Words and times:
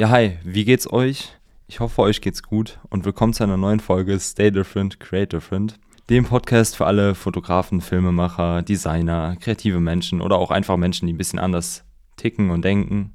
Ja, 0.00 0.10
hi, 0.10 0.38
wie 0.44 0.64
geht's 0.64 0.88
euch? 0.92 1.32
Ich 1.66 1.80
hoffe, 1.80 2.02
euch 2.02 2.20
geht's 2.20 2.44
gut 2.44 2.78
und 2.88 3.04
willkommen 3.04 3.32
zu 3.32 3.42
einer 3.42 3.56
neuen 3.56 3.80
Folge 3.80 4.20
Stay 4.20 4.52
Different, 4.52 5.00
Create 5.00 5.32
Different, 5.32 5.74
dem 6.08 6.24
Podcast 6.24 6.76
für 6.76 6.86
alle 6.86 7.16
Fotografen, 7.16 7.80
Filmemacher, 7.80 8.62
Designer, 8.62 9.34
kreative 9.40 9.80
Menschen 9.80 10.20
oder 10.20 10.36
auch 10.36 10.52
einfach 10.52 10.76
Menschen, 10.76 11.08
die 11.08 11.14
ein 11.14 11.18
bisschen 11.18 11.40
anders 11.40 11.82
ticken 12.14 12.50
und 12.50 12.64
denken. 12.64 13.14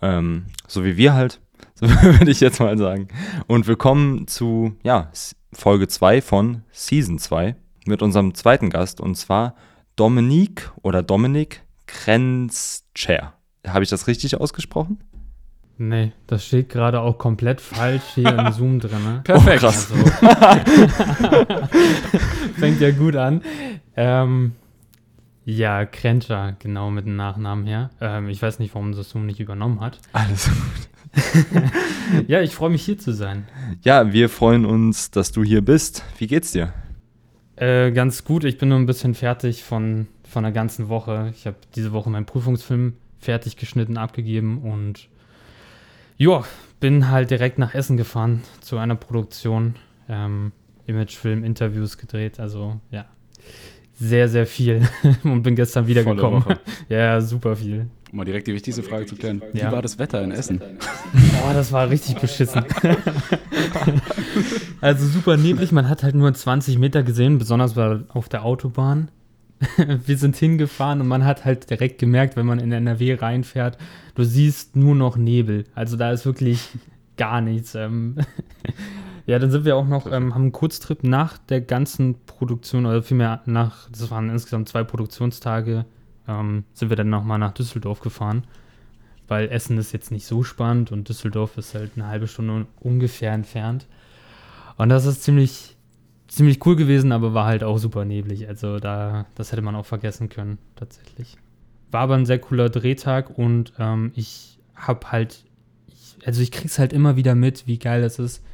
Ähm, 0.00 0.46
so 0.66 0.82
wie 0.82 0.96
wir 0.96 1.12
halt, 1.12 1.42
so 1.74 1.90
würde 2.02 2.30
ich 2.30 2.40
jetzt 2.40 2.58
mal 2.58 2.78
sagen. 2.78 3.08
Und 3.46 3.66
willkommen 3.66 4.26
zu 4.26 4.74
ja, 4.82 5.10
Folge 5.52 5.88
2 5.88 6.22
von 6.22 6.62
Season 6.72 7.18
2 7.18 7.54
mit 7.84 8.00
unserem 8.00 8.32
zweiten 8.32 8.70
Gast 8.70 8.98
und 8.98 9.16
zwar 9.16 9.56
Dominique 9.94 10.72
oder 10.80 11.02
Dominik 11.02 11.64
Krenzscher. 11.84 13.34
Habe 13.66 13.84
ich 13.84 13.90
das 13.90 14.06
richtig 14.06 14.40
ausgesprochen? 14.40 15.00
Nee, 15.76 16.12
das 16.28 16.46
steht 16.46 16.68
gerade 16.68 17.00
auch 17.00 17.18
komplett 17.18 17.60
falsch 17.60 18.04
hier 18.14 18.28
im 18.28 18.52
Zoom 18.52 18.78
drin. 18.78 19.02
Ne? 19.02 19.20
Perfekt. 19.24 19.64
Oh, 19.64 19.66
krass. 19.66 19.92
Also, 20.30 21.66
fängt 22.56 22.80
ja 22.80 22.92
gut 22.92 23.16
an. 23.16 23.42
Ähm, 23.96 24.52
ja, 25.44 25.84
Krenscher, 25.84 26.54
genau 26.60 26.90
mit 26.90 27.06
dem 27.06 27.16
Nachnamen 27.16 27.66
her. 27.66 27.90
Ähm, 28.00 28.28
ich 28.28 28.40
weiß 28.40 28.60
nicht, 28.60 28.74
warum 28.74 28.92
das 28.92 29.10
Zoom 29.10 29.26
nicht 29.26 29.40
übernommen 29.40 29.80
hat. 29.80 29.98
Alles 30.12 30.48
gut. 30.48 32.28
ja, 32.28 32.40
ich 32.40 32.54
freue 32.54 32.70
mich 32.70 32.84
hier 32.84 32.98
zu 32.98 33.12
sein. 33.12 33.46
Ja, 33.82 34.12
wir 34.12 34.28
freuen 34.28 34.64
uns, 34.64 35.10
dass 35.10 35.32
du 35.32 35.42
hier 35.42 35.62
bist. 35.62 36.04
Wie 36.18 36.28
geht's 36.28 36.52
dir? 36.52 36.72
Äh, 37.56 37.90
ganz 37.90 38.24
gut. 38.24 38.44
Ich 38.44 38.58
bin 38.58 38.68
nur 38.68 38.78
ein 38.78 38.86
bisschen 38.86 39.14
fertig 39.14 39.64
von, 39.64 40.06
von 40.28 40.44
der 40.44 40.52
ganzen 40.52 40.88
Woche. 40.88 41.32
Ich 41.36 41.46
habe 41.46 41.56
diese 41.74 41.92
Woche 41.92 42.10
meinen 42.10 42.26
Prüfungsfilm 42.26 42.94
fertig 43.18 43.56
geschnitten, 43.56 43.96
abgegeben 43.96 44.58
und 44.58 45.08
ja, 46.16 46.44
bin 46.80 47.10
halt 47.10 47.30
direkt 47.30 47.58
nach 47.58 47.74
Essen 47.74 47.96
gefahren 47.96 48.42
zu 48.60 48.78
einer 48.78 48.94
Produktion. 48.94 49.76
Ähm, 50.08 50.52
Imagefilm, 50.86 51.44
Interviews 51.44 51.96
gedreht. 51.96 52.38
Also 52.38 52.80
ja, 52.90 53.06
sehr, 53.94 54.28
sehr 54.28 54.46
viel. 54.46 54.82
und 55.24 55.42
bin 55.42 55.56
gestern 55.56 55.86
wiedergekommen. 55.86 56.44
ja, 56.88 57.20
super 57.20 57.56
viel. 57.56 57.86
Um 58.10 58.18
mal 58.18 58.24
direkt 58.24 58.46
die 58.46 58.54
wichtigste 58.54 58.82
Frage 58.82 59.06
zu 59.06 59.16
klären. 59.16 59.42
Wie 59.52 59.60
ja. 59.60 59.72
war 59.72 59.82
das 59.82 59.98
Wetter 59.98 60.22
in 60.22 60.30
Essen? 60.30 60.58
Boah, 61.42 61.54
das 61.54 61.72
war 61.72 61.90
richtig 61.90 62.16
beschissen. 62.16 62.64
also 64.80 65.06
super 65.06 65.36
neblig. 65.36 65.72
Man 65.72 65.88
hat 65.88 66.02
halt 66.02 66.14
nur 66.14 66.32
20 66.32 66.78
Meter 66.78 67.02
gesehen, 67.02 67.38
besonders 67.38 67.76
auf 67.76 68.28
der 68.28 68.44
Autobahn. 68.44 69.10
wir 70.06 70.16
sind 70.16 70.36
hingefahren 70.36 71.00
und 71.00 71.08
man 71.08 71.24
hat 71.24 71.44
halt 71.44 71.70
direkt 71.70 71.98
gemerkt, 71.98 72.36
wenn 72.36 72.46
man 72.46 72.58
in 72.58 72.72
NRW 72.72 73.14
reinfährt, 73.14 73.78
du 74.14 74.24
siehst 74.24 74.76
nur 74.76 74.94
noch 74.94 75.16
Nebel. 75.16 75.64
Also 75.74 75.96
da 75.96 76.10
ist 76.12 76.26
wirklich 76.26 76.68
gar 77.16 77.40
nichts. 77.40 77.74
Ähm 77.74 78.16
ja, 79.26 79.38
dann 79.38 79.50
sind 79.50 79.64
wir 79.64 79.76
auch 79.76 79.86
noch, 79.86 80.06
ähm, 80.06 80.34
haben 80.34 80.42
einen 80.42 80.52
Kurztrip 80.52 81.04
nach 81.04 81.38
der 81.38 81.60
ganzen 81.60 82.16
Produktion, 82.26 82.86
oder 82.86 83.02
vielmehr 83.02 83.42
nach, 83.46 83.88
das 83.90 84.10
waren 84.10 84.30
insgesamt 84.30 84.68
zwei 84.68 84.84
Produktionstage, 84.84 85.84
ähm, 86.28 86.64
sind 86.72 86.88
wir 86.90 86.96
dann 86.96 87.10
nochmal 87.10 87.38
nach 87.38 87.52
Düsseldorf 87.52 88.00
gefahren. 88.00 88.44
Weil 89.26 89.48
Essen 89.48 89.78
ist 89.78 89.92
jetzt 89.92 90.10
nicht 90.10 90.26
so 90.26 90.42
spannend 90.42 90.92
und 90.92 91.08
Düsseldorf 91.08 91.56
ist 91.56 91.74
halt 91.74 91.92
eine 91.96 92.06
halbe 92.06 92.28
Stunde 92.28 92.66
ungefähr 92.80 93.32
entfernt. 93.32 93.86
Und 94.76 94.90
das 94.90 95.06
ist 95.06 95.22
ziemlich, 95.22 95.73
ziemlich 96.34 96.64
cool 96.66 96.76
gewesen, 96.76 97.12
aber 97.12 97.34
war 97.34 97.46
halt 97.46 97.64
auch 97.64 97.78
super 97.78 98.04
neblig. 98.04 98.48
Also 98.48 98.78
da, 98.78 99.26
das 99.34 99.52
hätte 99.52 99.62
man 99.62 99.76
auch 99.76 99.86
vergessen 99.86 100.28
können, 100.28 100.58
tatsächlich. 100.76 101.36
War 101.90 102.02
aber 102.02 102.14
ein 102.14 102.26
sehr 102.26 102.38
cooler 102.38 102.70
Drehtag 102.70 103.38
und 103.38 103.72
ähm, 103.78 104.12
ich 104.14 104.58
hab 104.74 105.12
halt, 105.12 105.44
ich, 105.86 106.16
also 106.26 106.42
ich 106.42 106.50
krieg's 106.50 106.78
halt 106.78 106.92
immer 106.92 107.16
wieder 107.16 107.34
mit, 107.34 107.66
wie 107.66 107.78
geil 107.78 108.02
es 108.02 108.18
ist, 108.18 108.44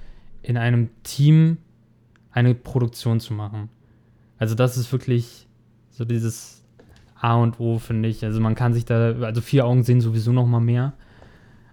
in 0.42 0.56
einem 0.56 0.90
Team 1.02 1.58
eine 2.32 2.54
Produktion 2.54 3.20
zu 3.20 3.34
machen. 3.34 3.68
Also 4.38 4.54
das 4.54 4.76
ist 4.76 4.92
wirklich 4.92 5.46
so 5.90 6.04
dieses 6.04 6.64
A 7.14 7.34
und 7.36 7.60
O, 7.60 7.78
finde 7.78 8.08
ich. 8.08 8.24
Also 8.24 8.40
man 8.40 8.54
kann 8.54 8.72
sich 8.72 8.84
da, 8.84 9.12
also 9.20 9.40
vier 9.40 9.66
Augen 9.66 9.82
sehen 9.82 10.00
sowieso 10.00 10.32
noch 10.32 10.46
mal 10.46 10.60
mehr 10.60 10.94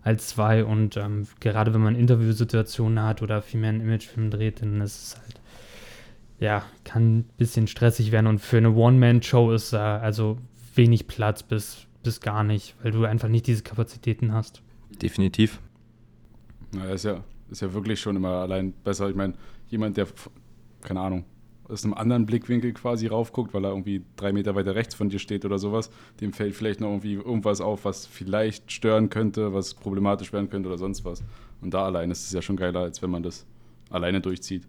als 0.03 0.27
zwei 0.27 0.63
und 0.63 0.95
ähm, 0.95 1.27
gerade 1.41 1.73
wenn 1.73 1.81
man 1.81 1.95
Interviewsituationen 1.95 3.03
hat 3.03 3.21
oder 3.21 3.41
viel 3.41 3.59
mehr 3.59 3.71
einen 3.71 3.81
Imagefilm 3.81 4.31
dreht, 4.31 4.61
dann 4.61 4.79
ist 4.79 5.03
es 5.03 5.17
halt 5.17 5.36
ja, 6.39 6.63
kann 6.83 7.19
ein 7.19 7.29
bisschen 7.37 7.67
stressig 7.67 8.11
werden 8.11 8.27
und 8.27 8.39
für 8.39 8.57
eine 8.57 8.73
One-Man-Show 8.73 9.51
ist 9.51 9.73
da 9.73 9.97
also 9.97 10.37
wenig 10.75 11.07
Platz 11.07 11.43
bis, 11.43 11.87
bis 12.03 12.21
gar 12.21 12.43
nicht, 12.43 12.75
weil 12.83 12.91
du 12.91 13.05
einfach 13.05 13.27
nicht 13.27 13.47
diese 13.47 13.63
Kapazitäten 13.63 14.33
hast. 14.33 14.61
Definitiv. 15.01 15.59
Na, 16.73 16.89
ist 16.89 17.05
ja, 17.05 17.23
ist 17.49 17.61
ja 17.61 17.73
wirklich 17.73 17.99
schon 17.99 18.15
immer 18.15 18.29
allein 18.29 18.73
besser. 18.83 19.09
Ich 19.09 19.15
meine, 19.15 19.33
jemand, 19.69 19.97
der, 19.97 20.07
keine 20.81 20.99
Ahnung, 20.99 21.25
aus 21.69 21.83
einem 21.83 21.93
anderen 21.95 22.25
Blickwinkel 22.25 22.73
quasi 22.73 23.07
raufguckt, 23.07 23.53
weil 23.53 23.65
er 23.65 23.71
irgendwie 23.71 24.03
drei 24.15 24.31
Meter 24.31 24.55
weiter 24.55 24.75
rechts 24.75 24.95
von 24.95 25.09
dir 25.09 25.19
steht 25.19 25.43
oder 25.43 25.59
sowas, 25.59 25.89
dem 26.21 26.31
fällt 26.31 26.55
vielleicht 26.55 26.79
noch 26.79 26.89
irgendwie 26.89 27.13
irgendwas 27.13 27.61
auf, 27.61 27.85
was 27.85 28.05
vielleicht 28.05 28.71
stören 28.71 29.09
könnte, 29.09 29.53
was 29.53 29.73
problematisch 29.73 30.31
werden 30.31 30.49
könnte 30.49 30.69
oder 30.69 30.77
sonst 30.77 31.03
was. 31.03 31.23
Und 31.61 31.73
da 31.73 31.85
allein 31.85 32.11
ist 32.11 32.25
es 32.25 32.31
ja 32.31 32.41
schon 32.41 32.55
geiler, 32.55 32.81
als 32.81 33.01
wenn 33.01 33.09
man 33.09 33.23
das 33.23 33.45
alleine 33.89 34.21
durchzieht. 34.21 34.63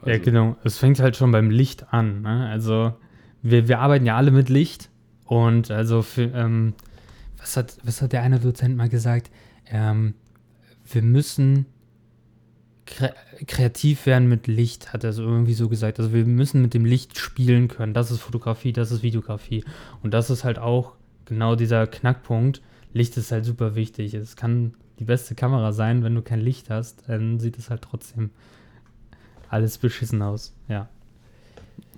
Also 0.00 0.10
ja, 0.10 0.18
genau. 0.18 0.56
Es 0.64 0.78
fängt 0.78 1.00
halt 1.00 1.16
schon 1.16 1.32
beim 1.32 1.50
Licht 1.50 1.92
an. 1.92 2.22
Ne? 2.22 2.48
Also 2.48 2.94
wir, 3.42 3.68
wir 3.68 3.80
arbeiten 3.80 4.06
ja 4.06 4.16
alle 4.16 4.30
mit 4.30 4.48
Licht 4.48 4.90
und 5.24 5.70
also 5.70 6.02
für, 6.02 6.32
ähm, 6.34 6.74
was, 7.38 7.56
hat, 7.56 7.76
was 7.82 8.02
hat 8.02 8.12
der 8.12 8.22
eine 8.22 8.40
Dozent 8.40 8.76
mal 8.76 8.88
gesagt? 8.88 9.30
Ähm, 9.66 10.14
wir 10.84 11.02
müssen 11.02 11.66
kre 12.86 13.12
kreativ 13.46 14.06
werden 14.06 14.28
mit 14.28 14.46
Licht, 14.46 14.92
hat 14.92 15.04
er 15.04 15.12
so 15.12 15.22
irgendwie 15.22 15.54
so 15.54 15.68
gesagt. 15.68 15.98
Also 15.98 16.12
wir 16.12 16.24
müssen 16.24 16.62
mit 16.62 16.72
dem 16.72 16.84
Licht 16.84 17.18
spielen 17.18 17.68
können. 17.68 17.92
Das 17.92 18.10
ist 18.10 18.20
Fotografie, 18.20 18.72
das 18.72 18.92
ist 18.92 19.02
Videografie. 19.02 19.64
Und 20.02 20.14
das 20.14 20.30
ist 20.30 20.44
halt 20.44 20.58
auch 20.58 20.94
genau 21.24 21.56
dieser 21.56 21.86
Knackpunkt. 21.86 22.62
Licht 22.92 23.16
ist 23.16 23.32
halt 23.32 23.44
super 23.44 23.74
wichtig. 23.74 24.14
Es 24.14 24.36
kann 24.36 24.74
die 24.98 25.04
beste 25.04 25.34
Kamera 25.34 25.72
sein, 25.72 26.02
wenn 26.02 26.14
du 26.14 26.22
kein 26.22 26.40
Licht 26.40 26.70
hast, 26.70 27.08
dann 27.08 27.38
sieht 27.38 27.58
es 27.58 27.68
halt 27.68 27.82
trotzdem 27.82 28.30
alles 29.48 29.78
beschissen 29.78 30.22
aus, 30.22 30.52
ja. 30.68 30.88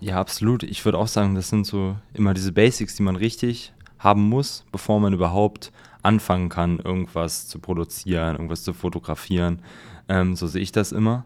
Ja, 0.00 0.20
absolut. 0.20 0.62
Ich 0.62 0.84
würde 0.84 0.98
auch 0.98 1.08
sagen, 1.08 1.34
das 1.34 1.48
sind 1.48 1.66
so 1.66 1.96
immer 2.14 2.34
diese 2.34 2.52
Basics, 2.52 2.94
die 2.94 3.02
man 3.02 3.16
richtig 3.16 3.72
haben 3.98 4.28
muss, 4.28 4.64
bevor 4.70 5.00
man 5.00 5.12
überhaupt 5.12 5.72
anfangen 6.02 6.48
kann, 6.48 6.78
irgendwas 6.78 7.48
zu 7.48 7.58
produzieren, 7.58 8.36
irgendwas 8.36 8.62
zu 8.62 8.72
fotografieren. 8.72 9.60
Ähm, 10.08 10.36
so 10.36 10.46
sehe 10.46 10.62
ich 10.62 10.72
das 10.72 10.92
immer. 10.92 11.24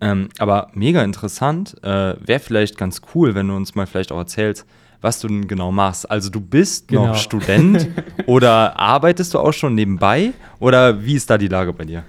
Ähm, 0.00 0.28
aber 0.38 0.70
mega 0.72 1.02
interessant. 1.02 1.76
Äh, 1.82 2.16
Wäre 2.20 2.40
vielleicht 2.40 2.78
ganz 2.78 3.02
cool, 3.14 3.34
wenn 3.34 3.48
du 3.48 3.56
uns 3.56 3.74
mal 3.74 3.86
vielleicht 3.86 4.12
auch 4.12 4.18
erzählst, 4.18 4.64
was 5.00 5.20
du 5.20 5.28
denn 5.28 5.46
genau 5.46 5.70
machst. 5.70 6.10
Also 6.10 6.30
du 6.30 6.40
bist 6.40 6.88
genau. 6.88 7.08
noch 7.08 7.16
Student 7.16 7.88
oder 8.26 8.78
arbeitest 8.78 9.34
du 9.34 9.38
auch 9.38 9.52
schon 9.52 9.74
nebenbei 9.74 10.32
oder 10.58 11.04
wie 11.04 11.14
ist 11.14 11.28
da 11.30 11.38
die 11.38 11.48
Lage 11.48 11.72
bei 11.72 11.84
dir? 11.84 12.04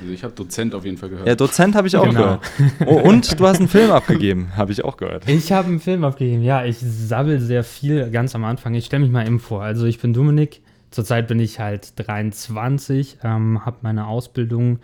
Also 0.00 0.12
ich 0.12 0.24
habe 0.24 0.34
Dozent 0.34 0.74
auf 0.74 0.84
jeden 0.84 0.96
Fall 0.96 1.10
gehört. 1.10 1.28
Ja, 1.28 1.34
Dozent 1.34 1.74
habe 1.74 1.88
ich 1.88 1.96
auch 1.96 2.04
genau. 2.04 2.20
gehört. 2.20 2.42
Oh, 2.86 3.00
und 3.00 3.38
du 3.38 3.46
hast 3.46 3.58
einen 3.58 3.68
Film 3.68 3.90
abgegeben, 3.90 4.56
habe 4.56 4.72
ich 4.72 4.84
auch 4.84 4.96
gehört. 4.96 5.28
Ich 5.28 5.52
habe 5.52 5.68
einen 5.68 5.80
Film 5.80 6.04
abgegeben, 6.04 6.42
ja. 6.42 6.64
Ich 6.64 6.78
sabbel 6.78 7.40
sehr 7.40 7.64
viel 7.64 8.10
ganz 8.10 8.34
am 8.34 8.44
Anfang. 8.44 8.74
Ich 8.74 8.86
stelle 8.86 9.02
mich 9.02 9.12
mal 9.12 9.26
eben 9.26 9.40
vor. 9.40 9.62
Also 9.62 9.86
ich 9.86 9.98
bin 9.98 10.12
Dominik. 10.12 10.62
Zurzeit 10.90 11.28
bin 11.28 11.38
ich 11.38 11.60
halt 11.60 11.92
23, 12.00 13.18
ähm, 13.22 13.64
habe 13.64 13.76
meine 13.82 14.08
Ausbildung, 14.08 14.80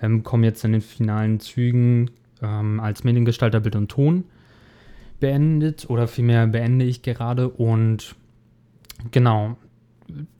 ähm, 0.00 0.22
komme 0.22 0.46
jetzt 0.46 0.64
in 0.64 0.72
den 0.72 0.80
finalen 0.80 1.38
Zügen 1.38 2.10
ähm, 2.42 2.80
als 2.80 3.04
Mediengestalter 3.04 3.60
Bild 3.60 3.76
und 3.76 3.90
Ton 3.90 4.24
beendet 5.20 5.88
oder 5.90 6.08
vielmehr 6.08 6.46
beende 6.46 6.86
ich 6.86 7.02
gerade 7.02 7.48
und 7.50 8.14
genau, 9.10 9.56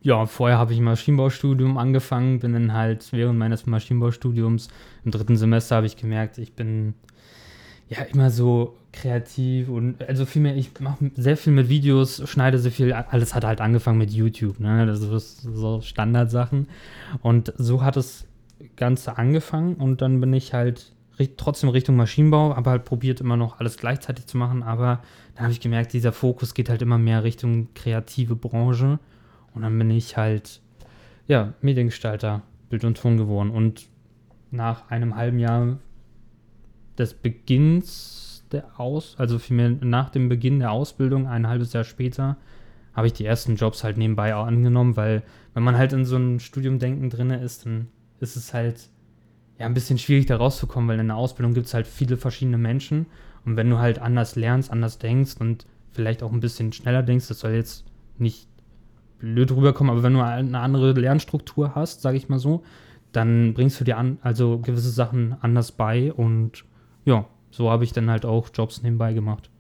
ja, 0.03 0.27
vorher 0.27 0.59
habe 0.59 0.73
ich 0.73 0.79
ein 0.79 0.85
Maschinenbaustudium 0.85 1.79
angefangen, 1.79 2.41
bin 2.41 2.53
dann 2.53 2.73
halt 2.73 3.13
während 3.13 3.39
meines 3.39 3.67
Maschinenbaustudiums 3.67 4.69
im 5.05 5.11
dritten 5.11 5.37
Semester 5.37 5.77
habe 5.77 5.87
ich 5.87 5.97
gemerkt, 5.97 6.39
ich 6.39 6.55
bin 6.55 6.95
ja 7.89 8.03
immer 8.03 8.31
so 8.31 8.77
kreativ 8.93 9.69
und 9.69 10.03
also 10.09 10.25
vielmehr, 10.25 10.57
ich 10.57 10.71
mache 10.81 11.11
sehr 11.17 11.37
viel 11.37 11.53
mit 11.53 11.69
Videos, 11.69 12.23
schneide 12.29 12.59
sehr 12.59 12.73
viel, 12.73 12.93
alles 12.93 13.35
hat 13.35 13.45
halt 13.45 13.61
angefangen 13.61 13.99
mit 13.99 14.11
YouTube, 14.11 14.61
ne? 14.61 14.87
Das 14.87 15.01
ist 15.01 15.43
so 15.43 15.81
Standardsachen. 15.81 16.69
Und 17.21 17.53
so 17.57 17.83
hat 17.83 17.97
das 17.97 18.27
Ganze 18.77 19.19
angefangen 19.19 19.75
und 19.75 20.03
dann 20.03 20.21
bin 20.21 20.33
ich 20.33 20.55
halt 20.55 20.93
trotzdem 21.37 21.69
Richtung 21.69 21.97
Maschinenbau, 21.97 22.55
aber 22.55 22.71
halt 22.71 22.85
probiert 22.85 23.21
immer 23.21 23.37
noch 23.37 23.61
alles 23.61 23.77
gleichzeitig 23.77 24.27
zu 24.27 24.39
machen, 24.39 24.63
aber 24.63 25.03
dann 25.35 25.45
habe 25.45 25.53
ich 25.53 25.61
gemerkt, 25.61 25.93
dieser 25.93 26.13
Fokus 26.13 26.55
geht 26.55 26.69
halt 26.69 26.83
immer 26.83 26.99
mehr 26.99 27.25
Richtung 27.25 27.69
kreative 27.75 28.37
Branche 28.37 28.99
und 29.55 29.63
dann 29.63 29.79
bin 29.79 29.91
ich 29.91 30.17
halt, 30.17 30.61
ja, 31.27 31.55
Mediengestalter, 31.61 32.43
Bild 32.69 32.85
und 32.85 32.97
Ton 32.97 33.17
geworden. 33.17 33.51
Und 33.51 33.89
nach 34.51 34.91
einem 34.91 35.17
halben 35.17 35.39
Jahr 35.39 35.79
des 36.99 37.15
Beginns 37.15 38.45
der 38.53 38.81
Aus, 38.81 39.15
also 39.19 39.39
vielmehr 39.39 39.71
nach 39.71 40.11
dem 40.11 40.29
Beginn 40.29 40.59
der 40.59 40.73
Ausbildung, 40.73 41.27
ein 41.27 41.47
halbes 41.47 41.73
Jahr 41.73 41.85
später, 41.85 42.37
habe 42.95 43.07
ich 43.07 43.13
die 43.13 43.25
ersten 43.25 43.57
Jobs 43.57 43.85
halt 43.85 43.97
nebenbei 43.97 44.35
auch 44.35 44.47
angenommen, 44.47 44.97
weil 44.97 45.23
wenn 45.55 45.63
man 45.63 45.79
halt 45.79 45.93
in 45.93 46.05
so 46.05 46.17
einem 46.17 46.41
Studiumdenken 46.41 47.11
drin 47.11 47.31
ist, 47.31 47.65
dann 47.65 47.89
ist 48.19 48.37
es 48.37 48.53
halt 48.53 48.89
ja 49.59 49.67
ein 49.67 49.75
bisschen 49.75 49.99
schwierig 49.99 50.27
da 50.27 50.37
rauszukommen, 50.37 50.89
weil 50.89 50.99
in 50.99 51.09
der 51.09 51.17
Ausbildung 51.17 51.55
gibt 51.55 51.67
es 51.67 51.75
halt 51.75 51.87
viele 51.87 52.17
verschiedene 52.17 52.59
Menschen 52.59 53.07
und 53.45 53.57
wenn 53.57 53.71
du 53.71 53.79
halt 53.79 54.01
anders 54.01 54.37
lernst, 54.37 54.71
anders 54.71 54.99
denkst 54.99 55.37
und 55.39 55.67
vielleicht 55.93 56.23
auch 56.23 56.33
ein 56.33 56.41
bisschen 56.41 56.73
schneller 56.73 57.03
denkst, 57.03 57.29
das 57.29 57.41
soll 57.41 57.53
jetzt 57.53 57.85
nicht 58.19 58.49
blöd 59.21 59.51
rüberkommen, 59.53 59.91
aber 59.93 60.03
wenn 60.03 60.15
du 60.15 60.21
eine 60.21 60.59
andere 60.59 60.93
Lernstruktur 60.93 61.75
hast, 61.75 62.03
sage 62.03 62.17
ich 62.17 62.29
mal 62.29 62.39
so, 62.39 62.63
dann 63.13 63.55
bringst 63.55 63.81
du 63.81 63.85
dir 63.85 63.97
an, 63.99 64.19
also 64.23 64.59
gewisse 64.59 64.91
Sachen 64.91 65.37
anders 65.41 65.73
bei 65.73 66.13
und 66.13 66.65
ja, 67.05 67.27
so 67.51 67.71
habe 67.71 67.85
ich 67.85 67.93
dann 67.93 68.11
halt 68.11 68.25
auch 68.25 68.49
Jobs 68.53 68.83
nebenbei 68.83 69.13
gemacht 69.13 69.51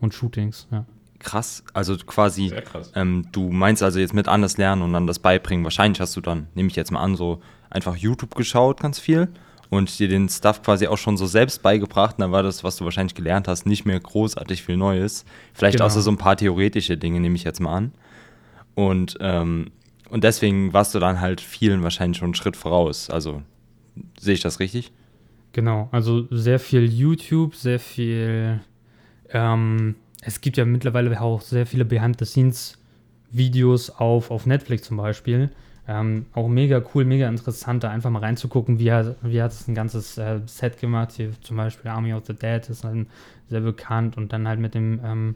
und 0.00 0.14
Shootings, 0.14 0.68
ja. 0.70 0.84
Krass, 1.18 1.64
also 1.74 1.96
quasi, 1.98 2.48
krass. 2.48 2.92
ähm, 2.94 3.26
du 3.32 3.50
meinst 3.50 3.82
also 3.82 3.98
jetzt 3.98 4.14
mit 4.14 4.26
anders 4.26 4.56
lernen 4.56 4.80
und 4.80 4.94
dann 4.94 5.06
das 5.06 5.18
beibringen. 5.18 5.64
Wahrscheinlich 5.64 6.00
hast 6.00 6.16
du 6.16 6.22
dann, 6.22 6.46
nehme 6.54 6.70
ich 6.70 6.76
jetzt 6.76 6.90
mal 6.92 7.00
an, 7.02 7.14
so 7.14 7.40
einfach 7.68 7.94
YouTube 7.94 8.34
geschaut, 8.34 8.80
ganz 8.80 8.98
viel 8.98 9.28
und 9.68 9.98
dir 9.98 10.08
den 10.08 10.30
Stuff 10.30 10.62
quasi 10.62 10.86
auch 10.86 10.96
schon 10.96 11.18
so 11.18 11.26
selbst 11.26 11.62
beigebracht. 11.62 12.16
Und 12.16 12.22
dann 12.22 12.32
war 12.32 12.42
das, 12.42 12.64
was 12.64 12.76
du 12.76 12.84
wahrscheinlich 12.84 13.14
gelernt 13.14 13.48
hast, 13.48 13.66
nicht 13.66 13.84
mehr 13.84 14.00
großartig 14.00 14.62
viel 14.62 14.78
Neues. 14.78 15.26
Vielleicht 15.52 15.76
Genau. 15.76 15.86
außer 15.86 16.00
so 16.00 16.10
ein 16.10 16.16
paar 16.16 16.36
theoretische 16.36 16.96
Dinge, 16.96 17.20
nehme 17.20 17.36
ich 17.36 17.44
jetzt 17.44 17.60
mal 17.60 17.74
an. 17.74 17.92
Und, 18.74 19.16
ähm, 19.20 19.70
und 20.08 20.24
deswegen 20.24 20.72
warst 20.72 20.94
du 20.94 20.98
dann 20.98 21.20
halt 21.20 21.40
vielen 21.40 21.82
wahrscheinlich 21.82 22.18
schon 22.18 22.26
einen 22.26 22.34
Schritt 22.34 22.56
voraus. 22.56 23.10
Also 23.10 23.42
sehe 24.18 24.34
ich 24.34 24.40
das 24.40 24.60
richtig? 24.60 24.92
Genau, 25.52 25.88
also 25.90 26.26
sehr 26.30 26.60
viel 26.60 26.90
YouTube, 26.90 27.56
sehr 27.56 27.80
viel. 27.80 28.60
Ähm, 29.30 29.96
es 30.22 30.40
gibt 30.40 30.56
ja 30.56 30.64
mittlerweile 30.64 31.20
auch 31.20 31.40
sehr 31.40 31.66
viele 31.66 31.84
Behind-the-Scenes-Videos 31.84 33.90
auf, 33.90 34.30
auf 34.30 34.46
Netflix 34.46 34.84
zum 34.84 34.96
Beispiel. 34.96 35.50
Ähm, 35.88 36.26
auch 36.34 36.46
mega 36.46 36.80
cool, 36.94 37.04
mega 37.04 37.28
interessant, 37.28 37.82
da 37.82 37.90
einfach 37.90 38.10
mal 38.10 38.20
reinzugucken, 38.20 38.78
wie 38.78 38.92
hat, 38.92 39.16
wie 39.22 39.42
hat 39.42 39.50
es 39.50 39.66
ein 39.66 39.74
ganzes 39.74 40.16
äh, 40.18 40.38
Set 40.46 40.78
gemacht. 40.78 41.14
Hier 41.16 41.32
zum 41.42 41.56
Beispiel 41.56 41.90
Army 41.90 42.14
of 42.14 42.22
the 42.26 42.34
Dead 42.34 42.60
ist 42.68 42.84
dann 42.84 43.08
sehr 43.48 43.60
bekannt 43.60 44.16
und 44.16 44.32
dann 44.32 44.46
halt 44.46 44.60
mit 44.60 44.74
dem. 44.74 45.00
Ähm, 45.04 45.34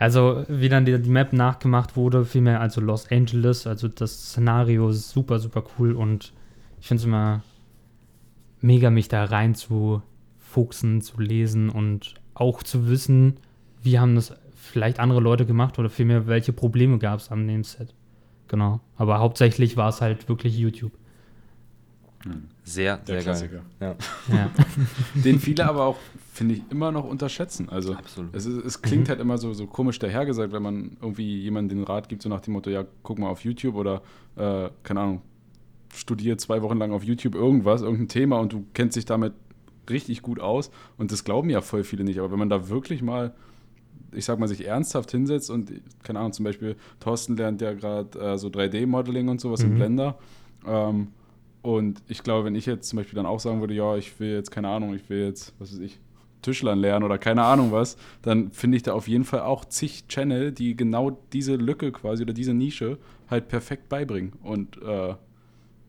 also, 0.00 0.46
wie 0.48 0.70
dann 0.70 0.86
die, 0.86 0.98
die 0.98 1.10
Map 1.10 1.34
nachgemacht 1.34 1.94
wurde, 1.94 2.24
vielmehr 2.24 2.62
also 2.62 2.80
Los 2.80 3.10
Angeles, 3.10 3.66
also 3.66 3.86
das 3.86 4.30
Szenario 4.30 4.88
ist 4.88 5.10
super, 5.10 5.38
super 5.38 5.62
cool 5.78 5.92
und 5.92 6.32
ich 6.80 6.88
finde 6.88 7.02
es 7.02 7.04
immer 7.04 7.42
mega, 8.62 8.88
mich 8.88 9.08
da 9.08 9.24
rein 9.24 9.54
zu 9.54 10.00
fuchsen, 10.38 11.02
zu 11.02 11.20
lesen 11.20 11.68
und 11.68 12.14
auch 12.32 12.62
zu 12.62 12.88
wissen, 12.88 13.36
wie 13.82 13.98
haben 13.98 14.14
das 14.14 14.34
vielleicht 14.54 15.00
andere 15.00 15.20
Leute 15.20 15.44
gemacht 15.44 15.78
oder 15.78 15.90
vielmehr, 15.90 16.26
welche 16.26 16.54
Probleme 16.54 16.96
gab 16.96 17.20
es 17.20 17.30
an 17.30 17.46
dem 17.46 17.62
Set. 17.62 17.92
Genau. 18.48 18.80
Aber 18.96 19.18
hauptsächlich 19.18 19.76
war 19.76 19.90
es 19.90 20.00
halt 20.00 20.30
wirklich 20.30 20.58
YouTube. 20.58 20.92
Sehr, 22.70 22.96
Der 22.98 23.06
sehr 23.06 23.14
geil. 23.16 23.22
Klassiker. 23.24 23.62
Ja. 23.80 23.96
Ja. 24.34 24.50
Den 25.24 25.40
viele 25.40 25.66
aber 25.68 25.84
auch, 25.86 25.96
finde 26.32 26.54
ich, 26.54 26.62
immer 26.70 26.92
noch 26.92 27.04
unterschätzen. 27.04 27.68
Also 27.68 27.94
Absolut. 27.94 28.34
es, 28.34 28.46
ist, 28.46 28.64
es 28.64 28.82
klingt 28.82 29.08
halt 29.08 29.20
immer 29.20 29.38
so, 29.38 29.52
so 29.52 29.66
komisch 29.66 29.98
dahergesagt, 29.98 30.52
wenn 30.52 30.62
man 30.62 30.96
irgendwie 31.00 31.38
jemandem 31.40 31.78
den 31.78 31.84
Rat 31.84 32.08
gibt, 32.08 32.22
so 32.22 32.28
nach 32.28 32.40
dem 32.40 32.54
Motto, 32.54 32.70
ja, 32.70 32.84
guck 33.02 33.18
mal 33.18 33.28
auf 33.28 33.44
YouTube 33.44 33.74
oder, 33.74 34.02
äh, 34.36 34.70
keine 34.82 35.00
Ahnung, 35.00 35.22
studier 35.94 36.38
zwei 36.38 36.62
Wochen 36.62 36.78
lang 36.78 36.92
auf 36.92 37.02
YouTube 37.02 37.34
irgendwas, 37.34 37.82
irgendein 37.82 38.08
Thema 38.08 38.38
und 38.38 38.52
du 38.52 38.64
kennst 38.74 38.96
dich 38.96 39.04
damit 39.06 39.32
richtig 39.88 40.22
gut 40.22 40.38
aus. 40.40 40.70
Und 40.98 41.10
das 41.10 41.24
glauben 41.24 41.50
ja 41.50 41.60
voll 41.60 41.82
viele 41.82 42.04
nicht. 42.04 42.18
Aber 42.20 42.30
wenn 42.30 42.38
man 42.38 42.48
da 42.48 42.68
wirklich 42.68 43.02
mal, 43.02 43.34
ich 44.12 44.24
sag 44.24 44.38
mal, 44.38 44.46
sich 44.46 44.64
ernsthaft 44.66 45.10
hinsetzt 45.10 45.50
und, 45.50 45.72
keine 46.04 46.20
Ahnung, 46.20 46.32
zum 46.32 46.44
Beispiel 46.44 46.76
Thorsten 47.00 47.36
lernt 47.36 47.60
ja 47.60 47.72
gerade 47.72 48.16
äh, 48.20 48.38
so 48.38 48.46
3D-Modeling 48.48 49.28
und 49.28 49.40
sowas 49.40 49.62
im 49.62 49.70
Mhm. 49.72 49.74
Blender. 49.74 50.18
Ähm, 50.64 51.08
und 51.62 52.02
ich 52.08 52.22
glaube, 52.22 52.46
wenn 52.46 52.54
ich 52.54 52.66
jetzt 52.66 52.88
zum 52.88 52.98
Beispiel 52.98 53.16
dann 53.16 53.26
auch 53.26 53.40
sagen 53.40 53.60
würde, 53.60 53.74
ja, 53.74 53.96
ich 53.96 54.18
will 54.18 54.32
jetzt, 54.32 54.50
keine 54.50 54.68
Ahnung, 54.68 54.94
ich 54.94 55.08
will 55.10 55.24
jetzt, 55.24 55.54
was 55.58 55.72
weiß 55.72 55.80
ich, 55.80 55.98
Tischlern 56.42 56.78
lernen 56.78 57.04
oder 57.04 57.18
keine 57.18 57.42
Ahnung 57.42 57.70
was, 57.72 57.96
dann 58.22 58.50
finde 58.50 58.76
ich 58.76 58.82
da 58.82 58.94
auf 58.94 59.08
jeden 59.08 59.24
Fall 59.24 59.40
auch 59.40 59.64
zig 59.66 60.06
Channel, 60.08 60.52
die 60.52 60.74
genau 60.76 61.18
diese 61.32 61.56
Lücke 61.56 61.92
quasi 61.92 62.22
oder 62.22 62.32
diese 62.32 62.54
Nische 62.54 62.98
halt 63.28 63.48
perfekt 63.48 63.88
beibringen. 63.88 64.32
Und 64.42 64.80
äh, 64.82 65.14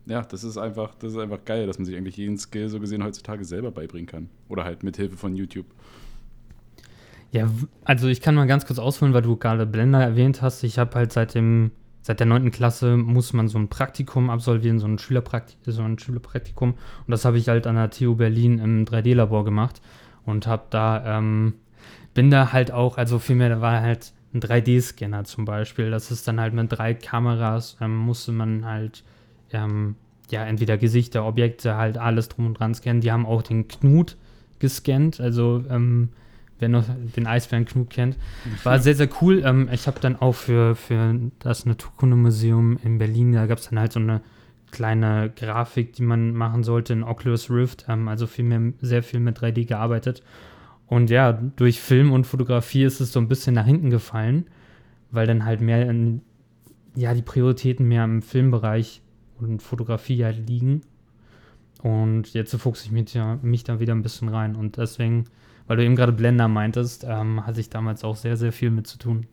ja, 0.08 0.22
das 0.24 0.44
ist 0.44 0.58
einfach, 0.58 0.96
das 0.96 1.14
ist 1.14 1.20
einfach 1.20 1.46
geil, 1.46 1.68
dass 1.68 1.78
man 1.78 1.86
sich 1.86 1.96
eigentlich 1.96 2.18
jeden 2.18 2.38
Skill 2.38 2.70
so 2.70 2.80
gesehen 2.80 3.04
heutzutage 3.04 3.46
selber 3.46 3.72
beibringen 3.72 4.08
kann. 4.08 4.30
Oder 4.50 4.64
halt 4.64 4.84
mit 4.84 4.98
Hilfe 4.98 5.16
von 5.16 5.36
YouTube. 5.36 5.68
Ja, 7.32 7.50
also 7.86 8.08
ich 8.08 8.20
kann 8.20 8.36
mal 8.36 8.46
ganz 8.46 8.66
kurz 8.66 8.78
ausholen, 8.78 9.14
weil 9.14 9.22
du 9.22 9.38
gerade 9.38 9.66
Blender 9.66 10.02
erwähnt 10.02 10.42
hast. 10.42 10.64
Ich 10.64 10.78
habe 10.78 10.96
halt 10.96 11.14
seit 11.14 11.34
dem, 11.34 11.72
seit 12.02 12.20
der 12.20 12.28
9. 12.28 12.52
Klasse 12.52 12.98
muss 12.98 13.34
man 13.34 13.48
so 13.48 13.58
ein 13.58 13.70
Praktikum 13.70 14.30
absolvieren, 14.30 14.80
so 14.80 14.88
ein, 14.88 14.98
Schülerpraktik, 14.98 15.58
so 15.66 15.84
ein 15.84 16.00
Schülerpraktikum. 16.00 16.72
Und 16.72 17.12
das 17.12 17.26
habe 17.26 17.38
ich 17.38 17.48
halt 17.48 17.68
an 17.68 17.76
der 17.76 17.92
TU 17.92 18.16
Berlin 18.16 18.60
im 18.60 18.86
3D-Labor 18.86 19.46
gemacht 19.46 19.82
und 20.26 20.48
habe 20.48 20.64
da, 20.70 21.18
ähm, 21.18 21.54
bin 22.14 22.32
da 22.32 22.52
halt 22.52 22.72
auch, 22.72 22.98
also 22.98 23.20
vielmehr, 23.20 23.50
da 23.50 23.62
war 23.62 23.82
halt 23.82 24.14
ein 24.34 24.42
3D-Scanner 24.42 25.24
zum 25.26 25.46
Beispiel. 25.46 25.92
Das 25.92 26.12
ist 26.12 26.28
dann 26.28 26.40
halt 26.40 26.54
mit 26.54 26.72
drei 26.72 26.94
Kameras, 26.94 27.78
ähm, 27.82 27.96
musste 27.96 28.32
man 28.32 28.66
halt, 28.66 29.04
ähm, 29.52 29.96
ja, 30.30 30.46
entweder 30.46 30.78
Gesichter, 30.78 31.26
Objekte, 31.26 31.76
halt 31.76 31.98
alles 31.98 32.30
drum 32.30 32.48
und 32.48 32.60
dran 32.60 32.74
scannen. 32.74 33.02
Die 33.02 33.12
haben 33.12 33.26
auch 33.26 33.42
den 33.42 33.68
Knut 33.68 34.18
gescannt, 34.60 35.20
also, 35.20 35.64
ähm, 35.70 36.10
wer 36.62 36.70
noch 36.70 36.86
den 37.16 37.28
Eisbären 37.28 37.66
Knut 37.66 37.90
kennt. 37.90 38.18
War 38.64 38.80
sehr, 38.80 38.96
sehr 38.96 39.10
cool. 39.22 39.42
Ähm, 39.44 39.68
ich 39.72 39.88
habe 39.88 40.00
dann 40.00 40.16
auch 40.16 40.36
für, 40.36 40.76
für 40.76 41.20
das 41.40 41.66
Naturkundemuseum 41.66 42.78
in 42.84 42.98
Berlin, 42.98 43.34
da 43.34 43.46
gab 43.48 43.58
es 43.58 43.70
dann 43.70 43.80
halt 43.80 43.92
so 43.92 44.00
eine 44.00 44.22
kleine 44.72 45.32
Grafik, 45.36 45.94
die 45.94 46.04
man 46.04 46.34
machen 46.34 46.64
sollte 46.64 46.94
in 46.94 47.04
Oculus 47.04 47.50
Rift. 47.50 47.86
Ähm, 47.90 48.08
also 48.08 48.28
viel 48.28 48.46
mehr, 48.46 48.74
sehr 48.82 49.04
viel 49.04 49.20
mit 49.20 49.38
3D 49.38 49.66
gearbeitet. 49.66 50.24
Und 50.88 51.10
ja, 51.10 51.34
durch 51.34 51.80
Film 51.80 52.12
und 52.12 52.28
Fotografie 52.28 52.84
ist 52.84 53.00
es 53.00 53.12
so 53.12 53.20
ein 53.20 53.28
bisschen 53.28 53.56
nach 53.56 53.66
hinten 53.66 53.90
gefallen, 53.90 54.48
weil 55.10 55.26
dann 55.26 55.46
halt 55.46 55.62
mehr 55.62 55.90
in, 55.90 56.22
ja, 56.96 57.14
die 57.14 57.22
Prioritäten 57.22 57.88
mehr 57.88 58.04
im 58.04 58.22
Filmbereich 58.22 59.02
und 59.40 59.62
Fotografie 59.62 60.24
halt 60.24 60.48
liegen. 60.48 60.82
Und 61.82 62.34
jetzt 62.34 62.56
fuchse 62.56 62.86
ich 62.86 62.92
mich, 62.92 63.14
ja, 63.14 63.40
mich 63.42 63.64
da 63.64 63.80
wieder 63.80 63.96
ein 63.96 64.04
bisschen 64.04 64.30
rein. 64.30 64.56
Und 64.56 64.78
deswegen, 64.78 65.26
weil 65.68 65.78
du 65.78 65.84
eben 65.86 65.96
gerade 65.96 66.12
Blender 66.12 66.48
meintest, 66.48 67.04
ähm, 67.08 67.46
hatte 67.46 67.60
ich 67.60 67.70
damals 67.70 68.04
auch 68.04 68.16
sehr, 68.16 68.38
sehr 68.38 68.52
viel 68.52 68.72
mit 68.72 68.88
zu 68.88 68.98
tun. 68.98 69.28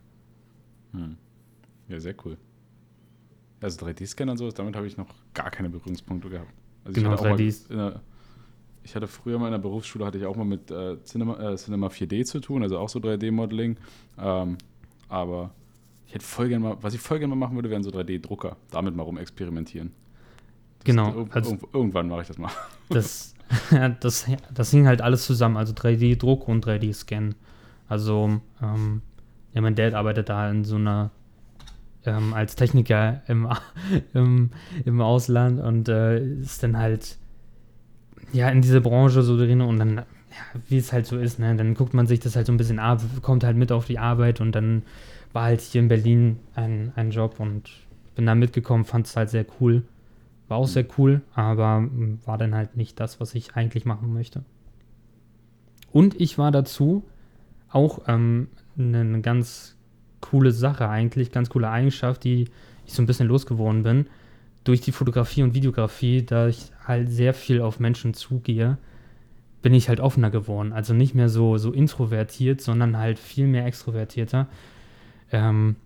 Hm. 0.93 1.17
Ja, 1.89 2.01
sehr 2.01 2.15
cool. 2.25 2.37
Also 3.61 3.85
3D-Scanner 3.85 4.33
und 4.33 4.39
sowas, 4.39 4.55
damit 4.55 4.77
habe 4.77 4.87
ich 4.87 4.97
noch 4.97 5.09
gar 5.35 5.51
keine 5.51 5.69
Berührungspunkte 5.69 6.29
gehabt. 6.31 6.51
Also 6.85 6.95
Genau, 7.01 7.15
ich 7.15 7.19
hatte, 7.21 7.29
auch 7.29 7.33
mal 7.37 7.39
3Ds. 7.43 7.71
in 7.71 7.77
der, 7.79 8.01
ich 8.85 8.94
hatte 8.94 9.06
früher 9.08 9.39
mal 9.39 9.47
in 9.47 9.53
der 9.53 9.58
Berufsschule, 9.58 10.06
hatte 10.06 10.19
ich 10.19 10.25
auch 10.27 10.37
mal 10.37 10.44
mit 10.44 10.70
äh, 10.70 11.03
Cinema, 11.05 11.53
äh, 11.53 11.56
Cinema 11.56 11.89
4D 11.89 12.25
zu 12.25 12.41
tun, 12.41 12.63
also 12.63 12.79
auch 12.79 12.89
so 12.89 13.01
3D-Modeling. 13.01 13.77
Ähm, 14.19 14.56
aber 15.08 15.51
ich 16.06 16.15
hätte 16.15 16.25
voll 16.25 16.49
gerne 16.49 16.65
mal, 16.65 16.77
was 16.81 16.94
ich 16.94 17.01
voll 17.01 17.19
gerne 17.19 17.35
mal 17.35 17.47
machen 17.47 17.56
würde, 17.56 17.69
wären 17.70 17.82
so 17.82 17.91
3D-Drucker. 17.91 18.56
Damit 18.70 18.94
mal 18.94 19.03
rumexperimentieren. 19.03 19.91
Das- 20.79 20.85
Genau, 20.85 21.08
irg- 21.11 21.32
also- 21.32 21.51
irgend- 21.51 21.75
irgendwann 21.75 22.08
mache 22.08 22.23
ich 22.23 22.29
das 22.29 22.39
mal. 22.39 22.51
Das, 22.89 23.35
das, 24.00 24.26
das 24.52 24.70
hing 24.70 24.86
halt 24.86 25.00
alles 25.00 25.24
zusammen, 25.24 25.56
also 25.56 25.72
3D-Druck 25.72 26.48
und 26.48 26.67
3D-Scan. 26.67 27.34
Also, 27.88 28.40
ähm, 28.62 29.02
mein 29.55 29.74
Dad 29.74 29.94
arbeitet 29.94 30.28
da 30.28 30.50
in 30.50 30.64
so 30.64 30.76
einer, 30.76 31.10
ähm, 32.05 32.34
als 32.34 32.55
Techniker 32.55 33.22
im, 33.26 33.48
im, 34.14 34.50
im 34.84 35.00
Ausland 35.00 35.60
und 35.60 35.88
äh, 35.88 36.20
ist 36.20 36.62
dann 36.62 36.78
halt, 36.78 37.17
ja, 38.32 38.48
in 38.50 38.62
diese 38.62 38.81
Branche 38.81 39.22
so 39.22 39.36
drin 39.36 39.60
und 39.60 39.78
dann, 39.78 39.96
ja, 39.96 40.60
wie 40.69 40.76
es 40.76 40.93
halt 40.93 41.06
so 41.06 41.19
ist, 41.19 41.38
ne, 41.38 41.56
dann 41.56 41.74
guckt 41.74 41.94
man 41.94 42.06
sich 42.06 42.20
das 42.20 42.36
halt 42.36 42.46
so 42.46 42.52
ein 42.52 42.58
bisschen 42.58 42.78
ab, 42.78 43.02
kommt 43.22 43.44
halt 43.44 43.56
mit 43.56 43.72
auf 43.72 43.86
die 43.86 43.98
Arbeit 43.98 44.40
und 44.40 44.52
dann 44.52 44.82
war 45.32 45.44
halt 45.44 45.60
hier 45.60 45.81
in 45.81 45.88
Berlin 45.88 46.38
ein, 46.55 46.93
ein 46.94 47.10
Job 47.10 47.36
und 47.38 47.70
bin 48.14 48.26
da 48.26 48.34
mitgekommen, 48.34 48.84
fand 48.84 49.06
es 49.06 49.17
halt 49.17 49.31
sehr 49.31 49.46
cool. 49.60 49.82
War 50.48 50.58
auch 50.58 50.67
sehr 50.67 50.86
cool, 50.96 51.20
aber 51.34 51.81
mm, 51.81 52.20
war 52.24 52.38
dann 52.38 52.55
halt 52.55 52.76
nicht 52.76 52.98
das, 52.98 53.20
was 53.20 53.34
ich 53.34 53.55
eigentlich 53.55 53.84
machen 53.84 54.12
möchte. 54.12 54.44
Und 55.93 56.20
ich 56.20 56.38
war 56.38 56.50
dazu 56.50 57.05
auch 57.70 58.00
ähm, 58.06 58.48
eine, 58.76 59.00
eine 59.00 59.20
ganz 59.20 59.76
coole 60.20 60.52
Sache 60.52 60.88
eigentlich, 60.88 61.32
ganz 61.32 61.50
coole 61.50 61.69
Eigenschaft, 61.69 62.24
die 62.24 62.48
ich 62.86 62.94
so 62.94 63.02
ein 63.02 63.06
bisschen 63.06 63.28
losgeworden 63.28 63.82
bin. 63.82 64.06
Durch 64.64 64.81
die 64.81 64.93
Fotografie 64.93 65.43
und 65.43 65.55
Videografie, 65.55 66.24
da 66.24 66.48
ich 66.48 66.72
halt 66.84 67.10
sehr 67.10 67.34
viel 67.34 67.60
auf 67.60 67.81
Menschen 67.81 68.14
zugehe, 68.14 68.78
bin 69.62 69.74
ich 69.74 69.88
halt 69.88 70.00
offener 70.00 70.31
geworden. 70.31 70.72
Also 70.72 70.94
nicht 70.94 71.14
mehr 71.14 71.28
so, 71.28 71.58
so 71.58 71.72
introvertiert, 71.72 72.60
sondern 72.60 72.96
halt 72.96 73.19
viel 73.19 73.46
mehr 73.46 73.67
extrovertierter. 73.67 74.48
Ähm, 75.32 75.76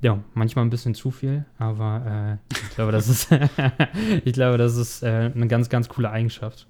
ja, 0.00 0.22
manchmal 0.34 0.64
ein 0.64 0.70
bisschen 0.70 0.94
zu 0.94 1.10
viel, 1.10 1.44
aber 1.58 2.38
äh, 2.48 2.54
ich 2.54 2.70
glaube, 2.74 2.92
das 2.92 3.08
ist, 3.08 3.28
ich 4.24 4.32
glaube, 4.32 4.58
das 4.58 4.76
ist 4.76 5.02
äh, 5.02 5.32
eine 5.34 5.48
ganz, 5.48 5.68
ganz 5.68 5.88
coole 5.88 6.10
Eigenschaft, 6.10 6.66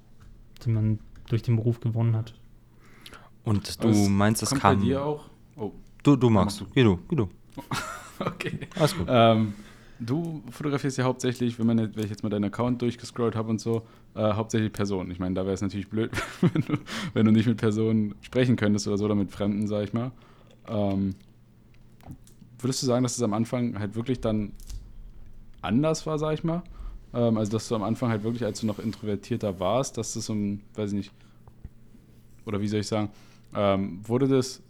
die 0.64 0.70
man 0.70 0.98
durch 1.28 1.42
den 1.42 1.56
Beruf 1.56 1.80
gewonnen 1.80 2.16
hat. 2.16 2.34
Und 3.44 3.82
du 3.82 3.88
es 3.88 4.08
meinst, 4.08 4.42
das 4.42 4.50
Kommt 4.50 4.62
kam. 4.62 4.78
bei 4.78 4.84
dir 4.84 5.04
auch? 5.04 5.28
Oh, 5.56 5.72
Du, 6.02 6.16
du 6.16 6.30
magst 6.30 6.60
du. 6.60 6.66
Geh 6.74 6.82
du, 6.82 6.98
geh 7.08 7.16
du. 7.16 7.28
okay. 8.20 8.60
Alles 8.76 8.96
gut. 8.96 9.06
Ähm, 9.08 9.54
du 9.98 10.42
fotografierst 10.50 10.98
ja 10.98 11.04
hauptsächlich, 11.04 11.58
wenn, 11.58 11.66
man, 11.66 11.78
wenn 11.78 12.04
ich 12.04 12.10
jetzt 12.10 12.22
mal 12.22 12.28
deinen 12.28 12.44
Account 12.44 12.80
durchgescrollt 12.82 13.34
habe 13.36 13.50
und 13.50 13.60
so, 13.60 13.82
äh, 14.14 14.32
hauptsächlich 14.32 14.72
Personen. 14.72 15.10
Ich 15.10 15.18
meine, 15.18 15.34
da 15.34 15.42
wäre 15.42 15.54
es 15.54 15.60
natürlich 15.60 15.88
blöd, 15.88 16.10
wenn 16.40 16.62
du, 16.62 16.78
wenn 17.14 17.26
du, 17.26 17.32
nicht 17.32 17.46
mit 17.46 17.58
Personen 17.58 18.14
sprechen 18.20 18.56
könntest 18.56 18.86
oder 18.86 18.96
so, 18.96 19.04
oder 19.04 19.14
mit 19.14 19.30
Fremden, 19.30 19.66
sag 19.66 19.84
ich 19.84 19.92
mal. 19.92 20.12
Ähm, 20.68 21.14
würdest 22.58 22.82
du 22.82 22.86
sagen, 22.86 23.02
dass 23.02 23.16
es 23.16 23.22
am 23.22 23.34
Anfang 23.34 23.78
halt 23.78 23.94
wirklich 23.94 24.20
dann 24.20 24.52
anders 25.62 26.06
war, 26.06 26.18
sag 26.18 26.34
ich 26.34 26.44
mal? 26.44 26.62
Ähm, 27.14 27.36
also, 27.36 27.52
dass 27.52 27.68
du 27.68 27.74
am 27.74 27.82
Anfang 27.82 28.10
halt 28.10 28.22
wirklich, 28.22 28.44
als 28.44 28.60
du 28.60 28.66
noch 28.66 28.78
introvertierter 28.78 29.60
warst, 29.60 29.98
dass 29.98 30.14
das 30.14 30.26
so 30.26 30.34
ein, 30.34 30.62
weiß 30.74 30.90
ich 30.92 30.96
nicht, 30.96 31.12
oder 32.44 32.60
wie 32.60 32.68
soll 32.68 32.80
ich 32.80 32.86
sagen, 32.86 33.10
ähm, 33.54 34.00
wurde 34.06 34.28
das 34.28 34.62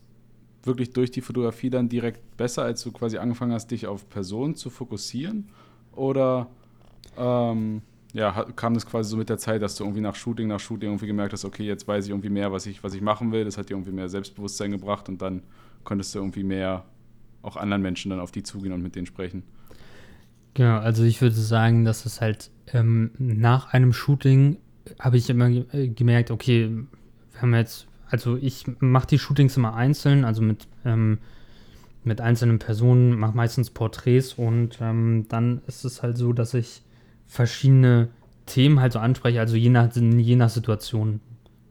wirklich 0.64 0.92
durch 0.92 1.10
die 1.10 1.20
Fotografie 1.20 1.70
dann 1.70 1.88
direkt 1.88 2.36
besser, 2.36 2.62
als 2.62 2.82
du 2.82 2.92
quasi 2.92 3.18
angefangen 3.18 3.52
hast, 3.52 3.70
dich 3.70 3.86
auf 3.86 4.08
Personen 4.08 4.54
zu 4.54 4.70
fokussieren? 4.70 5.48
Oder 5.92 6.48
ähm, 7.16 7.82
ja, 8.12 8.44
kam 8.56 8.74
das 8.74 8.86
quasi 8.86 9.10
so 9.10 9.16
mit 9.16 9.28
der 9.28 9.38
Zeit, 9.38 9.62
dass 9.62 9.76
du 9.76 9.84
irgendwie 9.84 10.00
nach 10.00 10.14
Shooting, 10.14 10.48
nach 10.48 10.60
Shooting 10.60 10.90
irgendwie 10.90 11.06
gemerkt 11.06 11.32
hast, 11.32 11.44
okay, 11.44 11.64
jetzt 11.64 11.86
weiß 11.86 12.04
ich 12.04 12.10
irgendwie 12.10 12.30
mehr, 12.30 12.52
was 12.52 12.66
ich, 12.66 12.82
was 12.82 12.94
ich 12.94 13.00
machen 13.00 13.32
will, 13.32 13.44
das 13.44 13.58
hat 13.58 13.68
dir 13.68 13.74
irgendwie 13.74 13.92
mehr 13.92 14.08
Selbstbewusstsein 14.08 14.70
gebracht 14.70 15.08
und 15.08 15.20
dann 15.20 15.42
konntest 15.84 16.14
du 16.14 16.18
irgendwie 16.18 16.42
mehr 16.42 16.84
auch 17.42 17.56
anderen 17.56 17.82
Menschen 17.82 18.10
dann 18.10 18.20
auf 18.20 18.30
die 18.30 18.42
zugehen 18.42 18.72
und 18.72 18.82
mit 18.82 18.96
denen 18.96 19.06
sprechen? 19.06 19.42
Genau, 20.54 20.78
also 20.78 21.04
ich 21.04 21.20
würde 21.20 21.36
sagen, 21.36 21.84
dass 21.84 22.04
es 22.04 22.20
halt 22.20 22.50
ähm, 22.72 23.10
nach 23.18 23.72
einem 23.72 23.92
Shooting 23.92 24.56
habe 24.98 25.16
ich 25.16 25.30
immer 25.30 25.48
äh, 25.48 25.88
gemerkt, 25.88 26.30
okay, 26.30 26.70
wir 27.32 27.42
haben 27.42 27.54
jetzt, 27.54 27.86
also 28.10 28.36
ich 28.36 28.64
mache 28.80 29.06
die 29.06 29.18
Shootings 29.18 29.56
immer 29.56 29.74
einzeln, 29.74 30.24
also 30.24 30.42
mit, 30.42 30.66
ähm, 30.84 31.18
mit 32.04 32.20
einzelnen 32.20 32.58
Personen, 32.58 33.18
mache 33.18 33.36
meistens 33.36 33.70
Porträts 33.70 34.34
und 34.34 34.78
ähm, 34.80 35.26
dann 35.28 35.62
ist 35.66 35.84
es 35.84 36.02
halt 36.02 36.16
so, 36.16 36.32
dass 36.32 36.54
ich 36.54 36.82
verschiedene 37.26 38.08
Themen 38.46 38.80
halt 38.80 38.94
so 38.94 38.98
anspreche, 38.98 39.40
also 39.40 39.56
je 39.56 39.68
nach, 39.68 39.94
je 39.94 40.36
nach 40.36 40.48
Situation 40.48 41.20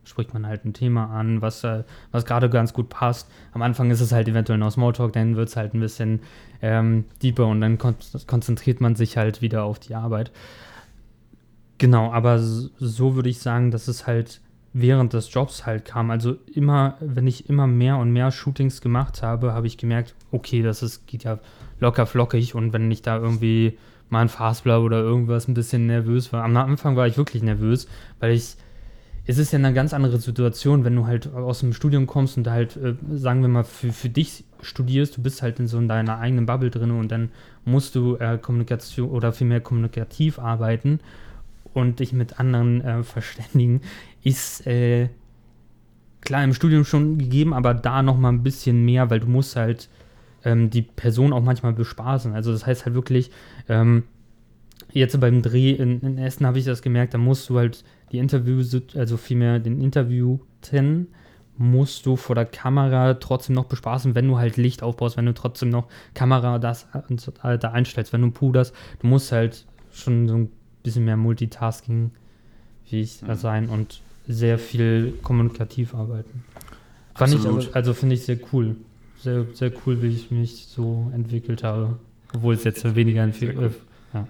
spricht 0.08 0.34
man 0.34 0.48
halt 0.48 0.66
ein 0.66 0.74
Thema 0.74 1.08
an, 1.12 1.42
was, 1.42 1.64
äh, 1.64 1.84
was 2.12 2.26
gerade 2.26 2.50
ganz 2.50 2.74
gut 2.74 2.90
passt. 2.90 3.30
Am 3.54 3.62
Anfang 3.62 3.92
ist 3.92 4.02
es 4.02 4.12
halt 4.12 4.28
eventuell 4.28 4.58
noch 4.58 4.72
Smalltalk, 4.72 5.14
dann 5.14 5.36
wird 5.36 5.50
es 5.50 5.56
halt 5.56 5.74
ein 5.74 5.80
bisschen 5.80 6.22
ähm, 6.62 7.06
deeper 7.22 7.48
und 7.48 7.62
dann 7.62 7.78
kon 7.78 7.96
konzentriert 8.26 8.82
man 8.82 8.96
sich 8.96 9.18
halt 9.18 9.42
wieder 9.42 9.64
auf 9.64 9.80
die 9.80 9.96
Arbeit. 9.96 10.32
Genau, 11.78 12.12
aber 12.12 12.40
so 12.40 13.16
würde 13.16 13.30
ich 13.30 13.40
sagen, 13.40 13.70
dass 13.70 13.88
es 13.88 14.08
halt 14.08 14.42
während 14.74 15.14
des 15.14 15.32
Jobs 15.34 15.66
halt 15.66 15.86
kam. 15.86 16.12
Also 16.12 16.38
immer, 16.54 16.98
wenn 17.00 17.28
ich 17.28 17.50
immer 17.50 17.68
mehr 17.68 17.98
und 17.98 18.12
mehr 18.12 18.32
Shootings 18.32 18.82
gemacht 18.82 19.22
habe, 19.24 19.54
habe 19.54 19.68
ich 19.68 19.78
gemerkt, 19.78 20.16
okay, 20.32 20.62
das 20.62 20.84
ist, 20.84 21.08
geht 21.08 21.24
ja 21.24 21.40
locker 21.80 22.06
flockig 22.06 22.56
und 22.56 22.74
wenn 22.74 22.90
ich 22.90 23.02
da 23.02 23.18
irgendwie 23.18 23.78
mal 24.10 24.22
ein 24.22 24.30
Fastblau 24.30 24.84
oder 24.84 25.00
irgendwas 25.00 25.48
ein 25.48 25.54
bisschen 25.54 25.86
nervös 25.86 26.32
war. 26.32 26.44
Am 26.44 26.56
Anfang 26.56 26.96
war 26.96 27.08
ich 27.08 27.18
wirklich 27.18 27.44
nervös, 27.44 27.88
weil 28.20 28.32
ich 28.32 28.56
es 29.30 29.38
ist 29.38 29.52
ja 29.52 29.60
eine 29.60 29.74
ganz 29.74 29.94
andere 29.94 30.20
Situation, 30.20 30.86
wenn 30.86 30.96
du 30.96 31.06
halt 31.06 31.34
aus 31.34 31.60
dem 31.60 31.74
Studium 31.74 32.08
kommst 32.08 32.38
und 32.38 32.50
halt, 32.50 32.78
äh, 32.78 32.96
sagen 33.14 33.42
wir 33.42 33.50
mal, 33.50 33.66
für, 33.66 33.92
für 33.92 34.08
dich 34.08 34.46
studierst, 34.62 35.18
du 35.18 35.22
bist 35.22 35.42
halt 35.42 35.60
in 35.60 35.68
so 35.68 35.78
in 35.78 35.90
deiner 35.90 36.18
eigenen 36.20 36.46
Bubble 36.46 36.72
drin 36.72 36.92
und 36.92 37.12
dann 37.12 37.30
musst 37.66 37.96
du 37.96 38.16
äh, 38.16 38.38
Kommunikation 38.38 39.10
oder 39.10 39.34
vielmehr 39.34 39.60
kommunikativ 39.60 40.40
arbeiten 40.40 41.02
und 41.74 42.00
dich 42.00 42.14
mit 42.14 42.40
anderen 42.40 42.82
äh, 42.82 43.04
verständigen, 43.04 43.82
ist 44.24 44.66
äh, 44.66 45.10
klar 46.22 46.46
im 46.46 46.54
Studium 46.54 46.86
schon 46.86 47.18
gegeben, 47.18 47.54
aber 47.54 47.74
da 47.74 48.02
nochmal 48.02 48.32
ein 48.32 48.44
bisschen 48.44 48.86
mehr, 48.86 49.10
weil 49.10 49.20
du 49.20 49.28
musst 49.28 49.58
halt 49.58 49.90
ähm, 50.46 50.70
die 50.70 50.84
Person 50.84 51.34
auch 51.34 51.44
manchmal 51.44 51.74
bespaßen. 51.74 52.34
Also 52.34 52.54
das 52.54 52.66
heißt 52.66 52.86
halt 52.86 52.96
wirklich, 52.96 53.30
ähm, 53.68 54.04
jetzt 54.94 55.20
beim 55.20 55.42
Dreh 55.42 55.72
in, 55.72 56.00
in 56.00 56.18
Essen 56.18 56.46
habe 56.46 56.60
ich 56.60 56.66
das 56.66 56.82
gemerkt, 56.82 57.14
da 57.14 57.18
musst 57.18 57.50
du 57.50 57.58
halt 57.58 57.84
die 58.12 58.20
Interviews, 58.20 58.76
also 58.96 59.18
vielmehr 59.18 59.60
den 59.60 59.82
Interviewten, 59.82 61.08
musst 61.58 62.06
du 62.06 62.16
vor 62.16 62.36
der 62.36 62.46
Kamera 62.46 63.16
trotzdem 63.16 63.56
noch 63.56 63.66
bespaßen, 63.66 64.16
wenn 64.16 64.28
du 64.28 64.38
halt 64.38 64.58
Licht 64.58 64.84
aufbaust, 64.84 65.18
wenn 65.18 65.26
du 65.26 65.34
trotzdem 65.34 65.70
noch 65.70 65.88
Kamera 66.14 66.60
das 66.60 66.88
äh, 66.94 67.58
da 67.58 67.72
einstellst, 67.72 68.14
wenn 68.14 68.22
du 68.22 68.32
puderst, 68.32 68.74
du 69.00 69.08
musst 69.08 69.32
halt 69.32 69.66
schon 69.92 70.28
so 70.28 70.36
ein 70.36 70.52
bisschen 70.84 71.06
mehr 71.06 71.18
Multitasking 71.18 72.12
fähig 72.86 73.22
mhm. 73.22 73.36
sein 73.36 73.70
und 73.70 74.02
sehr 74.28 74.60
viel 74.60 75.14
kommunikativ 75.24 75.96
arbeiten. 75.96 76.44
Fand 77.16 77.34
Absolut. 77.34 77.64
ich, 77.64 77.76
also 77.76 77.94
finde 77.94 78.16
ich 78.16 78.26
sehr 78.26 78.38
cool. 78.54 78.76
Sehr, 79.20 79.46
sehr 79.54 79.72
cool, 79.86 80.02
wie 80.04 80.08
ich 80.08 80.30
mich 80.30 80.68
so 80.68 81.12
entwickelt 81.14 81.64
habe. 81.64 81.98
Obwohl 82.36 82.54
es 82.54 82.64
jetzt 82.64 82.96
weniger 82.96 83.24
in 83.24 83.34
viel, 83.34 83.58
cool. 83.58 83.74
ja. 84.14 84.28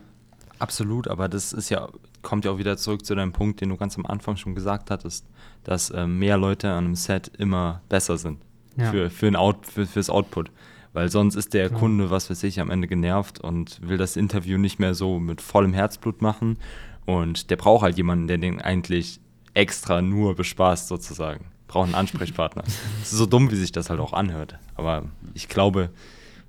Absolut, 0.60 1.10
aber 1.10 1.28
das 1.28 1.52
ist 1.52 1.70
ja 1.70 1.90
kommt 2.28 2.44
ja 2.44 2.52
auch 2.52 2.58
wieder 2.58 2.76
zurück 2.76 3.06
zu 3.06 3.16
deinem 3.16 3.32
Punkt, 3.32 3.62
den 3.62 3.70
du 3.70 3.78
ganz 3.78 3.98
am 3.98 4.06
Anfang 4.06 4.36
schon 4.36 4.54
gesagt 4.54 4.92
hattest, 4.92 5.26
dass 5.64 5.92
äh, 5.92 6.06
mehr 6.06 6.38
Leute 6.38 6.70
an 6.70 6.84
einem 6.84 6.96
Set 6.96 7.32
immer 7.38 7.82
besser 7.88 8.18
sind 8.18 8.40
ja. 8.76 8.92
für, 8.92 9.10
für 9.10 9.28
ein 9.28 9.38
Out, 9.38 9.66
für, 9.66 9.86
fürs 9.86 10.10
Output. 10.10 10.52
Weil 10.92 11.08
sonst 11.08 11.36
ist 11.36 11.54
der 11.54 11.70
ja. 11.70 11.70
Kunde, 11.70 12.12
was 12.12 12.30
weiß 12.30 12.44
ich, 12.44 12.60
am 12.60 12.70
Ende 12.70 12.90
genervt 12.90 13.40
und 13.40 13.80
will 13.82 13.98
das 13.98 14.18
Interview 14.18 14.58
nicht 14.58 14.78
mehr 14.78 14.94
so 14.94 15.20
mit 15.20 15.40
vollem 15.40 15.72
Herzblut 15.72 16.22
machen. 16.22 16.58
Und 17.06 17.50
der 17.50 17.56
braucht 17.56 17.84
halt 17.84 17.96
jemanden, 17.96 18.28
der 18.28 18.40
den 18.40 18.62
eigentlich 18.62 19.22
extra 19.54 20.02
nur 20.02 20.36
bespaßt, 20.36 20.90
sozusagen. 20.90 21.46
Braucht 21.70 21.86
einen 21.86 21.96
Ansprechpartner. 21.96 22.64
Es 23.02 23.14
ist 23.14 23.20
so 23.20 23.26
dumm, 23.26 23.52
wie 23.52 23.56
sich 23.56 23.72
das 23.72 23.90
halt 23.90 24.02
auch 24.02 24.12
anhört. 24.12 24.60
Aber 24.76 25.06
ich 25.34 25.48
glaube, 25.48 25.92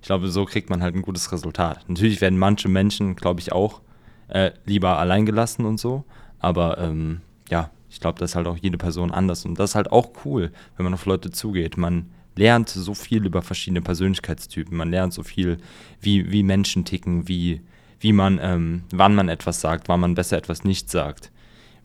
ich 0.00 0.06
glaube, 0.08 0.28
so 0.28 0.44
kriegt 0.44 0.70
man 0.70 0.82
halt 0.82 0.96
ein 0.96 1.02
gutes 1.02 1.30
Resultat. 1.30 1.88
Natürlich 1.88 2.20
werden 2.20 2.38
manche 2.38 2.68
Menschen, 2.68 3.14
glaube 3.14 3.38
ich, 3.38 3.52
auch 3.52 3.80
äh, 4.28 4.52
lieber 4.64 4.98
allein 4.98 5.26
gelassen 5.26 5.64
und 5.64 5.78
so. 5.78 6.04
Aber 6.38 6.78
ähm, 6.78 7.20
ja, 7.50 7.70
ich 7.90 8.00
glaube, 8.00 8.18
das 8.18 8.30
ist 8.30 8.36
halt 8.36 8.46
auch 8.46 8.58
jede 8.58 8.78
Person 8.78 9.10
anders. 9.10 9.44
Und 9.44 9.58
das 9.58 9.70
ist 9.70 9.74
halt 9.74 9.90
auch 9.90 10.10
cool, 10.24 10.52
wenn 10.76 10.84
man 10.84 10.94
auf 10.94 11.06
Leute 11.06 11.30
zugeht. 11.30 11.76
Man 11.76 12.10
lernt 12.36 12.68
so 12.68 12.94
viel 12.94 13.26
über 13.26 13.42
verschiedene 13.42 13.82
Persönlichkeitstypen. 13.82 14.76
Man 14.76 14.90
lernt 14.90 15.12
so 15.12 15.22
viel, 15.22 15.58
wie, 16.00 16.30
wie 16.30 16.42
Menschen 16.42 16.84
ticken, 16.84 17.26
wie, 17.28 17.62
wie 18.00 18.12
man, 18.12 18.38
ähm, 18.40 18.84
wann 18.92 19.14
man 19.14 19.28
etwas 19.28 19.60
sagt, 19.60 19.88
wann 19.88 20.00
man 20.00 20.14
besser 20.14 20.36
etwas 20.36 20.64
nicht 20.64 20.90
sagt. 20.90 21.32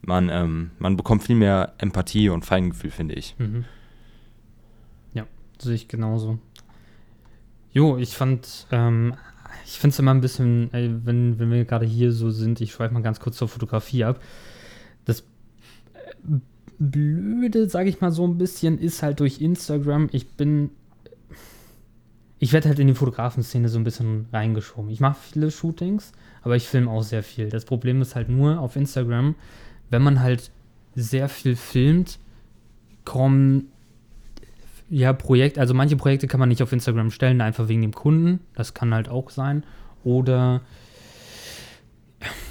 Man, 0.02 0.28
ähm, 0.28 0.70
man 0.78 0.96
bekommt 0.96 1.22
viel 1.24 1.36
mehr 1.36 1.72
Empathie 1.78 2.28
und 2.28 2.44
Feingefühl, 2.44 2.90
finde 2.90 3.14
ich. 3.14 3.34
Mhm. 3.38 3.64
Ja, 5.14 5.26
sehe 5.58 5.74
ich 5.74 5.88
genauso. 5.88 6.38
Jo, 7.72 7.96
ich 7.96 8.16
fand 8.16 8.66
ähm, 8.70 9.14
ich 9.64 9.78
finde 9.78 9.94
es 9.94 9.98
immer 9.98 10.12
ein 10.12 10.20
bisschen, 10.20 10.72
ey, 10.72 10.90
wenn, 11.04 11.38
wenn 11.38 11.50
wir 11.50 11.64
gerade 11.64 11.86
hier 11.86 12.12
so 12.12 12.30
sind, 12.30 12.60
ich 12.60 12.72
schreibe 12.72 12.94
mal 12.94 13.02
ganz 13.02 13.20
kurz 13.20 13.36
zur 13.36 13.48
Fotografie 13.48 14.04
ab. 14.04 14.20
Das 15.04 15.20
äh, 15.20 16.38
Blöde, 16.78 17.68
sage 17.68 17.88
ich 17.88 18.00
mal 18.00 18.10
so 18.10 18.26
ein 18.26 18.38
bisschen, 18.38 18.78
ist 18.78 19.02
halt 19.02 19.20
durch 19.20 19.40
Instagram, 19.40 20.08
ich 20.12 20.28
bin, 20.32 20.70
ich 22.38 22.52
werde 22.52 22.68
halt 22.68 22.78
in 22.78 22.88
die 22.88 22.94
Fotografenszene 22.94 23.68
so 23.68 23.78
ein 23.78 23.84
bisschen 23.84 24.26
reingeschoben. 24.32 24.90
Ich 24.90 25.00
mache 25.00 25.18
viele 25.30 25.50
Shootings, 25.50 26.12
aber 26.42 26.56
ich 26.56 26.66
filme 26.66 26.90
auch 26.90 27.02
sehr 27.02 27.22
viel. 27.22 27.48
Das 27.48 27.64
Problem 27.64 28.02
ist 28.02 28.14
halt 28.16 28.28
nur 28.28 28.58
auf 28.60 28.76
Instagram, 28.76 29.34
wenn 29.90 30.02
man 30.02 30.20
halt 30.20 30.50
sehr 30.94 31.28
viel 31.28 31.56
filmt, 31.56 32.18
kommen 33.04 33.70
ja, 34.88 35.12
Projekt, 35.12 35.58
also 35.58 35.74
manche 35.74 35.96
Projekte 35.96 36.26
kann 36.26 36.40
man 36.40 36.48
nicht 36.48 36.62
auf 36.62 36.72
Instagram 36.72 37.10
stellen, 37.10 37.40
einfach 37.40 37.68
wegen 37.68 37.82
dem 37.82 37.94
Kunden. 37.94 38.40
Das 38.54 38.74
kann 38.74 38.94
halt 38.94 39.08
auch 39.08 39.30
sein. 39.30 39.64
Oder 40.04 40.60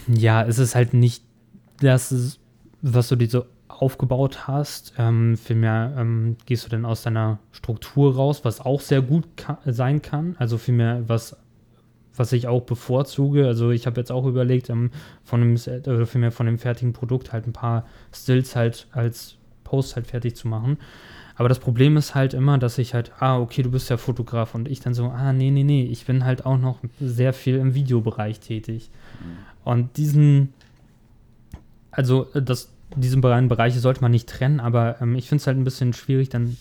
ja, 0.07 0.43
es 0.43 0.59
ist 0.59 0.75
halt 0.75 0.93
nicht 0.93 1.23
das, 1.79 2.39
was 2.81 3.07
du 3.07 3.15
dir 3.15 3.29
so 3.29 3.45
aufgebaut 3.67 4.47
hast. 4.47 4.93
Ähm, 4.97 5.37
vielmehr 5.37 5.93
ähm, 5.97 6.37
gehst 6.45 6.65
du 6.65 6.69
dann 6.69 6.85
aus 6.85 7.03
deiner 7.03 7.39
Struktur 7.51 8.15
raus, 8.15 8.43
was 8.43 8.61
auch 8.61 8.81
sehr 8.81 9.01
gut 9.01 9.25
ka 9.37 9.59
sein 9.65 10.01
kann. 10.01 10.35
Also 10.39 10.57
vielmehr, 10.57 11.03
was, 11.07 11.37
was 12.15 12.31
ich 12.33 12.47
auch 12.47 12.61
bevorzuge. 12.61 13.47
Also 13.47 13.71
ich 13.71 13.85
habe 13.85 13.99
jetzt 13.99 14.11
auch 14.11 14.25
überlegt, 14.25 14.69
ähm, 14.69 14.91
von 15.23 15.41
dem, 15.41 15.55
oder 15.55 16.05
vielmehr 16.05 16.31
von 16.31 16.45
dem 16.45 16.59
fertigen 16.59 16.93
Produkt 16.93 17.33
halt 17.33 17.47
ein 17.47 17.53
paar 17.53 17.85
Stills 18.11 18.55
halt 18.55 18.87
als 18.91 19.35
Post 19.63 19.95
halt 19.95 20.07
fertig 20.07 20.35
zu 20.35 20.47
machen. 20.47 20.77
Aber 21.35 21.49
das 21.49 21.59
Problem 21.59 21.97
ist 21.97 22.13
halt 22.13 22.33
immer, 22.33 22.57
dass 22.57 22.77
ich 22.77 22.93
halt, 22.93 23.11
ah, 23.19 23.39
okay, 23.39 23.63
du 23.63 23.71
bist 23.71 23.89
ja 23.89 23.97
Fotograf 23.97 24.53
und 24.53 24.67
ich 24.67 24.81
dann 24.81 24.93
so, 24.93 25.05
ah, 25.07 25.33
nee, 25.33 25.49
nee, 25.49 25.63
nee, 25.63 25.83
ich 25.85 26.05
bin 26.05 26.25
halt 26.25 26.45
auch 26.45 26.57
noch 26.57 26.79
sehr 26.99 27.33
viel 27.33 27.55
im 27.55 27.73
Videobereich 27.73 28.39
tätig. 28.39 28.91
Mhm. 29.19 29.37
Und 29.63 29.97
diesen, 29.97 30.53
also 31.91 32.27
äh, 32.33 32.41
das, 32.41 32.71
diesen 32.95 33.21
beiden 33.21 33.49
Bereiche 33.49 33.79
sollte 33.79 34.01
man 34.01 34.11
nicht 34.11 34.29
trennen, 34.29 34.59
aber 34.59 35.01
ähm, 35.01 35.15
ich 35.15 35.27
finde 35.27 35.41
es 35.41 35.47
halt 35.47 35.57
ein 35.57 35.63
bisschen 35.63 35.93
schwierig, 35.93 36.29
dann 36.29 36.55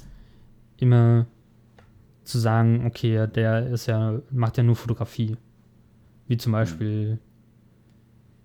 immer 0.79 1.27
zu 2.25 2.39
sagen, 2.39 2.87
okay, 2.87 3.27
der 3.27 3.67
ist 3.67 3.87
ja, 3.87 4.21
macht 4.31 4.57
ja 4.57 4.63
nur 4.63 4.77
Fotografie. 4.77 5.37
Wie 6.29 6.39
zum 6.39 6.53
mhm. 6.53 6.57
Beispiel 6.57 7.19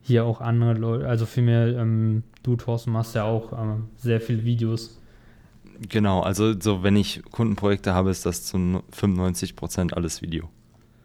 hier 0.01 0.25
auch 0.25 0.41
andere 0.41 0.73
Leute, 0.73 1.07
also 1.07 1.25
vielmehr, 1.25 1.67
ähm, 1.77 2.23
du, 2.43 2.55
Thorsten, 2.55 2.91
machst 2.91 3.15
ja 3.15 3.23
auch 3.23 3.53
ähm, 3.53 3.89
sehr 3.97 4.19
viele 4.19 4.43
Videos. 4.43 5.01
Genau, 5.89 6.21
also 6.21 6.59
so 6.59 6.83
wenn 6.83 6.95
ich 6.95 7.21
Kundenprojekte 7.31 7.93
habe, 7.93 8.09
ist 8.09 8.25
das 8.25 8.43
zu 8.43 8.57
95% 8.57 9.93
alles 9.93 10.21
Video. 10.21 10.49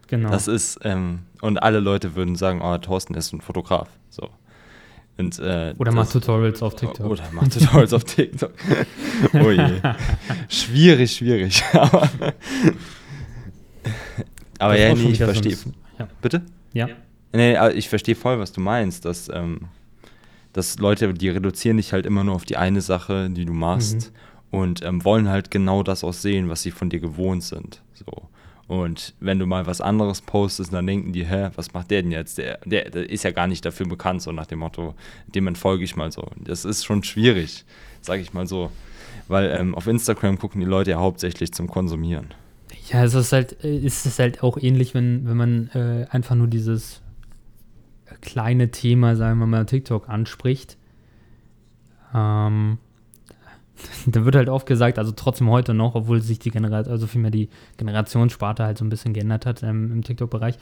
Genau. 0.06 0.30
Das 0.30 0.46
ist, 0.48 0.80
ähm, 0.82 1.20
und 1.40 1.62
alle 1.62 1.80
Leute 1.80 2.14
würden 2.14 2.36
sagen, 2.36 2.60
oh, 2.62 2.76
Thorsten 2.78 3.14
ist 3.14 3.32
ein 3.32 3.40
Fotograf. 3.40 3.88
So. 4.10 4.28
Und, 5.18 5.38
äh, 5.38 5.74
Oder 5.78 5.92
macht 5.92 6.12
Tutorials 6.12 6.62
auf 6.62 6.74
TikTok. 6.76 7.06
Oder 7.06 7.22
macht 7.32 7.52
Tutorials 7.52 7.92
auf 7.92 8.04
TikTok. 8.04 8.52
Oh 9.34 9.50
je. 9.50 9.80
Schwierig, 10.48 11.12
schwierig. 11.12 11.62
Aber, 11.72 12.08
aber 14.58 14.78
ja, 14.78 14.94
nee, 14.94 15.10
ich 15.10 15.18
verstehe. 15.18 15.56
ja. 15.98 16.08
Bitte? 16.20 16.42
Ja. 16.72 16.88
Nee, 17.32 17.56
ich 17.70 17.88
verstehe 17.88 18.14
voll, 18.14 18.38
was 18.38 18.52
du 18.52 18.60
meinst, 18.60 19.04
dass, 19.04 19.28
ähm, 19.28 19.62
dass 20.52 20.78
Leute, 20.78 21.12
die 21.14 21.30
reduzieren 21.30 21.78
dich 21.78 21.92
halt 21.92 22.06
immer 22.06 22.22
nur 22.22 22.34
auf 22.34 22.44
die 22.44 22.56
eine 22.56 22.80
Sache, 22.80 23.28
die 23.30 23.44
du 23.44 23.52
machst 23.52 24.12
und 24.52 24.84
ähm, 24.84 25.04
wollen 25.04 25.28
halt 25.28 25.50
genau 25.50 25.82
das 25.82 26.04
auch 26.04 26.12
sehen, 26.12 26.48
was 26.48 26.62
sie 26.62 26.70
von 26.70 26.90
dir 26.90 27.00
gewohnt 27.00 27.42
sind. 27.42 27.82
So. 27.94 28.28
Und 28.68 29.14
wenn 29.18 29.38
du 29.38 29.46
mal 29.46 29.66
was 29.66 29.80
anderes 29.80 30.20
postest, 30.20 30.72
dann 30.72 30.86
denken 30.86 31.12
die, 31.12 31.26
hä, 31.26 31.48
was 31.56 31.72
macht 31.72 31.90
der 31.90 32.02
denn 32.02 32.12
jetzt? 32.12 32.38
Der, 32.38 32.58
der, 32.64 32.90
der 32.90 33.10
ist 33.10 33.24
ja 33.24 33.30
gar 33.30 33.46
nicht 33.46 33.64
dafür 33.64 33.88
bekannt, 33.88 34.22
so 34.22 34.30
nach 34.30 34.46
dem 34.46 34.60
Motto, 34.60 34.94
dem 35.34 35.46
entfolge 35.46 35.84
ich 35.84 35.96
mal 35.96 36.12
so. 36.12 36.28
Das 36.36 36.64
ist 36.66 36.84
schon 36.84 37.02
schwierig, 37.02 37.64
sage 38.02 38.20
ich 38.20 38.34
mal 38.34 38.46
so. 38.46 38.70
Weil 39.26 39.56
ähm, 39.58 39.74
auf 39.74 39.86
Instagram 39.86 40.38
gucken 40.38 40.60
die 40.60 40.66
Leute 40.66 40.90
ja 40.92 40.98
hauptsächlich 40.98 41.52
zum 41.52 41.66
Konsumieren. 41.66 42.28
Ja, 42.90 43.04
es 43.04 43.14
ist 43.14 43.32
halt, 43.32 43.64
äh, 43.64 43.78
es 43.78 44.04
ist 44.04 44.18
halt 44.18 44.42
auch 44.42 44.58
ähnlich, 44.58 44.92
wenn, 44.92 45.26
wenn 45.26 45.36
man 45.36 45.70
äh, 45.70 46.06
einfach 46.10 46.34
nur 46.34 46.46
dieses 46.46 47.00
kleine 48.20 48.70
Thema, 48.70 49.16
sagen 49.16 49.38
wir 49.38 49.46
mal, 49.46 49.64
TikTok 49.64 50.10
anspricht. 50.10 50.76
Ähm, 52.14 52.78
da 54.06 54.24
wird 54.24 54.36
halt 54.36 54.48
oft 54.48 54.66
gesagt, 54.66 54.98
also 54.98 55.12
trotzdem 55.12 55.50
heute 55.50 55.74
noch, 55.74 55.94
obwohl 55.94 56.20
sich 56.20 56.38
die 56.38 56.50
Generation, 56.50 56.92
also 56.92 57.06
vielmehr 57.06 57.30
die 57.30 57.48
Generationssparte 57.76 58.64
halt 58.64 58.78
so 58.78 58.84
ein 58.84 58.88
bisschen 58.88 59.12
geändert 59.12 59.46
hat 59.46 59.62
ähm, 59.62 59.92
im 59.92 60.02
TikTok-Bereich, 60.02 60.58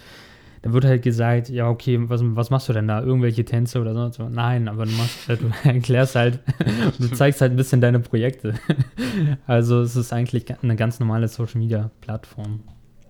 da 0.63 0.73
wird 0.73 0.85
halt 0.85 1.03
gesagt, 1.03 1.49
ja, 1.49 1.69
okay, 1.69 1.99
was, 2.09 2.21
was 2.23 2.51
machst 2.51 2.69
du 2.69 2.75
denn 2.75 2.87
da? 2.87 3.01
Irgendwelche 3.01 3.45
Tänze 3.45 3.81
oder 3.81 4.13
so? 4.13 4.29
nein, 4.29 4.69
aber 4.69 4.85
du 4.85 4.93
machst, 4.93 5.29
äh, 5.29 5.37
du 5.37 5.51
erklärst 5.69 6.17
halt, 6.17 6.41
du 6.99 7.09
zeigst 7.09 7.41
halt 7.41 7.53
ein 7.53 7.57
bisschen 7.57 7.81
deine 7.81 8.01
Projekte. 8.01 8.55
also 9.47 9.81
es 9.81 9.97
ist 9.97 10.13
eigentlich 10.13 10.45
eine 10.63 10.77
ganz 10.77 11.01
normale 11.01 11.29
Social-Media-Plattform. 11.29 12.61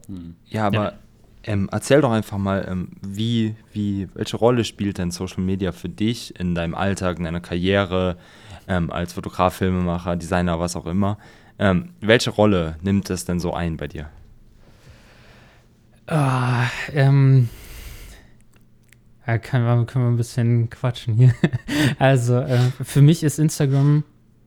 Hm. 0.06 0.36
Ja, 0.46 0.66
aber 0.66 0.94
Ähm, 1.42 1.70
erzähl 1.72 2.02
doch 2.02 2.12
einfach 2.12 2.36
mal, 2.36 2.66
ähm, 2.68 2.90
wie, 3.00 3.54
wie, 3.72 4.08
welche 4.14 4.36
Rolle 4.36 4.62
spielt 4.64 4.98
denn 4.98 5.10
Social 5.10 5.42
Media 5.42 5.72
für 5.72 5.88
dich 5.88 6.38
in 6.38 6.54
deinem 6.54 6.74
Alltag, 6.74 7.16
in 7.16 7.24
deiner 7.24 7.40
Karriere, 7.40 8.18
ähm, 8.70 8.90
als 8.90 9.14
Fotograf, 9.14 9.56
Filmemacher, 9.56 10.16
Designer, 10.16 10.60
was 10.60 10.76
auch 10.76 10.86
immer? 10.86 11.18
Ähm, 11.58 11.90
welche 12.00 12.30
Rolle 12.30 12.76
nimmt 12.80 13.10
das 13.10 13.24
denn 13.24 13.40
so 13.40 13.52
ein 13.52 13.76
bei 13.76 13.88
dir? 13.88 14.08
Ah, 16.06 16.66
ähm. 16.94 17.48
Ja, 19.26 19.38
können 19.38 19.64
wir, 19.64 19.84
können 19.86 20.04
wir 20.06 20.10
ein 20.10 20.16
bisschen 20.16 20.70
quatschen 20.70 21.14
hier. 21.14 21.34
Also, 21.98 22.38
äh, 22.38 22.58
für 22.82 23.02
mich 23.02 23.22
ist 23.22 23.38
Instagram, 23.38 24.04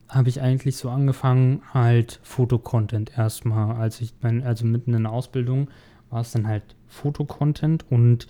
habe 0.10 0.30
ich 0.30 0.42
eigentlich 0.42 0.78
so 0.78 0.90
angefangen, 0.90 1.62
halt 1.74 2.20
Fotocontent 2.24 3.18
erstmal. 3.18 3.76
Als 3.76 4.02
ich 4.02 4.14
mein, 4.22 4.44
also 4.44 4.66
mitten 4.66 4.94
in 4.94 5.04
der 5.04 5.12
Ausbildung 5.12 5.70
war 6.10 6.22
es 6.22 6.32
dann 6.32 6.48
halt 6.48 6.64
Fotocontent 6.88 7.86
und 7.90 8.28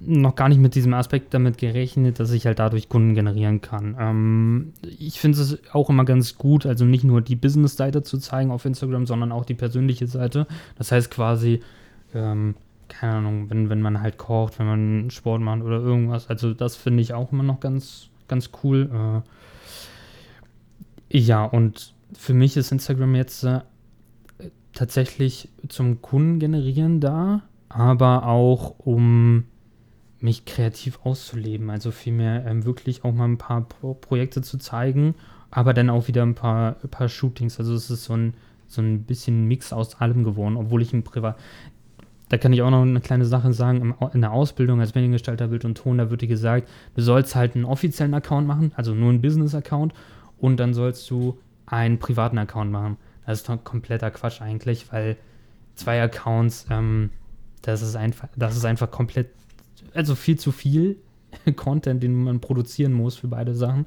noch 0.00 0.34
gar 0.34 0.48
nicht 0.48 0.60
mit 0.60 0.74
diesem 0.74 0.94
Aspekt 0.94 1.34
damit 1.34 1.58
gerechnet, 1.58 2.20
dass 2.20 2.30
ich 2.30 2.46
halt 2.46 2.58
dadurch 2.58 2.88
Kunden 2.88 3.14
generieren 3.14 3.60
kann. 3.60 3.96
Ähm, 3.98 4.72
ich 4.82 5.20
finde 5.20 5.40
es 5.40 5.58
auch 5.72 5.90
immer 5.90 6.04
ganz 6.04 6.38
gut, 6.38 6.64
also 6.64 6.84
nicht 6.84 7.04
nur 7.04 7.20
die 7.20 7.36
Business-Seite 7.36 8.02
zu 8.02 8.18
zeigen 8.18 8.50
auf 8.50 8.64
Instagram, 8.64 9.06
sondern 9.06 9.30
auch 9.30 9.44
die 9.44 9.54
persönliche 9.54 10.06
Seite. 10.06 10.46
Das 10.76 10.90
heißt 10.90 11.10
quasi, 11.10 11.60
ähm, 12.14 12.54
keine 12.88 13.16
Ahnung, 13.16 13.50
wenn, 13.50 13.68
wenn 13.68 13.82
man 13.82 14.00
halt 14.00 14.16
kocht, 14.16 14.58
wenn 14.58 14.66
man 14.66 15.10
Sport 15.10 15.42
macht 15.42 15.62
oder 15.62 15.78
irgendwas. 15.78 16.28
Also 16.28 16.54
das 16.54 16.74
finde 16.76 17.02
ich 17.02 17.12
auch 17.12 17.30
immer 17.32 17.42
noch 17.42 17.60
ganz, 17.60 18.08
ganz 18.26 18.50
cool. 18.62 19.22
Äh, 21.10 21.18
ja, 21.18 21.44
und 21.44 21.94
für 22.16 22.32
mich 22.32 22.56
ist 22.56 22.72
Instagram 22.72 23.14
jetzt 23.14 23.44
äh, 23.44 23.60
tatsächlich 24.72 25.50
zum 25.68 26.00
Kunden 26.00 26.38
generieren 26.38 27.00
da, 27.00 27.42
aber 27.68 28.26
auch 28.26 28.78
um 28.78 29.44
mich 30.20 30.44
kreativ 30.44 30.98
auszuleben. 31.04 31.70
Also 31.70 31.90
vielmehr 31.90 32.44
ähm, 32.46 32.64
wirklich 32.64 33.04
auch 33.04 33.12
mal 33.12 33.26
ein 33.26 33.38
paar 33.38 33.62
Pro 33.62 33.94
Projekte 33.94 34.42
zu 34.42 34.58
zeigen, 34.58 35.14
aber 35.50 35.74
dann 35.74 35.90
auch 35.90 36.08
wieder 36.08 36.22
ein 36.22 36.34
paar, 36.34 36.76
ein 36.82 36.88
paar 36.88 37.08
Shootings. 37.08 37.58
Also 37.58 37.74
es 37.74 37.90
ist 37.90 38.04
so 38.04 38.14
ein, 38.14 38.34
so 38.66 38.82
ein 38.82 39.04
bisschen 39.04 39.46
Mix 39.46 39.72
aus 39.72 40.00
allem 40.00 40.24
geworden, 40.24 40.56
obwohl 40.56 40.82
ich 40.82 40.92
im 40.92 41.02
Privat. 41.02 41.38
Da 42.28 42.36
kann 42.36 42.52
ich 42.52 42.60
auch 42.60 42.70
noch 42.70 42.82
eine 42.82 43.00
kleine 43.00 43.24
Sache 43.24 43.54
sagen. 43.54 43.94
In 44.12 44.20
der 44.20 44.32
Ausbildung 44.32 44.80
als 44.80 44.94
Mediengestalter 44.94 45.48
Bild 45.48 45.64
und 45.64 45.78
Ton, 45.78 45.96
da 45.96 46.10
wird 46.10 46.20
dir 46.20 46.28
gesagt, 46.28 46.68
du 46.94 47.00
sollst 47.00 47.34
halt 47.34 47.54
einen 47.54 47.64
offiziellen 47.64 48.12
Account 48.12 48.46
machen, 48.46 48.72
also 48.76 48.94
nur 48.94 49.08
einen 49.08 49.22
Business-Account, 49.22 49.94
und 50.38 50.60
dann 50.60 50.74
sollst 50.74 51.08
du 51.10 51.38
einen 51.64 51.98
privaten 51.98 52.36
Account 52.36 52.70
machen. 52.70 52.98
Das 53.24 53.38
ist 53.38 53.48
doch 53.48 53.62
kompletter 53.64 54.10
Quatsch 54.10 54.42
eigentlich, 54.42 54.92
weil 54.92 55.16
zwei 55.74 56.02
Accounts, 56.02 56.66
ähm, 56.70 57.10
das 57.62 57.82
ist 57.82 57.96
einfach, 57.96 58.28
das 58.36 58.56
ist 58.56 58.64
einfach 58.64 58.90
komplett, 58.90 59.30
also 59.94 60.14
viel 60.14 60.38
zu 60.38 60.52
viel 60.52 60.96
Content, 61.56 62.02
den 62.02 62.14
man 62.14 62.40
produzieren 62.40 62.92
muss 62.92 63.16
für 63.16 63.28
beide 63.28 63.54
Sachen. 63.54 63.86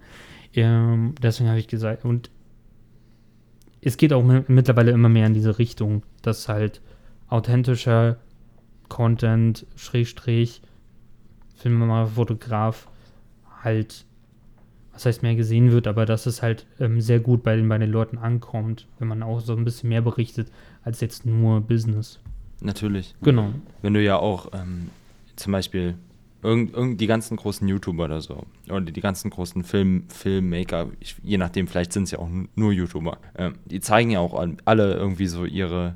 Ähm, 0.53 1.15
deswegen 1.21 1.49
habe 1.49 1.59
ich 1.59 1.67
gesagt, 1.67 2.03
und 2.05 2.29
es 3.81 3.97
geht 3.97 4.13
auch 4.13 4.23
mi- 4.23 4.43
mittlerweile 4.47 4.91
immer 4.91 5.09
mehr 5.09 5.27
in 5.27 5.33
diese 5.33 5.57
Richtung, 5.57 6.03
dass 6.21 6.47
halt 6.49 6.81
authentischer 7.29 8.17
Content, 8.89 9.65
Schrägstrich, 9.75 10.61
Filmemacher, 11.55 12.07
Fotograf 12.11 12.87
halt, 13.63 14.05
was 14.91 15.05
heißt 15.05 15.23
mehr 15.23 15.35
gesehen 15.35 15.71
wird, 15.71 15.87
aber 15.87 16.05
dass 16.05 16.25
es 16.25 16.41
halt 16.41 16.65
ähm, 16.79 16.99
sehr 17.01 17.19
gut 17.19 17.43
bei 17.43 17.55
den, 17.55 17.69
bei 17.69 17.77
den 17.77 17.89
Leuten 17.89 18.17
ankommt, 18.17 18.87
wenn 18.99 19.07
man 19.07 19.23
auch 19.23 19.39
so 19.39 19.55
ein 19.55 19.63
bisschen 19.63 19.89
mehr 19.89 20.01
berichtet, 20.01 20.51
als 20.83 20.99
jetzt 21.01 21.25
nur 21.25 21.61
Business. 21.61 22.19
Natürlich. 22.61 23.15
Genau. 23.21 23.49
Wenn 23.81 23.93
du 23.93 24.01
ja 24.03 24.17
auch 24.17 24.51
ähm, 24.53 24.89
zum 25.41 25.51
Beispiel 25.51 25.95
irgend, 26.43 26.73
irgend 26.73 27.01
die 27.01 27.07
ganzen 27.07 27.37
großen 27.37 27.67
YouTuber 27.67 28.05
oder 28.05 28.21
so, 28.21 28.45
oder 28.69 28.81
die 28.81 29.01
ganzen 29.01 29.29
großen 29.29 29.63
Film, 29.63 30.05
Filmmaker, 30.09 30.87
ich, 30.99 31.15
je 31.23 31.37
nachdem, 31.37 31.67
vielleicht 31.67 31.93
sind 31.93 32.03
es 32.03 32.11
ja 32.11 32.19
auch 32.19 32.29
nur 32.55 32.71
YouTuber, 32.71 33.17
ähm, 33.37 33.55
die 33.65 33.79
zeigen 33.79 34.11
ja 34.11 34.19
auch 34.19 34.33
alle 34.65 34.93
irgendwie 34.93 35.27
so 35.27 35.45
ihre 35.45 35.95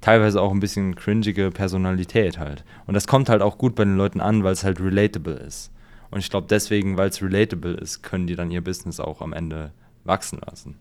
teilweise 0.00 0.40
auch 0.40 0.50
ein 0.50 0.60
bisschen 0.60 0.94
cringige 0.94 1.50
Personalität 1.50 2.38
halt. 2.38 2.64
Und 2.86 2.94
das 2.94 3.06
kommt 3.06 3.28
halt 3.28 3.42
auch 3.42 3.58
gut 3.58 3.74
bei 3.74 3.84
den 3.84 3.96
Leuten 3.96 4.20
an, 4.20 4.44
weil 4.44 4.52
es 4.52 4.64
halt 4.64 4.80
relatable 4.80 5.34
ist. 5.34 5.70
Und 6.10 6.20
ich 6.20 6.30
glaube, 6.30 6.46
deswegen, 6.48 6.96
weil 6.96 7.10
es 7.10 7.22
relatable 7.22 7.74
ist, 7.74 8.02
können 8.02 8.26
die 8.26 8.34
dann 8.34 8.50
ihr 8.50 8.64
Business 8.64 8.98
auch 8.98 9.20
am 9.20 9.32
Ende 9.32 9.72
wachsen 10.04 10.40
lassen. 10.44 10.76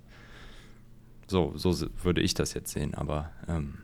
So, 1.28 1.52
so 1.56 1.76
würde 2.02 2.22
ich 2.22 2.34
das 2.34 2.54
jetzt 2.54 2.72
sehen, 2.72 2.96
aber 2.96 3.30
ähm, 3.48 3.76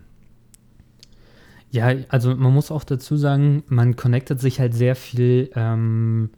Ja, 1.76 1.94
also 2.08 2.34
man 2.34 2.54
muss 2.54 2.72
auch 2.72 2.86
dazu 2.86 3.18
sagen, 3.18 3.64
man 3.68 3.98
connectet 3.98 4.40
sich 4.40 4.62
halt 4.62 4.74
sehr 4.74 4.96
viel, 4.96 5.52
ähm, 5.56 6.30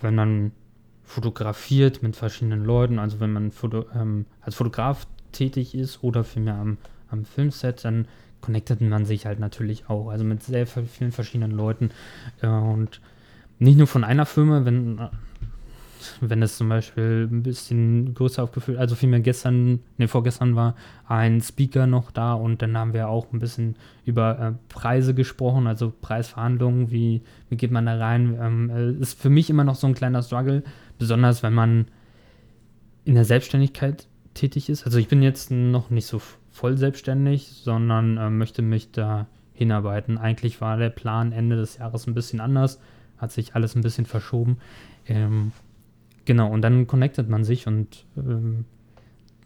wenn 0.00 0.16
man 0.16 0.50
fotografiert 1.04 2.02
mit 2.02 2.16
verschiedenen 2.16 2.64
Leuten, 2.64 2.98
also 2.98 3.20
wenn 3.20 3.32
man 3.32 3.52
Foto, 3.52 3.86
ähm, 3.94 4.26
als 4.40 4.56
Fotograf 4.56 5.06
tätig 5.30 5.76
ist 5.76 6.02
oder 6.02 6.24
vielmehr 6.24 6.56
am, 6.56 6.76
am 7.08 7.24
Filmset, 7.24 7.84
dann 7.84 8.08
connectet 8.40 8.80
man 8.80 9.04
sich 9.04 9.26
halt 9.26 9.38
natürlich 9.38 9.88
auch, 9.88 10.08
also 10.08 10.24
mit 10.24 10.42
sehr 10.42 10.66
vielen 10.66 11.12
verschiedenen 11.12 11.52
Leuten. 11.52 11.90
Äh, 12.42 12.48
und 12.48 13.00
nicht 13.60 13.78
nur 13.78 13.86
von 13.86 14.02
einer 14.02 14.26
Firma, 14.26 14.64
wenn 14.64 14.98
wenn 16.20 16.42
es 16.42 16.56
zum 16.56 16.68
Beispiel 16.68 17.28
ein 17.30 17.42
bisschen 17.42 18.14
größer 18.14 18.42
aufgefüllt, 18.42 18.78
also 18.78 18.94
vielmehr 18.94 19.20
gestern, 19.20 19.80
ne, 19.96 20.08
vorgestern 20.08 20.56
war 20.56 20.74
ein 21.06 21.40
Speaker 21.40 21.86
noch 21.86 22.10
da 22.10 22.34
und 22.34 22.62
dann 22.62 22.76
haben 22.76 22.92
wir 22.92 23.08
auch 23.08 23.32
ein 23.32 23.38
bisschen 23.38 23.76
über 24.04 24.38
äh, 24.38 24.52
Preise 24.68 25.14
gesprochen, 25.14 25.66
also 25.66 25.92
Preisverhandlungen, 26.00 26.90
wie, 26.90 27.22
wie 27.48 27.56
geht 27.56 27.70
man 27.70 27.86
da 27.86 27.96
rein. 27.96 28.36
Ähm, 28.40 28.70
äh, 28.70 28.92
ist 29.02 29.20
für 29.20 29.30
mich 29.30 29.50
immer 29.50 29.64
noch 29.64 29.74
so 29.74 29.86
ein 29.86 29.94
kleiner 29.94 30.22
Struggle, 30.22 30.62
besonders 30.98 31.42
wenn 31.42 31.54
man 31.54 31.86
in 33.04 33.14
der 33.14 33.24
Selbstständigkeit 33.24 34.06
tätig 34.34 34.68
ist. 34.68 34.84
Also 34.84 34.98
ich 34.98 35.08
bin 35.08 35.22
jetzt 35.22 35.50
noch 35.50 35.90
nicht 35.90 36.06
so 36.06 36.20
voll 36.50 36.76
selbstständig, 36.76 37.48
sondern 37.48 38.16
äh, 38.16 38.30
möchte 38.30 38.62
mich 38.62 38.92
da 38.92 39.26
hinarbeiten. 39.52 40.18
Eigentlich 40.18 40.60
war 40.60 40.76
der 40.76 40.90
Plan 40.90 41.32
Ende 41.32 41.56
des 41.56 41.78
Jahres 41.78 42.06
ein 42.06 42.14
bisschen 42.14 42.40
anders, 42.40 42.80
hat 43.16 43.32
sich 43.32 43.54
alles 43.54 43.74
ein 43.74 43.82
bisschen 43.82 44.06
verschoben. 44.06 44.58
Ähm, 45.06 45.52
Genau, 46.28 46.50
und 46.52 46.60
dann 46.60 46.86
connectet 46.86 47.30
man 47.30 47.42
sich 47.42 47.66
und 47.66 48.04
ähm, 48.18 48.66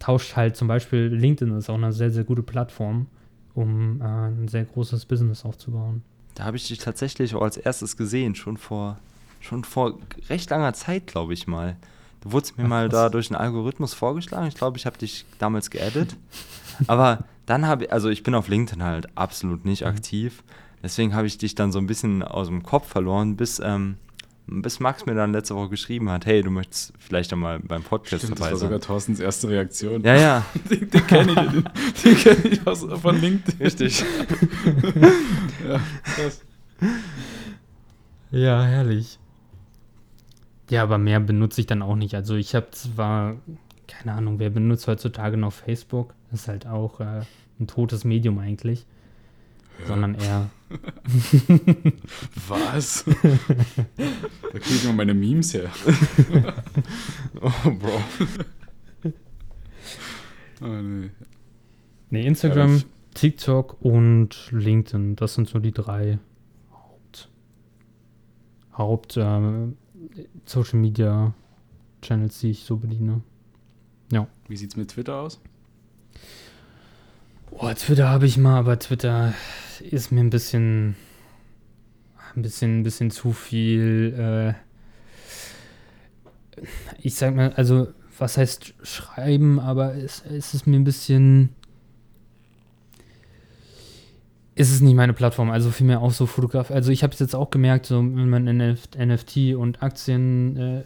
tauscht 0.01 0.35
halt 0.35 0.57
zum 0.57 0.67
Beispiel, 0.67 1.15
LinkedIn 1.15 1.57
ist 1.57 1.71
auch 1.71 1.77
eine 1.77 1.93
sehr, 1.93 2.11
sehr 2.11 2.25
gute 2.25 2.43
Plattform, 2.43 3.07
um 3.55 4.01
äh, 4.01 4.05
ein 4.05 4.49
sehr 4.49 4.65
großes 4.65 5.05
Business 5.05 5.45
aufzubauen. 5.45 6.03
Da 6.35 6.43
habe 6.43 6.57
ich 6.57 6.67
dich 6.67 6.79
tatsächlich 6.79 7.37
auch 7.37 7.43
als 7.43 7.57
erstes 7.57 7.97
gesehen, 7.97 8.35
schon 8.35 8.57
vor, 8.57 8.99
schon 9.39 9.63
vor 9.63 9.97
recht 10.29 10.51
langer 10.51 10.75
Zeit, 10.75 11.07
glaube 11.07 11.35
ich 11.35 11.47
mal. 11.47 11.77
Du 12.21 12.33
wurdest 12.33 12.59
mir 12.59 12.65
Ach, 12.65 12.69
mal 12.69 12.89
da 12.89 13.11
durch 13.11 13.31
einen 13.31 13.41
Algorithmus 13.41 13.95
vorgeschlagen. 13.95 14.49
Ich 14.49 14.57
glaube, 14.57 14.77
ich 14.77 14.85
habe 14.85 14.99
dich 14.99 15.25
damals 15.39 15.71
geaddet. 15.71 16.17
Aber 16.89 17.19
da 17.19 17.25
dann 17.47 17.67
habe 17.69 17.85
ich, 17.85 17.93
also 17.93 18.09
ich 18.09 18.25
bin 18.25 18.35
auf 18.35 18.49
LinkedIn 18.49 18.83
halt 18.83 19.17
absolut 19.17 19.65
nicht 19.65 19.83
Mhm. 19.83 19.87
aktiv. 19.87 20.43
Deswegen 20.83 21.15
habe 21.15 21.29
ich 21.29 21.39
dich 21.39 21.55
dann 21.55 21.71
so 21.71 21.79
ein 21.79 21.87
bisschen 21.87 22.25
aus 22.25 22.49
dem 22.49 22.65
Kopf 22.65 22.89
verloren, 22.89 23.37
bis, 23.37 23.61
ähm, 23.61 23.99
bis 24.47 24.81
Max 24.81 25.07
mir 25.07 25.15
dann 25.15 25.33
letzte 25.33 25.55
Woche 25.55 25.69
geschrieben 25.71 26.11
hat, 26.11 26.27
hey, 26.27 26.43
du 26.43 26.51
möchtest 26.51 26.93
vielleicht 26.99 27.33
einmal 27.33 27.61
beim 27.61 27.83
Podcast 27.83 28.25
Stimmt, 28.25 28.33
das 28.33 28.39
dabei 28.41 28.51
war 28.53 28.59
sein. 28.59 28.69
sogar 28.69 28.81
Thorstens 28.81 29.21
erste 29.21 29.49
Reaktion. 29.49 30.03
Ja, 30.03 30.17
ja, 30.17 30.45
Den, 30.71 30.91
den 30.91 31.07
kenne 31.07 31.33
ich, 31.33 31.37
den, 31.37 31.65
den 32.05 32.17
kenn 32.17 32.53
ich 32.53 32.67
aus, 32.67 32.85
von 33.01 33.21
LinkedIn. 33.21 33.61
richtig. 33.61 34.05
Ja, 35.69 35.81
krass. 36.03 36.43
Ja, 38.31 38.63
herrlich. 38.65 39.19
Ja, 40.71 40.83
aber 40.83 40.99
mehr 40.99 41.21
benutze 41.21 41.61
ich 41.61 41.67
dann 41.67 41.83
auch 41.83 41.97
nicht. 41.97 42.15
Also 42.15 42.35
ich 42.35 42.55
habe 42.55 42.71
zwar, 42.73 43.37
keine 43.87 44.13
Ahnung, 44.15 44.39
wer 44.39 44.51
benutzt 44.51 44.89
heutzutage 44.89 45.37
noch 45.37 45.53
Facebook? 45.53 46.15
Ist 46.33 46.49
halt 46.49 46.67
auch 46.67 47.01
äh, 47.01 47.21
ein 47.61 47.67
totes 47.67 48.05
Medium 48.05 48.39
eigentlich. 48.39 48.87
Sondern 49.87 50.15
eher, 50.15 50.51
Was? 52.49 53.05
da 53.05 54.59
kriege 54.59 54.75
ich 54.75 54.85
mal 54.85 54.95
meine 54.95 55.15
Memes 55.15 55.55
her. 55.55 55.71
Oh, 57.41 57.71
Bro. 57.71 58.03
Oh, 60.61 60.67
nee. 60.67 61.11
nee, 62.11 62.27
Instagram, 62.27 62.77
Ja, 62.77 62.83
TikTok 63.15 63.79
und 63.81 64.49
LinkedIn. 64.53 65.17
Das 65.17 65.35
sind 65.35 65.49
so 65.49 65.59
die 65.59 65.73
drei 65.73 66.21
Haupt, 66.71 67.29
Haupt 68.79 69.17
äh, 69.17 69.73
Social 70.45 70.79
Media 70.79 71.35
Channels, 72.01 72.39
die 72.41 72.51
ich 72.51 72.65
so 72.65 72.77
bediene. 72.77 73.23
Wie 74.49 74.57
sieht's 74.57 74.77
mit 74.77 74.91
Twitter 74.91 75.17
aus? 75.17 75.41
Oh, 77.59 77.73
Twitter 77.75 78.09
habe 78.09 78.27
ich 78.27 78.39
mal, 78.39 78.59
aber 78.59 78.79
Twitter 78.79 79.35
ist 79.81 80.11
mir 80.11 80.21
ein 80.21 80.31
bisschen, 80.31 80.97
ein 82.35 82.43
bisschen, 82.43 82.81
ein 82.81 82.83
bisschen 82.83 83.11
zu 83.11 83.33
viel. 83.33 84.15
Äh, 86.59 86.63
ich 87.01 87.15
sag 87.15 87.35
mal, 87.35 87.53
also 87.53 87.89
was 88.19 88.39
heißt 88.39 88.75
schreiben, 88.83 89.61
aber 89.61 89.95
es, 89.95 90.25
es 90.25 90.55
ist 90.55 90.67
mir 90.67 90.77
ein 90.77 90.85
bisschen. 90.85 91.51
Ist 94.55 94.71
es 94.71 94.81
nicht 94.83 94.95
meine 94.95 95.15
Plattform, 95.15 95.51
also 95.51 95.71
vielmehr 95.71 96.01
auch 96.01 96.11
so 96.11 96.27
Fotograf. 96.27 96.71
Also 96.71 96.91
ich 96.91 97.03
habe 97.03 97.13
es 97.15 97.19
jetzt 97.21 97.35
auch 97.35 97.49
gemerkt, 97.51 97.87
so 97.87 97.99
wenn 98.01 98.29
man 98.29 98.47
in 98.47 98.61
NF 98.61 98.89
NFT 98.99 99.55
und 99.57 99.83
Aktien 99.83 100.57
äh, 100.57 100.83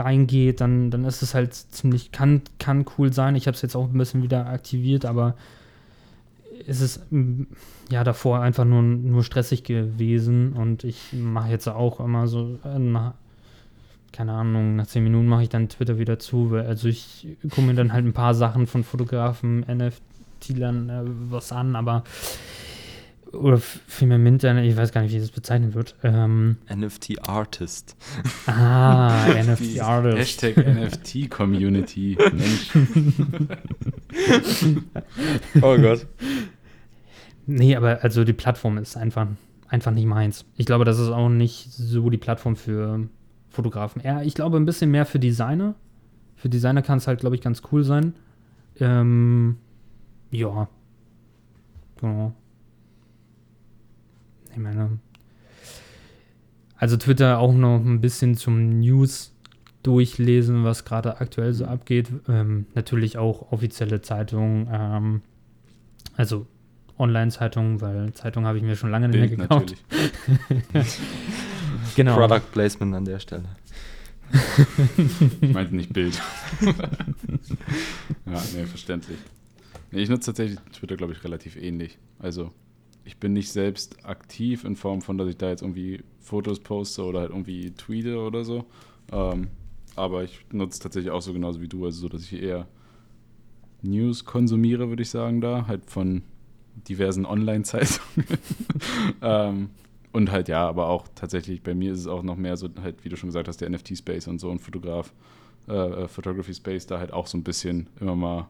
reingeht, 0.00 0.60
dann, 0.60 0.92
dann 0.92 1.04
ist 1.04 1.20
es 1.20 1.34
halt 1.34 1.52
ziemlich, 1.52 2.12
kann, 2.12 2.42
kann 2.60 2.86
cool 2.96 3.12
sein. 3.12 3.34
Ich 3.34 3.48
habe 3.48 3.56
es 3.56 3.62
jetzt 3.62 3.74
auch 3.74 3.88
ein 3.88 3.98
bisschen 3.98 4.22
wieder 4.22 4.46
aktiviert, 4.46 5.04
aber 5.04 5.34
ist 6.66 7.00
mm, 7.10 7.42
ja 7.90 8.04
davor 8.04 8.40
einfach 8.40 8.64
nur, 8.64 8.82
nur 8.82 9.24
stressig 9.24 9.64
gewesen 9.64 10.52
und 10.52 10.84
ich 10.84 11.12
mache 11.12 11.50
jetzt 11.50 11.68
auch 11.68 12.00
immer 12.00 12.26
so, 12.26 12.58
äh, 12.64 12.78
nach, 12.78 13.14
keine 14.12 14.32
Ahnung, 14.32 14.76
nach 14.76 14.86
zehn 14.86 15.04
Minuten 15.04 15.26
mache 15.26 15.44
ich 15.44 15.48
dann 15.48 15.68
Twitter 15.68 15.98
wieder 15.98 16.18
zu, 16.18 16.54
also 16.54 16.88
ich 16.88 17.26
gucke 17.42 17.62
mir 17.62 17.74
dann 17.74 17.92
halt 17.92 18.04
ein 18.04 18.12
paar 18.12 18.34
Sachen 18.34 18.66
von 18.66 18.84
Fotografen, 18.84 19.60
NFT-Lern 19.60 20.88
äh, 20.88 21.02
was 21.30 21.52
an, 21.52 21.76
aber 21.76 22.04
oder 23.32 23.58
vielmehr 23.58 24.18
Minter, 24.18 24.62
ich 24.62 24.76
weiß 24.76 24.92
gar 24.92 25.02
nicht, 25.02 25.14
wie 25.14 25.18
das 25.18 25.30
bezeichnet 25.30 25.74
wird. 25.74 25.94
Ähm, 26.02 26.58
NFT 26.72 27.28
Artist. 27.28 27.96
ah, 28.46 29.26
NFT 29.42 29.80
Artist. 29.80 30.42
Hashtag 30.42 30.56
NFT 30.56 31.30
Community. 31.30 32.16
Mensch. 32.18 32.70
Oh 35.62 35.76
Gott. 35.78 36.06
Nee, 37.46 37.76
aber 37.76 38.02
also 38.02 38.24
die 38.24 38.34
Plattform 38.34 38.76
ist 38.78 38.96
einfach, 38.96 39.26
einfach 39.68 39.90
nicht 39.90 40.06
meins. 40.06 40.44
Ich 40.56 40.66
glaube, 40.66 40.84
das 40.84 40.98
ist 40.98 41.08
auch 41.08 41.28
nicht 41.30 41.72
so 41.72 42.10
die 42.10 42.18
Plattform 42.18 42.56
für 42.56 43.08
Fotografen. 43.48 44.02
Eher, 44.02 44.22
ich 44.22 44.34
glaube, 44.34 44.58
ein 44.58 44.66
bisschen 44.66 44.90
mehr 44.90 45.06
für 45.06 45.18
Designer. 45.18 45.74
Für 46.36 46.48
Designer 46.48 46.82
kann 46.82 46.98
es 46.98 47.06
halt, 47.06 47.20
glaube 47.20 47.36
ich, 47.36 47.42
ganz 47.42 47.62
cool 47.72 47.84
sein. 47.84 48.14
Ähm, 48.80 49.56
ja. 50.30 50.68
Genau. 52.00 52.32
Ich 54.52 54.58
meine. 54.58 54.98
Also 56.76 56.96
Twitter 56.96 57.38
auch 57.38 57.52
noch 57.52 57.78
ein 57.78 58.00
bisschen 58.00 58.36
zum 58.36 58.80
News 58.80 59.32
durchlesen, 59.82 60.64
was 60.64 60.84
gerade 60.84 61.20
aktuell 61.20 61.52
so 61.52 61.64
abgeht. 61.64 62.08
Ähm, 62.28 62.66
natürlich 62.74 63.18
auch 63.18 63.52
offizielle 63.52 64.00
Zeitungen. 64.00 64.68
Ähm, 64.70 65.22
also 66.16 66.46
Online-Zeitungen, 66.98 67.80
weil 67.80 68.12
Zeitung 68.12 68.46
habe 68.46 68.58
ich 68.58 68.64
mir 68.64 68.76
schon 68.76 68.90
lange 68.90 69.08
nicht 69.08 69.18
mehr 69.18 69.28
gekauft. 69.28 69.74
natürlich. 69.90 70.96
Genau. 71.96 72.16
Product 72.16 72.52
Placement 72.52 72.94
an 72.94 73.04
der 73.04 73.18
Stelle. 73.18 73.44
Ich 75.40 75.52
meinte 75.52 75.76
nicht 75.76 75.92
Bild. 75.92 76.20
ja, 76.62 78.42
nee, 78.54 78.64
verständlich. 78.64 79.18
Nee, 79.90 80.02
ich 80.02 80.08
nutze 80.08 80.26
tatsächlich 80.26 80.58
Twitter, 80.72 80.96
glaube 80.96 81.12
ich, 81.12 81.22
relativ 81.22 81.56
ähnlich. 81.56 81.98
Also, 82.18 82.52
ich 83.04 83.16
bin 83.16 83.32
nicht 83.32 83.50
selbst 83.50 84.04
aktiv 84.04 84.64
in 84.64 84.76
Form 84.76 85.02
von, 85.02 85.18
dass 85.18 85.28
ich 85.28 85.36
da 85.36 85.48
jetzt 85.48 85.62
irgendwie 85.62 86.02
Fotos 86.20 86.60
poste 86.60 87.04
oder 87.04 87.20
halt 87.20 87.30
irgendwie 87.30 87.72
tweete 87.72 88.18
oder 88.18 88.44
so. 88.44 88.64
Ähm, 89.10 89.48
aber 89.96 90.24
ich 90.24 90.44
nutze 90.52 90.80
tatsächlich 90.80 91.10
auch 91.10 91.22
so 91.22 91.32
genauso 91.32 91.60
wie 91.60 91.68
du, 91.68 91.84
also 91.84 92.02
so, 92.02 92.08
dass 92.08 92.22
ich 92.22 92.42
eher 92.42 92.66
News 93.82 94.24
konsumiere, 94.24 94.88
würde 94.88 95.02
ich 95.02 95.10
sagen, 95.10 95.40
da, 95.40 95.66
halt 95.66 95.90
von 95.90 96.22
diversen 96.88 97.26
Online-Zeitungen. 97.26 98.26
ähm, 99.22 99.70
und 100.12 100.30
halt 100.30 100.48
ja, 100.48 100.66
aber 100.68 100.88
auch 100.88 101.08
tatsächlich 101.14 101.62
bei 101.62 101.74
mir 101.74 101.92
ist 101.92 102.00
es 102.00 102.06
auch 102.06 102.22
noch 102.22 102.36
mehr 102.36 102.56
so, 102.56 102.68
halt, 102.82 103.04
wie 103.04 103.08
du 103.08 103.16
schon 103.16 103.28
gesagt 103.28 103.48
hast, 103.48 103.60
der 103.60 103.70
NFT-Space 103.70 104.28
und 104.28 104.38
so 104.38 104.50
und 104.50 104.60
Fotograf, 104.60 105.12
äh, 105.68 105.72
äh, 105.72 106.08
Photography 106.08 106.54
Space 106.54 106.86
da 106.86 106.98
halt 106.98 107.12
auch 107.12 107.26
so 107.26 107.38
ein 107.38 107.42
bisschen 107.42 107.88
immer 108.00 108.14
mal, 108.14 108.48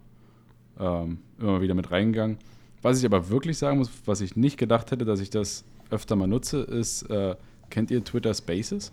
ähm, 0.79 1.19
immer 1.39 1.53
mal 1.53 1.63
wieder 1.63 1.75
mit 1.75 1.91
reingegangen. 1.91 2.39
Was 2.83 2.99
ich 2.99 3.05
aber 3.07 3.29
wirklich 3.29 3.57
sagen 3.59 3.79
muss, 3.79 3.91
was 4.07 4.21
ich 4.21 4.37
nicht 4.37 4.59
gedacht 4.59 4.91
hätte, 4.91 5.05
dass 5.05 5.21
ich 5.21 5.31
das 5.31 5.65
öfter 5.91 6.17
mal 6.17 6.27
nutze, 6.27 6.59
ist, 6.61 7.03
äh, 7.11 7.37
kennt 7.71 7.91
ihr 7.91 8.03
Twitter 8.05 8.35
Spaces? 8.35 8.93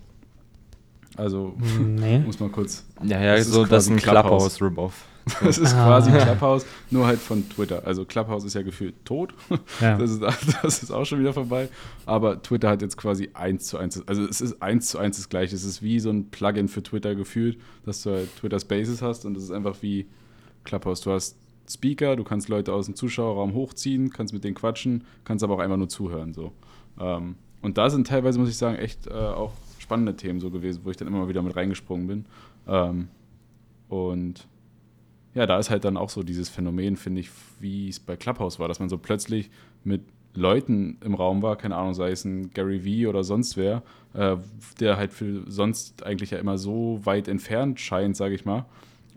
Also, 1.16 1.54
Nee. 1.80 2.18
muss 2.26 2.38
mal 2.40 2.48
kurz 2.50 2.84
Ja, 3.02 3.20
ja, 3.20 3.32
Das 3.36 3.46
ist 3.46 3.52
so 3.52 3.64
das 3.64 3.84
ist 3.88 3.88
quasi 3.88 3.92
ein 3.92 3.96
Clubhouse. 3.98 4.56
Clubhouse-Rip-Off. 4.56 5.06
Das 5.42 5.58
ist 5.58 5.74
Ah. 5.74 5.86
quasi 5.86 6.10
Clubhouse, 6.12 6.64
nur 6.90 7.06
halt 7.06 7.18
von 7.20 7.48
Twitter. 7.48 7.82
Also 7.84 8.04
Clubhouse 8.04 8.44
ist 8.44 8.54
ja 8.54 8.62
gefühlt 8.62 8.94
tot. 9.04 9.34
Ja. 9.80 9.96
Das, 9.98 10.10
ist, 10.10 10.22
das 10.62 10.82
ist 10.82 10.90
auch 10.90 11.04
schon 11.04 11.20
wieder 11.20 11.32
vorbei. 11.32 11.68
Aber 12.06 12.40
Twitter 12.42 12.68
hat 12.70 12.80
jetzt 12.82 12.96
quasi 12.96 13.30
eins 13.34 13.66
zu 13.66 13.76
eins, 13.76 14.02
also 14.08 14.24
es 14.24 14.40
ist 14.40 14.62
eins 14.62 14.88
zu 14.88 14.98
eins 14.98 15.16
das 15.18 15.28
gleiche. 15.28 15.54
Es 15.54 15.64
ist 15.64 15.82
wie 15.82 16.00
so 16.00 16.10
ein 16.10 16.30
Plugin 16.30 16.68
für 16.68 16.82
Twitter 16.82 17.14
gefühlt, 17.14 17.58
dass 17.84 18.02
du 18.02 18.10
halt 18.10 18.34
Twitter 18.36 18.58
Spaces 18.60 19.02
hast 19.02 19.24
und 19.24 19.34
das 19.34 19.44
ist 19.44 19.50
einfach 19.50 19.76
wie 19.82 20.06
Clubhouse. 20.64 21.00
Du 21.02 21.10
hast 21.12 21.36
Speaker, 21.70 22.16
du 22.16 22.24
kannst 22.24 22.48
Leute 22.48 22.72
aus 22.72 22.86
dem 22.86 22.94
Zuschauerraum 22.94 23.54
hochziehen, 23.54 24.10
kannst 24.10 24.34
mit 24.34 24.44
denen 24.44 24.54
quatschen, 24.54 25.04
kannst 25.24 25.44
aber 25.44 25.54
auch 25.54 25.60
einfach 25.60 25.76
nur 25.76 25.88
zuhören. 25.88 26.34
So. 26.34 26.52
Ähm, 26.98 27.36
und 27.62 27.78
da 27.78 27.90
sind 27.90 28.06
teilweise, 28.06 28.38
muss 28.38 28.48
ich 28.48 28.56
sagen, 28.56 28.76
echt 28.76 29.06
äh, 29.06 29.12
auch 29.12 29.52
spannende 29.78 30.16
Themen 30.16 30.40
so 30.40 30.50
gewesen, 30.50 30.80
wo 30.84 30.90
ich 30.90 30.96
dann 30.96 31.08
immer 31.08 31.28
wieder 31.28 31.42
mit 31.42 31.56
reingesprungen 31.56 32.06
bin. 32.06 32.24
Ähm, 32.66 33.08
und 33.88 34.46
ja, 35.34 35.46
da 35.46 35.58
ist 35.58 35.70
halt 35.70 35.84
dann 35.84 35.96
auch 35.96 36.10
so 36.10 36.22
dieses 36.22 36.48
Phänomen, 36.48 36.96
finde 36.96 37.20
ich, 37.20 37.30
wie 37.60 37.88
es 37.88 38.00
bei 38.00 38.16
Clubhouse 38.16 38.58
war, 38.58 38.68
dass 38.68 38.80
man 38.80 38.88
so 38.88 38.98
plötzlich 38.98 39.50
mit 39.84 40.02
Leuten 40.34 40.98
im 41.04 41.14
Raum 41.14 41.42
war, 41.42 41.56
keine 41.56 41.76
Ahnung, 41.76 41.94
sei 41.94 42.10
es 42.10 42.24
ein 42.24 42.50
Gary 42.50 42.84
Vee 42.84 43.06
oder 43.06 43.24
sonst 43.24 43.56
wer, 43.56 43.82
äh, 44.14 44.36
der 44.78 44.96
halt 44.96 45.12
für 45.12 45.42
sonst 45.50 46.04
eigentlich 46.04 46.30
ja 46.30 46.38
immer 46.38 46.58
so 46.58 47.00
weit 47.04 47.28
entfernt 47.28 47.80
scheint, 47.80 48.16
sage 48.16 48.34
ich 48.34 48.44
mal. 48.44 48.64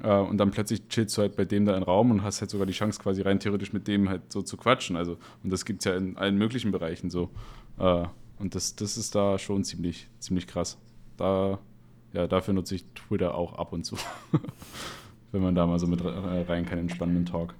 Äh, 0.02 0.18
und 0.18 0.38
dann 0.38 0.52
plötzlich 0.52 0.88
chillst 0.88 1.18
du 1.18 1.22
halt 1.22 1.36
bei 1.36 1.46
dem 1.46 1.66
da 1.66 1.76
im 1.78 1.84
Raum 1.84 2.12
und 2.12 2.24
hast 2.24 2.42
halt 2.42 2.50
sogar 2.50 2.66
die 2.66 2.74
Chance, 2.74 3.00
quasi 3.02 3.22
rein 3.22 3.40
theoretisch 3.40 3.74
mit 3.74 3.88
dem 3.88 4.10
halt 4.10 4.32
so 4.32 4.42
zu 4.42 4.58
quatschen. 4.58 4.96
Also, 4.96 5.18
und 5.44 5.52
das 5.52 5.66
gibt 5.66 5.82
es 5.82 5.86
ja 5.86 5.96
in 5.96 6.18
allen 6.18 6.38
möglichen 6.38 6.72
Bereichen 6.72 7.10
so. 7.10 7.30
Äh, 7.78 8.06
und 8.40 8.56
das, 8.56 8.76
das 8.76 8.98
ist 8.98 9.16
da 9.16 9.38
schon 9.38 9.64
ziemlich, 9.64 10.08
ziemlich 10.20 10.48
krass. 10.48 10.78
Da, 11.18 11.60
ja, 12.14 12.28
dafür 12.28 12.54
nutze 12.54 12.76
ich 12.76 12.86
Twitter 12.96 13.36
auch 13.36 13.54
ab 13.54 13.74
und 13.74 13.86
zu. 13.86 13.98
Wenn 15.32 15.42
man 15.42 15.56
da 15.56 15.66
mal 15.66 15.80
so 15.80 15.88
mit 15.88 16.02
äh, 16.02 16.08
rein 16.08 16.66
kann 16.66 16.74
in 16.74 16.80
einen 16.80 16.90
spannenden 16.90 17.26
Talk. 17.26 17.54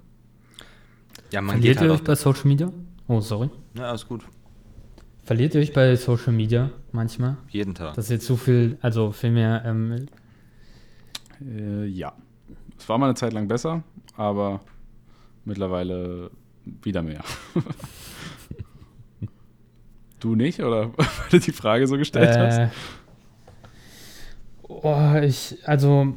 Ja, 1.30 1.40
man 1.40 1.56
Verliert 1.56 1.74
geht 1.74 1.80
halt 1.80 1.90
ihr 1.90 1.94
euch 1.94 2.04
bei 2.04 2.14
Social 2.14 2.46
Media? 2.46 2.72
Oh, 3.08 3.20
sorry. 3.20 3.50
Ja, 3.74 3.88
alles 3.88 4.06
gut. 4.06 4.24
Verliert 5.24 5.54
ihr 5.54 5.60
euch 5.60 5.72
bei 5.72 5.96
Social 5.96 6.32
Media 6.32 6.70
manchmal? 6.92 7.36
Jeden 7.48 7.74
Tag. 7.74 7.94
Das 7.94 8.06
ist 8.06 8.10
jetzt 8.10 8.26
so 8.26 8.36
viel, 8.36 8.78
also 8.82 9.10
vielmehr, 9.10 9.62
ähm, 9.64 10.06
Äh, 11.44 11.86
ja. 11.86 12.12
Es 12.78 12.88
war 12.88 12.98
mal 12.98 13.06
eine 13.06 13.14
Zeit 13.14 13.32
lang 13.32 13.48
besser, 13.48 13.82
aber 14.16 14.60
mittlerweile 15.44 16.30
wieder 16.82 17.02
mehr. 17.02 17.22
du 20.20 20.34
nicht, 20.34 20.60
oder 20.60 20.92
weil 20.96 21.06
du 21.30 21.38
die 21.40 21.52
Frage 21.52 21.86
so 21.86 21.96
gestellt 21.96 22.36
hast? 22.36 22.58
äh, 22.58 22.68
oh, 24.62 25.16
ich, 25.22 25.58
also, 25.64 26.14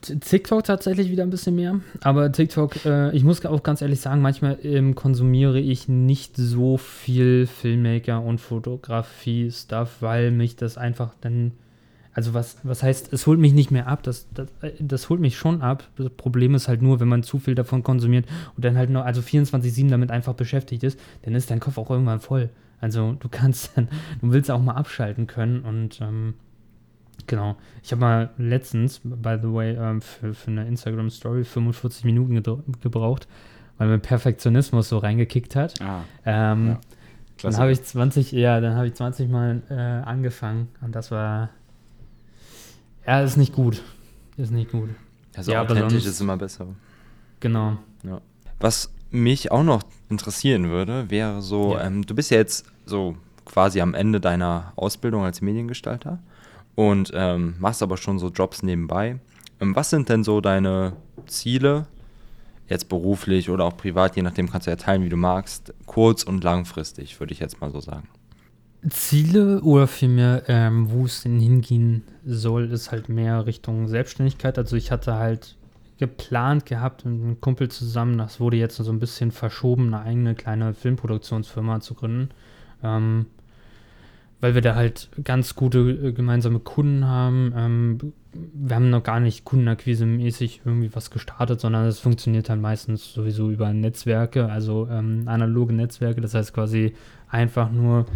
TikTok 0.00 0.64
tatsächlich 0.64 1.10
wieder 1.10 1.22
ein 1.22 1.30
bisschen 1.30 1.54
mehr. 1.54 1.80
Aber 2.00 2.32
TikTok, 2.32 2.84
äh, 2.84 3.10
ich 3.14 3.24
muss 3.24 3.44
auch 3.46 3.62
ganz 3.62 3.80
ehrlich 3.82 4.00
sagen, 4.00 4.20
manchmal 4.20 4.58
ähm, 4.62 4.94
konsumiere 4.94 5.60
ich 5.60 5.88
nicht 5.88 6.36
so 6.36 6.76
viel 6.76 7.46
Filmmaker 7.46 8.22
und 8.22 8.40
Fotografie-Stuff, 8.40 9.96
weil 10.00 10.30
mich 10.30 10.56
das 10.56 10.78
einfach 10.78 11.14
dann. 11.20 11.52
Also 12.18 12.34
was, 12.34 12.56
was 12.64 12.82
heißt, 12.82 13.12
es 13.12 13.28
holt 13.28 13.38
mich 13.38 13.52
nicht 13.52 13.70
mehr 13.70 13.86
ab, 13.86 14.02
das, 14.02 14.26
das, 14.34 14.48
das 14.80 15.08
holt 15.08 15.20
mich 15.20 15.38
schon 15.38 15.62
ab. 15.62 15.84
Das 15.96 16.10
Problem 16.10 16.56
ist 16.56 16.66
halt 16.66 16.82
nur, 16.82 16.98
wenn 16.98 17.06
man 17.06 17.22
zu 17.22 17.38
viel 17.38 17.54
davon 17.54 17.84
konsumiert 17.84 18.26
und 18.56 18.64
dann 18.64 18.76
halt 18.76 18.90
noch, 18.90 19.04
also 19.04 19.20
24-7 19.20 19.88
damit 19.88 20.10
einfach 20.10 20.34
beschäftigt 20.34 20.82
ist, 20.82 20.98
dann 21.22 21.36
ist 21.36 21.48
dein 21.48 21.60
Kopf 21.60 21.78
auch 21.78 21.88
irgendwann 21.88 22.18
voll. 22.18 22.50
Also 22.80 23.12
du 23.12 23.28
kannst 23.30 23.76
dann, 23.76 23.86
du 24.20 24.32
willst 24.32 24.50
auch 24.50 24.60
mal 24.60 24.74
abschalten 24.74 25.28
können 25.28 25.60
und 25.60 26.00
ähm, 26.00 26.34
Genau. 27.28 27.54
Ich 27.84 27.92
habe 27.92 28.00
mal 28.00 28.30
letztens, 28.36 29.00
by 29.04 29.36
the 29.40 29.52
way, 29.52 29.76
ähm, 29.76 30.02
für, 30.02 30.34
für 30.34 30.50
eine 30.50 30.66
Instagram-Story 30.66 31.44
45 31.44 32.04
Minuten 32.04 32.42
gebraucht, 32.80 33.28
weil 33.76 33.86
mir 33.86 33.98
Perfektionismus 34.00 34.88
so 34.88 34.98
reingekickt 34.98 35.54
hat. 35.54 35.80
Ah, 35.80 36.02
ähm, 36.26 36.66
ja. 36.66 36.80
Dann 37.42 37.56
habe 37.58 37.70
ich 37.70 37.80
20, 37.80 38.32
ja, 38.32 38.60
dann 38.60 38.74
habe 38.74 38.88
ich 38.88 38.94
20 38.94 39.30
Mal 39.30 39.62
äh, 39.70 39.74
angefangen 39.74 40.68
und 40.80 40.96
das 40.96 41.12
war, 41.12 41.50
ja, 43.08 43.22
ist 43.22 43.36
nicht 43.38 43.54
gut. 43.54 43.82
Ist 44.36 44.52
nicht 44.52 44.70
gut. 44.70 44.90
Also 45.34 45.52
ja, 45.52 45.62
authentisch 45.62 46.04
ist 46.04 46.20
immer 46.20 46.36
besser. 46.36 46.66
Genau. 47.40 47.78
Ja. 48.02 48.20
Was 48.60 48.92
mich 49.10 49.50
auch 49.50 49.62
noch 49.62 49.82
interessieren 50.10 50.68
würde, 50.68 51.10
wäre 51.10 51.40
so, 51.40 51.74
ja. 51.74 51.84
ähm, 51.84 52.04
du 52.04 52.14
bist 52.14 52.30
ja 52.30 52.36
jetzt 52.36 52.66
so 52.84 53.16
quasi 53.44 53.80
am 53.80 53.94
Ende 53.94 54.20
deiner 54.20 54.72
Ausbildung 54.76 55.24
als 55.24 55.40
Mediengestalter 55.40 56.18
und 56.74 57.10
ähm, 57.14 57.54
machst 57.58 57.82
aber 57.82 57.96
schon 57.96 58.18
so 58.18 58.28
Jobs 58.28 58.62
nebenbei. 58.62 59.18
Ähm, 59.60 59.74
was 59.74 59.88
sind 59.88 60.10
denn 60.10 60.22
so 60.22 60.42
deine 60.42 60.92
Ziele, 61.26 61.86
jetzt 62.68 62.90
beruflich 62.90 63.48
oder 63.48 63.64
auch 63.64 63.76
privat, 63.76 64.16
je 64.16 64.22
nachdem 64.22 64.50
kannst 64.50 64.66
du 64.66 64.70
ja 64.70 64.76
teilen, 64.76 65.02
wie 65.02 65.08
du 65.08 65.16
magst, 65.16 65.72
kurz- 65.86 66.24
und 66.24 66.44
langfristig, 66.44 67.18
würde 67.18 67.32
ich 67.32 67.38
jetzt 67.38 67.60
mal 67.60 67.70
so 67.70 67.80
sagen? 67.80 68.06
Ziele 68.90 69.60
oder 69.62 69.86
vielmehr, 69.86 70.44
ähm, 70.48 70.90
wo 70.90 71.04
es 71.04 71.22
denn 71.22 71.40
hingehen 71.40 72.02
soll, 72.24 72.70
ist 72.70 72.90
halt 72.92 73.08
mehr 73.08 73.46
Richtung 73.46 73.88
Selbstständigkeit. 73.88 74.58
Also 74.58 74.76
ich 74.76 74.90
hatte 74.90 75.14
halt 75.14 75.56
geplant 75.98 76.66
gehabt 76.66 77.04
mit 77.04 77.14
einem 77.14 77.40
Kumpel 77.40 77.68
zusammen, 77.68 78.18
das 78.18 78.38
wurde 78.38 78.56
jetzt 78.56 78.76
so 78.76 78.90
ein 78.90 79.00
bisschen 79.00 79.32
verschoben, 79.32 79.92
eine 79.92 80.04
eigene 80.04 80.34
kleine 80.34 80.74
Filmproduktionsfirma 80.74 81.80
zu 81.80 81.94
gründen. 81.94 82.30
Ähm, 82.82 83.26
weil 84.40 84.54
wir 84.54 84.62
da 84.62 84.74
halt 84.74 85.08
ganz 85.24 85.54
gute 85.54 85.78
äh, 85.78 86.12
gemeinsame 86.12 86.60
Kunden 86.60 87.06
haben. 87.06 87.52
Ähm, 87.56 87.98
wir 88.32 88.76
haben 88.76 88.90
noch 88.90 89.02
gar 89.02 89.20
nicht 89.20 89.44
kundenakquise-mäßig 89.44 90.60
irgendwie 90.64 90.94
was 90.94 91.10
gestartet, 91.10 91.60
sondern 91.60 91.86
es 91.86 91.98
funktioniert 91.98 92.48
halt 92.48 92.60
meistens 92.60 93.12
sowieso 93.12 93.50
über 93.50 93.72
Netzwerke, 93.72 94.46
also 94.46 94.86
ähm, 94.90 95.24
analoge 95.26 95.72
Netzwerke. 95.72 96.20
Das 96.20 96.34
heißt 96.34 96.54
quasi 96.54 96.94
einfach 97.28 97.72
nur 97.72 98.06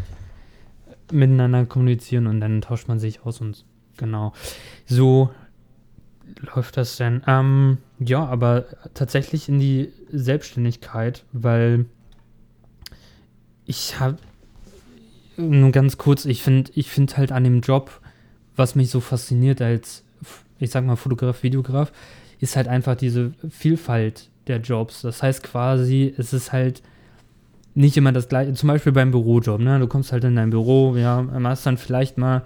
miteinander 1.11 1.67
kommunizieren 1.67 2.27
und 2.27 2.41
dann 2.41 2.61
tauscht 2.61 2.89
man 2.89 2.99
sich 2.99 3.25
aus 3.25 3.41
und 3.41 3.65
genau. 3.97 4.33
So 4.87 5.31
läuft 6.55 6.77
das 6.77 6.97
denn. 6.97 7.23
Ähm, 7.27 7.79
ja, 7.99 8.25
aber 8.25 8.67
tatsächlich 8.95 9.49
in 9.49 9.59
die 9.59 9.93
Selbstständigkeit, 10.11 11.25
weil 11.33 11.87
ich 13.65 13.99
habe 14.01 14.19
nur 15.37 15.71
ganz 15.73 15.99
kurz, 15.99 16.25
ich 16.25 16.43
finde 16.43 16.71
ich 16.75 16.91
find 16.91 17.17
halt 17.17 17.33
an 17.33 17.45
dem 17.45 17.61
Job, 17.61 18.01
was 18.57 18.75
mich 18.75 18.91
so 18.91 19.01
fasziniert 19.01 19.61
als, 19.63 20.05
ich 20.59 20.71
sag 20.71 20.85
mal, 20.85 20.97
Fotograf, 20.97 21.43
Videograf, 21.43 21.93
ist 22.39 22.57
halt 22.57 22.69
einfach 22.69 22.97
diese 22.97 23.33
Vielfalt 23.49 24.29
der 24.47 24.61
Jobs. 24.61 25.03
Das 25.03 25.23
heißt 25.23 25.43
quasi, 25.43 26.13
es 26.17 26.33
ist 26.33 26.53
halt 26.53 26.83
nicht 27.75 27.97
immer 27.97 28.13
das 28.13 28.29
gleiche, 28.29 28.53
zum 28.55 28.69
Beispiel 28.69 28.93
beim 28.93 29.11
Bürojob, 29.11 29.61
ne? 29.61 29.79
Du 29.79 29.87
kommst 29.87 30.13
halt 30.13 30.25
in 30.25 30.37
dein 30.37 30.51
Büro, 30.51 30.97
ja, 30.97 31.23
machst 31.23 31.67
dann 31.67 31.79
vielleicht 31.79 32.19
mal, 32.19 32.43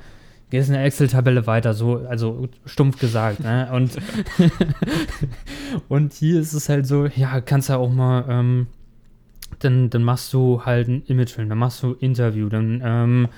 gehst 0.51 0.69
in 0.69 0.77
eine 0.77 0.85
Excel-Tabelle 0.85 1.47
weiter, 1.47 1.75
so, 1.75 1.97
also 2.09 2.49
stumpf 2.65 2.99
gesagt, 2.99 3.41
ne? 3.41 3.69
Und, 3.73 3.97
und 5.89 6.13
hier 6.13 6.41
ist 6.41 6.53
es 6.53 6.69
halt 6.69 6.87
so, 6.87 7.07
ja, 7.07 7.41
kannst 7.41 7.69
ja 7.69 7.77
auch 7.77 7.93
mal, 7.93 8.25
ähm, 8.29 8.67
dann, 9.59 9.91
dann 9.91 10.05
machst 10.05 10.33
du 10.33 10.65
halt 10.65 10.89
ein 10.89 11.03
Imagefilm, 11.07 11.49
dann 11.49 11.59
machst 11.59 11.83
du 11.83 11.93
Interview, 11.95 12.49
dann, 12.49 12.81
ähm, 12.85 13.29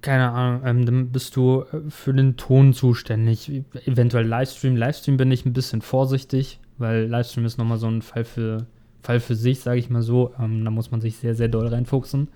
keine 0.00 0.30
Ahnung, 0.30 0.62
ähm, 0.64 0.86
dann 0.86 1.12
bist 1.12 1.36
du 1.36 1.64
für 1.88 2.12
den 2.12 2.36
Ton 2.36 2.72
zuständig, 2.72 3.62
eventuell 3.86 4.26
Livestream. 4.26 4.74
Livestream 4.74 5.16
bin 5.16 5.30
ich 5.30 5.46
ein 5.46 5.52
bisschen 5.52 5.82
vorsichtig, 5.82 6.58
weil 6.78 7.06
Livestream 7.06 7.44
ist 7.44 7.58
nochmal 7.58 7.78
so 7.78 7.86
ein 7.86 8.02
Fall 8.02 8.24
für, 8.24 8.66
Fall 9.02 9.20
für 9.20 9.34
sich, 9.34 9.60
sage 9.60 9.78
ich 9.78 9.90
mal 9.90 10.02
so. 10.02 10.32
Ähm, 10.40 10.64
da 10.64 10.70
muss 10.70 10.90
man 10.90 11.00
sich 11.00 11.16
sehr, 11.16 11.34
sehr 11.34 11.48
doll 11.48 11.68
reinfuchsen. 11.68 12.28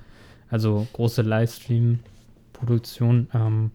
Also 0.48 0.86
große 0.92 1.22
Livestream-Produktion. 1.22 3.28
Ähm, 3.34 3.70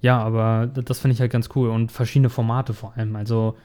ja, 0.00 0.18
aber 0.18 0.66
das 0.66 1.00
finde 1.00 1.14
ich 1.14 1.20
halt 1.20 1.32
ganz 1.32 1.48
cool 1.54 1.70
und 1.70 1.92
verschiedene 1.92 2.30
Formate 2.30 2.74
vor 2.74 2.94
allem. 2.96 3.16
Also 3.16 3.56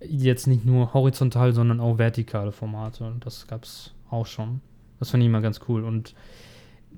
jetzt 0.00 0.46
nicht 0.46 0.64
nur 0.64 0.94
horizontal, 0.94 1.52
sondern 1.52 1.80
auch 1.80 1.98
vertikale 1.98 2.52
Formate. 2.52 3.14
Das 3.20 3.46
gab 3.46 3.64
es 3.64 3.92
auch 4.10 4.26
schon. 4.26 4.60
Das 4.98 5.10
fand 5.10 5.22
ich 5.22 5.28
immer 5.28 5.40
ganz 5.40 5.60
cool. 5.68 5.84
Und 5.84 6.14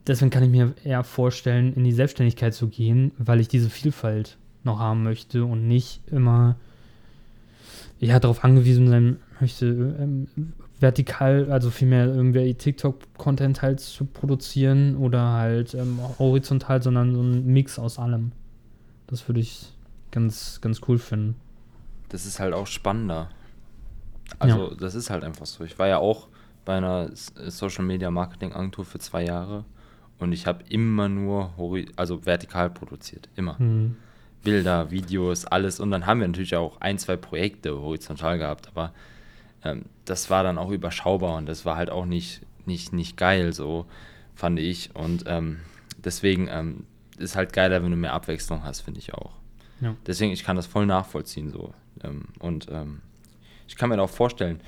deswegen 0.07 0.31
kann 0.31 0.45
ich 0.45 0.51
mir 0.51 0.75
eher 0.85 1.05
vorstellen, 1.05 1.75
in 1.75 1.85
die 1.85 1.93
Selbstständigkeit 1.93 2.55
zu 2.55 2.69
gehen, 2.69 3.13
weil 3.19 3.41
ich 3.41 3.49
diese 3.49 3.71
Vielfalt 3.71 4.39
noch 4.65 4.79
haben 4.79 5.03
möchte 5.03 5.45
und 5.45 5.67
nicht 5.67 6.01
immer 6.09 6.57
ja, 7.99 8.19
darauf 8.19 8.45
angewiesen 8.45 8.89
sein 8.89 9.17
möchte, 9.43 9.67
ähm, 9.67 10.27
vertikal, 10.81 11.53
also 11.53 11.69
vielmehr 11.71 12.07
irgendwie 12.07 12.55
TikTok-Content 12.55 13.61
halt 13.61 13.81
zu 13.81 14.07
produzieren 14.07 14.97
oder 14.97 15.33
halt 15.33 15.75
ähm, 15.75 15.99
horizontal, 16.19 16.83
sondern 16.83 17.15
so 17.15 17.21
ein 17.21 17.45
Mix 17.45 17.79
aus 17.79 17.99
allem. 17.99 18.33
Das 19.07 19.29
würde 19.29 19.41
ich 19.41 19.67
ganz, 20.11 20.61
ganz 20.63 20.81
cool 20.89 20.99
finden 20.99 21.35
das 22.13 22.27
ist 22.27 22.41
halt 22.41 22.53
auch 22.53 22.67
spannender. 22.67 23.31
Also, 24.39 24.71
ja. 24.71 24.77
das 24.79 24.95
ist 24.95 25.11
halt 25.11 25.25
einfach 25.25 25.47
so. 25.47 25.65
Ich 25.65 25.79
war 25.79 25.89
ja 25.89 25.99
auch 25.99 26.29
bei 26.65 26.77
einer 26.77 27.11
Social 27.15 27.85
Media 27.85 28.11
Marketing 28.11 28.53
Agentur 28.53 28.85
für 28.85 28.99
zwei 28.99 29.25
Jahre 29.25 29.65
und 30.19 30.33
ich 30.33 30.47
habe 30.47 30.63
immer 30.69 31.09
nur 31.09 31.53
also 31.97 32.25
vertikal 32.25 32.71
produziert. 32.71 33.29
Immer. 33.35 33.57
Mhm. 33.59 33.97
Bilder, 34.45 34.91
Videos, 34.91 35.45
alles. 35.45 35.81
Und 35.81 35.91
dann 35.91 36.07
haben 36.07 36.21
wir 36.21 36.27
natürlich 36.27 36.57
auch 36.57 36.81
ein, 36.81 36.99
zwei 36.99 37.17
Projekte 37.17 37.81
horizontal 37.81 38.39
gehabt, 38.39 38.69
aber 38.69 38.93
ähm, 39.65 39.87
das 40.05 40.31
war 40.31 40.43
dann 40.43 40.59
auch 40.59 40.71
überschaubar 40.71 41.37
und 41.37 41.47
das 41.47 41.65
war 41.65 41.77
halt 41.77 41.91
auch 41.91 42.07
nicht, 42.07 42.43
nicht, 42.67 42.93
nicht 42.93 43.17
geil, 43.17 43.53
so 43.53 43.87
fand 44.35 44.59
ich. 44.59 44.95
Und 44.95 45.25
ähm, 45.27 45.61
deswegen 45.97 46.49
ähm, 46.51 46.87
ist 47.19 47.37
halt 47.37 47.53
geiler, 47.53 47.83
wenn 47.83 47.91
du 47.91 47.97
mehr 47.97 48.13
Abwechslung 48.13 48.65
hast, 48.65 48.81
finde 48.81 49.01
ich 49.01 49.15
auch. 49.15 49.33
Ja. 49.81 49.95
Deswegen, 50.07 50.33
ich 50.33 50.45
kann 50.45 50.57
das 50.57 50.67
voll 50.67 50.87
nachvollziehen 50.87 51.51
so. 51.51 51.75
Ähm, 52.03 52.25
und 52.39 52.67
ähm, 52.71 53.03
ich 53.69 53.77
kann 53.77 53.89
mir 53.89 54.01
auch 54.01 54.11
vorstellen, 54.11 54.61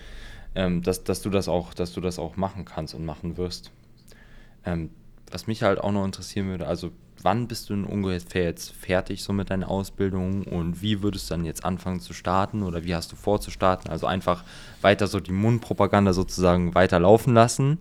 ähm, 0.54 0.82
dass, 0.82 1.04
dass, 1.04 1.22
du 1.22 1.30
das 1.30 1.48
auch, 1.48 1.74
dass 1.74 1.92
du 1.92 2.00
das 2.00 2.18
auch 2.18 2.36
machen 2.36 2.64
kannst 2.64 2.94
und 2.94 3.04
machen 3.04 3.36
wirst. 3.36 3.70
Was 5.30 5.46
mich 5.46 5.62
halt 5.62 5.78
auch 5.78 5.92
noch 5.92 6.06
interessieren 6.06 6.46
würde, 6.46 6.66
also 6.66 6.90
wann 7.22 7.48
bist 7.48 7.68
du 7.68 7.74
denn 7.74 7.84
ungefähr 7.84 8.44
jetzt 8.44 8.72
fertig 8.72 9.22
so 9.22 9.32
mit 9.32 9.50
deiner 9.50 9.68
Ausbildung 9.68 10.44
und 10.44 10.82
wie 10.82 11.02
würdest 11.02 11.30
du 11.30 11.34
dann 11.34 11.44
jetzt 11.44 11.64
anfangen 11.64 12.00
zu 12.00 12.12
starten 12.12 12.62
oder 12.62 12.84
wie 12.84 12.94
hast 12.94 13.12
du 13.12 13.16
vor 13.16 13.40
zu 13.40 13.50
starten? 13.50 13.88
Also 13.88 14.06
einfach 14.06 14.44
weiter 14.82 15.06
so 15.06 15.20
die 15.20 15.32
Mundpropaganda 15.32 16.12
sozusagen 16.12 16.74
weiter 16.74 17.00
laufen 17.00 17.34
lassen 17.34 17.78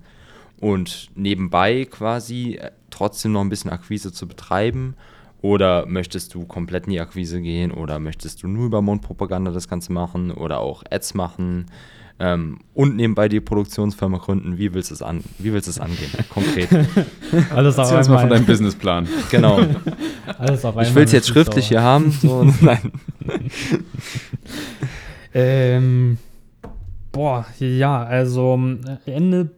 und 0.60 1.10
nebenbei 1.16 1.86
quasi 1.86 2.56
äh, 2.56 2.72
trotzdem 2.90 3.34
noch 3.34 3.42
ein 3.42 3.50
bisschen 3.50 3.72
Akquise 3.72 4.12
zu 4.14 4.28
betreiben 4.28 4.96
oder 5.42 5.86
möchtest 5.86 6.34
du 6.34 6.46
komplett 6.46 6.86
in 6.86 6.92
die 6.92 7.02
Akquise 7.02 7.42
gehen 7.42 7.72
oder 7.72 8.00
möchtest 8.00 8.44
du 8.44 8.48
nur 8.48 8.68
über 8.68 8.82
Mundpropaganda 8.82 9.52
das 9.52 9.68
Ganze 9.68 9.92
machen 9.92 10.32
oder 10.32 10.60
auch 10.60 10.84
Ads 10.90 11.16
machen 11.16 11.66
ähm, 12.20 12.60
und 12.74 12.96
nebenbei 12.96 13.28
die 13.28 13.40
Produktionsfirma 13.40 14.18
gründen? 14.18 14.58
Wie 14.58 14.74
willst 14.74 14.92
du 14.92 14.96
es, 14.96 15.02
an, 15.02 15.24
wie 15.40 15.52
willst 15.52 15.68
es 15.68 15.80
angehen, 15.80 16.12
konkret? 16.30 16.70
Alles 17.54 17.78
auf 17.80 17.92
einmal. 17.92 18.08
mal 18.08 18.20
von 18.20 18.30
deinem 18.30 18.46
Businessplan. 18.46 19.08
Genau. 19.32 19.60
Alles 20.38 20.64
auf 20.64 20.78
einmal. 20.78 20.86
Ich 20.86 20.96
will 20.96 21.04
es 21.04 21.12
jetzt 21.12 21.28
schriftlich 21.28 21.68
hier 21.68 21.82
haben. 21.82 22.12
So, 22.12 22.44
nein. 22.62 22.92
ähm, 25.34 26.18
boah, 27.12 27.46
ja, 27.60 28.04
also 28.04 28.60
Ende, 29.06 29.50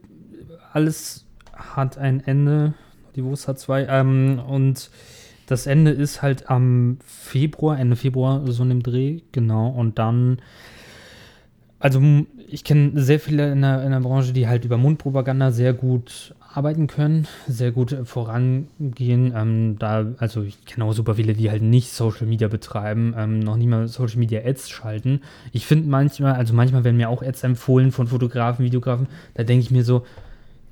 alles 0.72 1.26
hat 1.54 1.98
ein 1.98 2.22
Ende. 2.26 2.74
Die 3.16 3.24
Wurst 3.24 3.48
hat 3.48 3.60
zwei. 3.60 3.86
Ähm, 3.86 4.42
und 4.48 4.90
das 5.48 5.68
Ende 5.68 5.92
ist 5.92 6.22
halt 6.22 6.50
am 6.50 6.98
Februar, 7.06 7.78
Ende 7.78 7.96
Februar, 7.96 8.42
so 8.46 8.64
in 8.64 8.70
dem 8.70 8.84
Dreh, 8.84 9.20
genau. 9.32 9.70
Und 9.70 10.00
dann 10.00 10.40
also 11.80 12.02
ich 12.48 12.64
kenne 12.64 12.92
sehr 12.96 13.20
viele 13.20 13.52
in 13.52 13.62
der, 13.62 13.84
in 13.84 13.92
der 13.92 14.00
Branche, 14.00 14.34
die 14.34 14.48
halt 14.48 14.66
über 14.66 14.78
Mundpropaganda 14.78 15.52
sehr 15.52 15.74
gut 15.74 16.34
arbeiten 16.54 16.88
können, 16.88 17.28
sehr 17.48 17.72
gut 17.72 17.96
vorangehen. 18.06 19.34
Ähm, 19.36 19.76
da, 19.78 20.06
also 20.20 20.42
ich 20.44 20.64
kenne 20.66 20.86
auch 20.86 20.94
super 20.94 21.16
viele, 21.16 21.34
die 21.34 21.52
halt 21.52 21.62
nicht 21.62 21.92
Social 21.92 22.28
Media 22.28 22.48
betreiben, 22.48 23.14
ähm, 23.18 23.40
noch 23.40 23.58
nie 23.58 23.68
mal 23.68 23.88
Social 23.90 24.20
Media 24.20 24.42
Ads 24.46 24.70
schalten. 24.70 25.22
Ich 25.52 25.66
finde 25.66 25.90
manchmal, 25.90 26.34
also 26.34 26.54
manchmal 26.54 26.86
werden 26.86 26.96
mir 26.96 27.10
auch 27.10 27.22
Ads 27.22 27.44
empfohlen 27.44 27.92
von 27.92 28.08
Fotografen, 28.08 28.64
Videografen, 28.64 29.08
da 29.34 29.44
denke 29.44 29.64
ich 29.64 29.72
mir 29.72 29.84
so, 29.84 30.06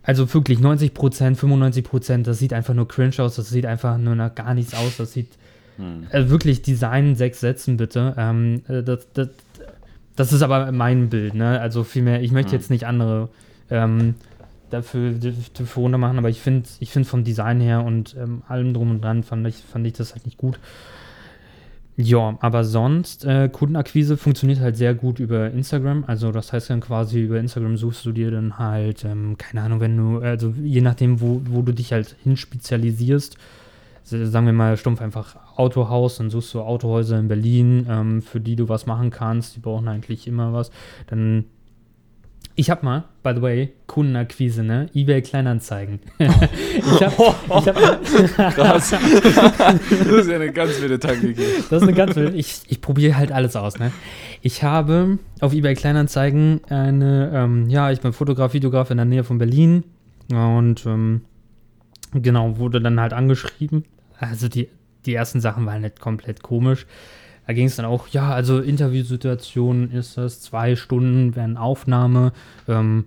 also 0.04 0.32
wirklich 0.34 0.60
90 0.60 0.94
Prozent, 0.94 1.38
95 1.38 1.84
Prozent, 1.84 2.28
das 2.28 2.40
sieht 2.40 2.54
einfach 2.54 2.74
nur 2.74 2.88
cringe 2.88 3.20
aus, 3.20 3.36
das 3.36 3.50
sieht 3.50 3.66
einfach 3.66 3.98
nur 3.98 4.16
nach 4.16 4.36
gar 4.36 4.54
nichts 4.54 4.74
aus, 4.74 4.98
das 4.98 5.14
sieht 5.14 5.30
hm. 5.78 6.08
äh, 6.12 6.30
wirklich 6.30 6.62
Design 6.62 7.16
sechs 7.16 7.40
Sätzen 7.40 7.78
bitte. 7.78 8.14
Ähm, 8.18 8.62
äh, 8.68 8.84
das, 8.84 9.08
das, 9.14 9.30
das 10.16 10.34
ist 10.34 10.42
aber 10.42 10.72
mein 10.72 11.10
Bild, 11.10 11.34
ne? 11.34 11.60
Also 11.60 11.84
vielmehr, 11.84 12.22
ich 12.22 12.32
möchte 12.32 12.52
hm. 12.52 12.60
jetzt 12.60 12.70
nicht 12.70 12.86
andere 12.86 13.30
ähm, 13.70 14.16
dafür, 14.70 15.14
runter 15.76 15.98
machen, 15.98 16.18
aber 16.18 16.30
ich 16.30 16.42
finde 16.42 16.68
ich 16.80 16.92
find 16.92 17.08
vom 17.08 17.24
Design 17.24 17.60
her 17.60 17.84
und 17.84 18.16
ähm, 18.20 18.44
allem 18.48 18.74
drum 18.74 18.92
und 18.92 19.04
dran 19.04 19.24
fand 19.24 19.48
ich, 19.48 19.56
fand 19.56 19.86
ich 19.88 19.94
das 19.94 20.14
halt 20.14 20.26
nicht 20.26 20.38
gut. 20.38 20.60
Ja, 21.96 22.38
aber 22.40 22.64
sonst, 22.64 23.24
äh, 23.24 23.50
Kundenakquise 23.50 24.18
funktioniert 24.18 24.60
halt 24.60 24.76
sehr 24.76 24.96
gut 24.96 25.20
über 25.20 25.52
Instagram. 25.52 26.06
Also 26.08 26.32
das 26.32 26.52
heißt 26.52 26.72
dann 26.72 26.80
quasi 26.80 27.22
über 27.22 27.40
Instagram 27.40 27.78
suchst 27.78 28.04
du 28.06 28.12
dir 28.12 28.32
dann 28.32 28.58
halt, 28.58 29.06
ähm, 29.06 29.38
keine 29.38 29.62
Ahnung, 29.62 29.80
wenn 29.80 29.96
du, 29.96 30.20
also 30.20 30.56
je 30.64 30.82
nachdem, 30.82 31.22
wo, 31.22 31.42
wo 31.46 31.62
du 31.62 31.72
dich 31.72 31.94
halt 31.94 32.16
hin 32.24 32.36
spezialisierst, 32.36 33.38
sagen 34.04 34.46
wir 34.46 34.54
mal 34.54 34.78
stumpf 34.78 35.02
einfach 35.02 35.36
Autohaus, 35.56 36.18
dann 36.18 36.30
suchst 36.30 36.54
du 36.54 36.62
Autohäuser 36.62 37.20
in 37.20 37.28
Berlin, 37.28 37.88
ähm, 37.90 38.22
für 38.22 38.40
die 38.40 38.56
du 38.56 38.70
was 38.70 38.86
machen 38.86 39.10
kannst, 39.10 39.56
die 39.56 39.60
brauchen 39.60 39.88
eigentlich 39.88 40.28
immer 40.28 40.54
was. 40.54 40.72
Dann 41.08 41.46
ich 42.56 42.70
habe 42.70 42.86
mal, 42.86 43.06
by 43.24 43.34
the 43.36 43.42
way, 43.42 43.74
Kundenakquise, 43.88 44.64
ne? 44.64 44.88
eBay 44.94 45.24
Kleinanzeigen. 45.24 46.00
ich 46.20 46.30
habe. 46.30 47.14
Ich 47.50 48.38
hab, 48.38 48.54
Krass. 48.54 48.92
das 48.92 50.08
ist 50.08 50.30
ja 50.30 50.36
eine 50.36 50.52
ganz 50.52 50.80
wilde 50.80 51.00
Taktik. 51.00 51.38
Das 51.70 51.82
ist 51.82 51.88
eine 51.88 51.94
ganz 51.94 52.16
wilde. 52.16 52.38
Ich, 52.38 52.62
ich 52.68 52.82
probiere 52.82 53.18
halt 53.18 53.32
alles 53.32 53.56
aus, 53.56 53.80
ne? 53.80 53.92
Ich 54.42 54.64
habe 54.64 55.18
auf 55.40 55.54
eBay 55.54 55.74
Kleinanzeigen 55.74 56.62
eine, 56.70 57.32
ähm, 57.34 57.70
ja, 57.70 57.92
ich 57.92 58.02
bin 58.02 58.14
Fotograf, 58.14 58.54
Videograf 58.54 58.92
in 58.92 58.98
der 58.98 59.06
Nähe 59.06 59.24
von 59.24 59.40
Berlin 59.40 59.84
und 60.32 60.86
ähm, 60.86 61.22
genau, 62.14 62.58
wurde 62.58 62.82
dann 62.82 63.00
halt 63.00 63.14
angeschrieben. 63.14 63.86
Also 64.18 64.48
die, 64.48 64.70
die 65.06 65.14
ersten 65.14 65.40
Sachen 65.40 65.66
waren 65.66 65.82
nicht 65.82 66.00
komplett 66.00 66.44
komisch. 66.44 66.86
Da 67.46 67.54
ging 67.54 67.68
es 67.68 67.76
dann 67.76 67.86
auch, 67.86 68.08
ja, 68.08 68.32
also 68.32 68.60
Interviewsituation 68.60 69.92
ist 69.92 70.18
das, 70.18 70.42
zwei 70.42 70.76
Stunden 70.76 71.36
wären 71.36 71.58
Aufnahme, 71.58 72.32
ähm, 72.68 73.06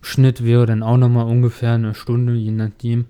Schnitt 0.00 0.44
wäre 0.44 0.64
dann 0.64 0.82
auch 0.82 0.96
nochmal 0.96 1.26
ungefähr 1.26 1.72
eine 1.72 1.94
Stunde, 1.94 2.34
je 2.34 2.52
nachdem. 2.52 3.06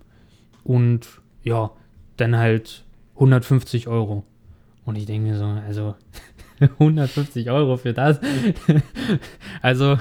Und 0.65 1.07
ja, 1.43 1.71
dann 2.17 2.37
halt 2.37 2.85
150 3.15 3.89
Euro. 3.89 4.25
Und 4.85 4.97
ich 4.97 5.07
denke 5.07 5.29
mir 5.29 5.37
so, 5.37 5.45
also 5.45 5.95
150 6.61 7.51
Euro 7.51 7.77
für 7.77 7.93
das. 7.93 8.21
also 9.63 9.99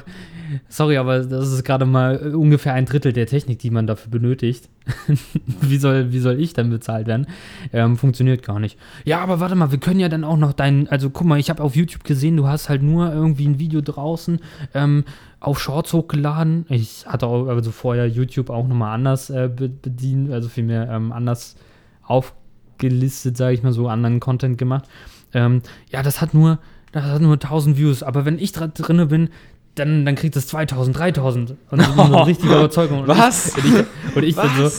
Sorry, 0.70 0.98
aber 0.98 1.20
das 1.20 1.52
ist 1.52 1.63
gerade 1.63 1.86
mal 1.86 2.34
ungefähr 2.34 2.74
ein 2.74 2.86
Drittel 2.86 3.13
der 3.13 3.28
Technik, 3.28 3.60
die 3.60 3.70
man 3.70 3.88
dafür 3.88 4.12
benötigt. 4.12 4.70
wie, 5.62 5.78
soll, 5.78 6.12
wie 6.12 6.20
soll 6.20 6.39
ich 6.39 6.54
dann 6.54 6.70
bezahlt 6.70 7.08
werden? 7.08 7.28
Ähm, 7.74 7.98
funktioniert 7.98 8.43
gar 8.43 8.60
nicht. 8.60 8.78
Ja, 9.04 9.20
aber 9.20 9.39
warte 9.39 9.56
mal, 9.56 9.72
wir 9.72 9.80
können 9.80 10.00
ja 10.00 10.10
dann 10.10 10.24
auch 10.24 10.38
noch 10.38 10.54
deinen, 10.54 10.88
also 10.88 11.10
guck 11.10 11.28
mal, 11.28 11.39
ich 11.39 11.50
habe 11.50 11.63
auf 11.63 11.76
YouTube 11.76 12.04
gesehen, 12.04 12.38
du 12.38 12.48
hast 12.48 12.70
halt 12.70 12.82
nur 12.82 13.12
irgendwie 13.12 13.48
ein 13.48 13.60
Video 13.60 13.82
draußen 13.82 14.39
ähm, 14.74 15.04
auf 15.39 15.60
Shorts 15.60 15.93
hochgeladen. 15.93 16.65
Ich 16.70 17.06
hatte 17.06 17.28
auch, 17.28 17.48
also 17.48 17.72
vorher 17.72 18.08
YouTube 18.08 18.50
auch 18.50 18.67
nochmal 18.67 18.96
anders 18.96 19.30
äh, 19.30 19.50
bedient, 19.54 20.32
also 20.32 20.48
vielmehr 20.48 20.89
ähm, 20.89 21.12
anders 21.12 21.58
aufgelistet, 22.04 23.36
sage 23.36 23.54
ich 23.54 23.63
mal 23.63 23.74
so, 23.74 23.89
anderen 23.89 24.20
Content 24.20 24.58
gemacht. 24.58 24.86
Ähm, 25.38 25.62
ja, 25.91 26.02
das 26.02 26.19
hat 26.19 26.34
nur, 26.34 26.58
das 26.91 27.04
hat 27.04 27.21
nur 27.21 27.34
1000 27.34 27.78
Views, 27.78 28.02
aber 28.02 28.26
wenn 28.26 28.39
ich 28.39 28.54
drin 28.54 29.08
bin, 29.08 29.30
dann, 29.76 30.04
dann 30.04 30.15
kriegt 30.15 30.36
es 30.36 30.47
2000, 30.47 30.97
3000. 30.97 31.56
Und 31.69 31.82
so 31.82 32.02
eine 32.02 32.26
richtige 32.26 32.56
Überzeugung. 32.56 33.02
Und 33.02 33.08
Was? 33.08 33.56
Ich, 33.58 33.63
und 33.63 33.65
ich, 33.65 34.15
und 34.15 34.23
ich 34.23 34.38
Was? 34.38 34.45
dann 34.56 34.69
so, 34.69 34.71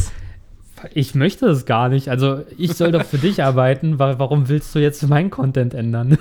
ich 0.94 1.14
möchte 1.14 1.46
es 1.46 1.64
gar 1.64 1.88
nicht. 1.88 2.08
Also 2.08 2.44
ich 2.56 2.74
soll 2.74 2.90
doch 2.90 3.04
für 3.04 3.18
dich 3.18 3.42
arbeiten, 3.44 4.00
weil 4.00 4.18
warum 4.18 4.48
willst 4.48 4.74
du 4.74 4.80
jetzt 4.80 5.06
meinen 5.08 5.30
Content 5.30 5.74
ändern? 5.74 6.18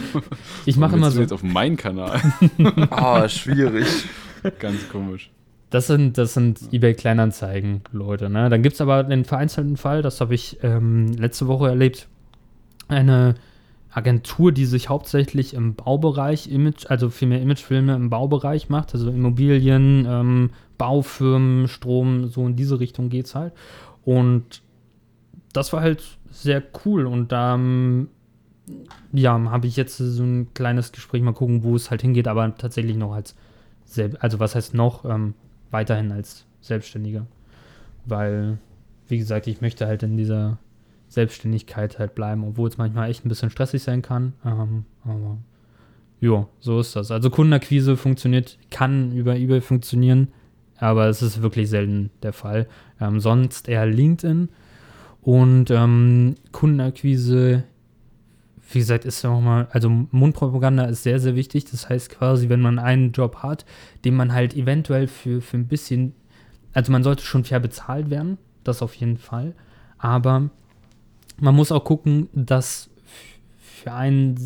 ich 0.66 0.78
mache 0.78 0.96
immer 0.96 1.10
so. 1.10 1.16
Du 1.16 1.22
jetzt 1.22 1.32
auf 1.32 1.42
meinen 1.42 1.76
Kanal. 1.76 2.20
Ah, 2.90 3.28
schwierig. 3.28 3.86
Ganz 4.58 4.88
komisch. 4.90 5.30
Das 5.68 5.88
sind, 5.88 6.16
das 6.16 6.32
sind 6.32 6.60
eBay 6.72 6.94
Kleinanzeigen, 6.94 7.82
Leute. 7.92 8.30
Ne? 8.30 8.48
Dann 8.48 8.62
gibt 8.62 8.74
es 8.76 8.80
aber 8.80 9.02
den 9.02 9.24
vereinzelten 9.24 9.76
Fall, 9.76 10.00
das 10.00 10.20
habe 10.20 10.34
ich 10.34 10.58
ähm, 10.62 11.12
letzte 11.18 11.48
Woche 11.48 11.68
erlebt. 11.68 12.06
Eine 12.88 13.34
Agentur, 13.96 14.52
die 14.52 14.66
sich 14.66 14.90
hauptsächlich 14.90 15.54
im 15.54 15.74
Baubereich, 15.74 16.50
Image, 16.50 16.84
also 16.86 17.08
vielmehr 17.08 17.40
Imagefilme 17.40 17.94
im 17.94 18.10
Baubereich 18.10 18.68
macht, 18.68 18.92
also 18.92 19.08
Immobilien, 19.08 20.06
ähm, 20.06 20.50
Baufirmen, 20.76 21.66
Strom, 21.66 22.28
so 22.28 22.46
in 22.46 22.56
diese 22.56 22.78
Richtung 22.78 23.08
geht 23.08 23.24
es 23.24 23.34
halt. 23.34 23.54
Und 24.04 24.60
das 25.54 25.72
war 25.72 25.80
halt 25.80 26.04
sehr 26.30 26.62
cool 26.84 27.06
und 27.06 27.32
da 27.32 27.54
ähm, 27.54 28.08
ja, 29.14 29.32
habe 29.50 29.66
ich 29.66 29.76
jetzt 29.76 29.96
so 29.96 30.22
ein 30.22 30.52
kleines 30.52 30.92
Gespräch, 30.92 31.22
mal 31.22 31.32
gucken, 31.32 31.62
wo 31.62 31.74
es 31.74 31.90
halt 31.90 32.02
hingeht, 32.02 32.28
aber 32.28 32.54
tatsächlich 32.54 32.98
noch 32.98 33.14
als, 33.14 33.34
also 34.18 34.38
was 34.38 34.54
heißt 34.54 34.74
noch, 34.74 35.06
ähm, 35.06 35.32
weiterhin 35.70 36.12
als 36.12 36.44
Selbstständiger. 36.60 37.24
Weil, 38.04 38.58
wie 39.08 39.16
gesagt, 39.16 39.46
ich 39.46 39.62
möchte 39.62 39.86
halt 39.86 40.02
in 40.02 40.18
dieser 40.18 40.58
Selbstständigkeit 41.16 41.98
halt 41.98 42.14
bleiben, 42.14 42.44
obwohl 42.44 42.68
es 42.68 42.76
manchmal 42.76 43.08
echt 43.08 43.24
ein 43.24 43.30
bisschen 43.30 43.48
stressig 43.48 43.82
sein 43.82 44.02
kann. 44.02 44.34
Ähm, 44.44 44.84
aber 45.02 45.38
ja, 46.20 46.46
so 46.60 46.78
ist 46.78 46.94
das. 46.94 47.10
Also 47.10 47.30
Kundenakquise 47.30 47.96
funktioniert, 47.96 48.58
kann 48.70 49.12
über 49.12 49.34
eBay 49.34 49.62
funktionieren, 49.62 50.28
aber 50.76 51.08
es 51.08 51.22
ist 51.22 51.40
wirklich 51.40 51.70
selten 51.70 52.10
der 52.22 52.34
Fall. 52.34 52.68
Ähm, 53.00 53.18
sonst 53.18 53.66
eher 53.66 53.86
LinkedIn 53.86 54.50
und 55.22 55.70
ähm, 55.70 56.34
Kundenakquise, 56.52 57.64
wie 58.70 58.78
gesagt, 58.78 59.06
ist 59.06 59.22
ja 59.22 59.30
auch 59.30 59.40
mal, 59.40 59.68
also 59.70 59.88
Mundpropaganda 59.88 60.84
ist 60.84 61.02
sehr, 61.02 61.18
sehr 61.18 61.34
wichtig. 61.34 61.64
Das 61.64 61.88
heißt 61.88 62.10
quasi, 62.10 62.50
wenn 62.50 62.60
man 62.60 62.78
einen 62.78 63.12
Job 63.12 63.36
hat, 63.36 63.64
den 64.04 64.16
man 64.16 64.34
halt 64.34 64.54
eventuell 64.54 65.06
für, 65.06 65.40
für 65.40 65.56
ein 65.56 65.66
bisschen, 65.66 66.12
also 66.74 66.92
man 66.92 67.02
sollte 67.02 67.24
schon 67.24 67.44
fair 67.44 67.60
bezahlt 67.60 68.10
werden, 68.10 68.36
das 68.64 68.82
auf 68.82 68.94
jeden 68.94 69.16
Fall. 69.16 69.54
Aber 69.96 70.50
man 71.38 71.54
muss 71.54 71.72
auch 71.72 71.84
gucken, 71.84 72.28
dass 72.32 72.88
für 73.58 73.92
einen 73.92 74.36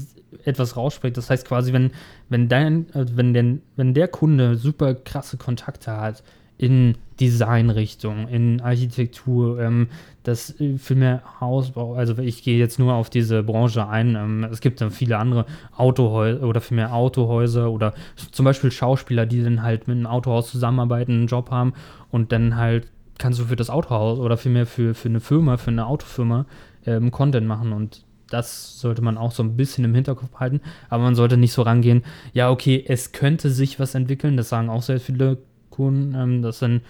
etwas 0.44 0.76
rausspringt. 0.76 1.16
Das 1.16 1.31
heißt 1.31 1.46
quasi, 1.46 1.72
wenn, 1.72 1.90
wenn, 2.29 2.48
dein, 2.48 2.87
also 2.92 3.16
wenn, 3.16 3.33
der, 3.35 3.59
wenn 3.76 3.94
der 3.94 4.09
Kunde 4.09 4.57
super 4.57 4.94
krasse 4.94 5.37
Kontakte 5.37 5.96
hat 5.96 6.22
in 6.59 6.96
Designrichtung, 7.18 8.29
in 8.29 8.61
Architektur, 8.61 9.61
ähm, 9.61 9.88
das 10.24 10.61
äh, 10.61 10.76
viel 10.76 10.96
mehr 10.96 11.22
Hausbau, 11.40 11.94
also 11.94 12.18
ich 12.18 12.42
gehe 12.42 12.59
jetzt 12.59 12.79
nur 12.79 12.92
auf 12.92 13.09
diese 13.09 13.42
Branche 13.42 13.88
ein, 13.88 14.14
ähm, 14.14 14.44
es 14.50 14.61
gibt 14.61 14.81
dann 14.81 14.90
viele 14.90 15.16
andere 15.16 15.46
Autohäuser 15.74 16.42
oder 16.46 16.61
vielmehr 16.61 16.94
Autohäuser 16.94 17.70
oder 17.70 17.94
zum 18.31 18.44
Beispiel 18.44 18.70
Schauspieler, 18.70 19.24
die 19.24 19.42
dann 19.42 19.62
halt 19.62 19.88
mit 19.88 19.96
einem 19.96 20.07
Autohaus 20.07 20.50
zusammenarbeiten, 20.50 21.12
einen 21.12 21.26
Job 21.29 21.50
haben 21.50 21.72
und 22.11 22.31
dann 22.31 22.57
halt 22.57 22.87
kannst 23.18 23.38
du 23.38 23.44
für 23.44 23.57
das 23.57 23.70
Autohaus 23.70 24.18
oder 24.18 24.37
vielmehr 24.37 24.66
für, 24.66 24.94
für 24.94 25.09
eine 25.09 25.20
Firma, 25.20 25.57
für 25.57 25.70
eine 25.70 25.87
Autofirma 25.87 26.46
ähm, 26.90 27.11
Content 27.11 27.46
machen 27.46 27.72
und 27.72 28.05
das 28.31 28.79
sollte 28.81 29.03
man 29.03 29.18
auch 29.18 29.33
so 29.33 29.42
ein 29.42 29.57
bisschen 29.57 29.85
im 29.85 29.94
Hinterkopf 29.94 30.35
halten, 30.37 30.61
aber 30.88 31.03
man 31.03 31.14
sollte 31.14 31.37
nicht 31.37 31.53
so 31.53 31.62
rangehen, 31.62 32.03
ja, 32.33 32.50
okay, 32.50 32.83
es 32.87 33.12
könnte 33.12 33.50
sich 33.50 33.79
was 33.81 33.94
entwickeln, 33.94 34.37
das 34.37 34.48
sagen 34.48 34.70
auch 34.70 34.83
sehr 34.83 35.00
viele 35.00 35.38
Kunden, 35.70 36.14
ähm, 36.14 36.42
dass 36.42 36.61
dann 36.61 36.81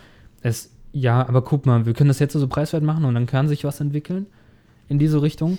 es, 0.42 0.74
ja, 0.92 1.26
aber 1.26 1.42
guck 1.42 1.66
mal, 1.66 1.86
wir 1.86 1.94
können 1.94 2.08
das 2.08 2.18
jetzt 2.18 2.34
so 2.34 2.48
preiswert 2.48 2.82
machen 2.82 3.04
und 3.04 3.14
dann 3.14 3.26
kann 3.26 3.48
sich 3.48 3.64
was 3.64 3.80
entwickeln 3.80 4.26
in 4.88 4.98
diese 4.98 5.22
Richtung, 5.22 5.58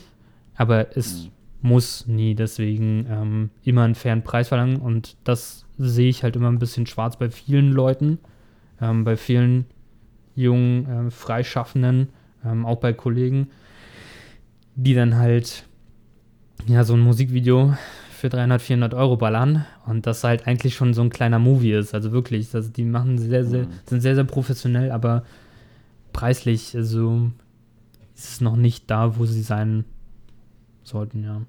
aber 0.55 0.95
es 0.95 1.25
mhm. 1.25 1.69
muss 1.69 2.07
nie 2.07 2.35
deswegen 2.35 3.07
ähm, 3.09 3.49
immer 3.63 3.83
einen 3.83 3.95
fairen 3.95 4.23
Preis 4.23 4.49
verlangen 4.49 4.77
und 4.77 5.17
das 5.23 5.65
sehe 5.77 6.09
ich 6.09 6.23
halt 6.23 6.35
immer 6.35 6.49
ein 6.49 6.59
bisschen 6.59 6.85
schwarz 6.85 7.17
bei 7.17 7.29
vielen 7.29 7.71
Leuten, 7.71 8.19
ähm, 8.79 9.03
bei 9.03 9.17
vielen 9.17 9.65
jungen, 10.35 11.07
äh, 11.07 11.11
Freischaffenden, 11.11 12.09
ähm, 12.45 12.65
auch 12.65 12.77
bei 12.77 12.93
Kollegen, 12.93 13.49
die 14.83 14.93
dann 14.93 15.15
halt 15.15 15.65
ja 16.67 16.83
so 16.83 16.93
ein 16.93 17.01
Musikvideo 17.01 17.75
für 18.11 18.29
300, 18.29 18.61
400 18.61 18.93
Euro 18.93 19.17
ballern 19.17 19.65
und 19.85 20.05
das 20.05 20.23
halt 20.23 20.47
eigentlich 20.47 20.75
schon 20.75 20.93
so 20.93 21.01
ein 21.01 21.09
kleiner 21.09 21.39
Movie 21.39 21.73
ist. 21.73 21.93
Also 21.93 22.11
wirklich, 22.11 22.53
also 22.53 22.69
die 22.69 22.83
machen 22.83 23.17
sehr, 23.17 23.45
sehr, 23.45 23.63
mhm. 23.63 23.71
sind 23.85 24.01
sehr, 24.01 24.15
sehr 24.15 24.23
professionell, 24.23 24.91
aber 24.91 25.23
preislich, 26.13 26.75
also 26.75 27.31
ist 28.15 28.29
es 28.29 28.41
noch 28.41 28.55
nicht 28.55 28.89
da, 28.91 29.17
wo 29.17 29.25
sie 29.25 29.41
sein 29.41 29.85
sollten, 30.83 31.23
ja. 31.23 31.41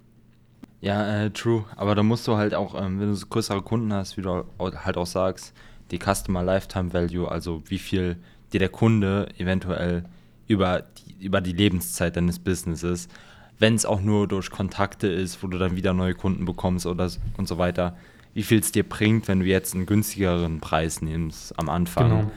Ja, 0.80 1.24
äh, 1.24 1.30
true. 1.30 1.64
Aber 1.76 1.94
da 1.94 2.02
musst 2.02 2.26
du 2.26 2.36
halt 2.36 2.54
auch, 2.54 2.74
ähm, 2.74 2.98
wenn 2.98 3.08
du 3.08 3.14
so 3.14 3.26
größere 3.26 3.62
Kunden 3.62 3.92
hast, 3.92 4.16
wie 4.16 4.22
du 4.22 4.44
halt 4.58 4.96
auch 4.96 5.06
sagst, 5.06 5.54
die 5.90 5.98
Customer 5.98 6.42
Lifetime 6.42 6.92
Value, 6.92 7.30
also 7.30 7.62
wie 7.66 7.78
viel 7.78 8.16
dir 8.52 8.58
der 8.58 8.68
Kunde 8.68 9.28
eventuell 9.38 10.04
über 10.48 10.82
die, 10.82 11.01
über 11.22 11.40
die 11.40 11.52
Lebenszeit 11.52 12.16
deines 12.16 12.38
Businesses, 12.38 13.08
wenn 13.58 13.74
es 13.74 13.86
auch 13.86 14.00
nur 14.00 14.28
durch 14.28 14.50
Kontakte 14.50 15.06
ist, 15.06 15.42
wo 15.42 15.46
du 15.46 15.58
dann 15.58 15.76
wieder 15.76 15.94
neue 15.94 16.14
Kunden 16.14 16.44
bekommst 16.44 16.86
oder 16.86 17.10
und 17.36 17.48
so 17.48 17.58
weiter, 17.58 17.96
wie 18.34 18.42
viel 18.42 18.60
es 18.60 18.72
dir 18.72 18.82
bringt, 18.82 19.28
wenn 19.28 19.40
du 19.40 19.46
jetzt 19.46 19.74
einen 19.74 19.86
günstigeren 19.86 20.60
Preis 20.60 21.02
nimmst 21.02 21.58
am 21.58 21.68
Anfang 21.68 22.30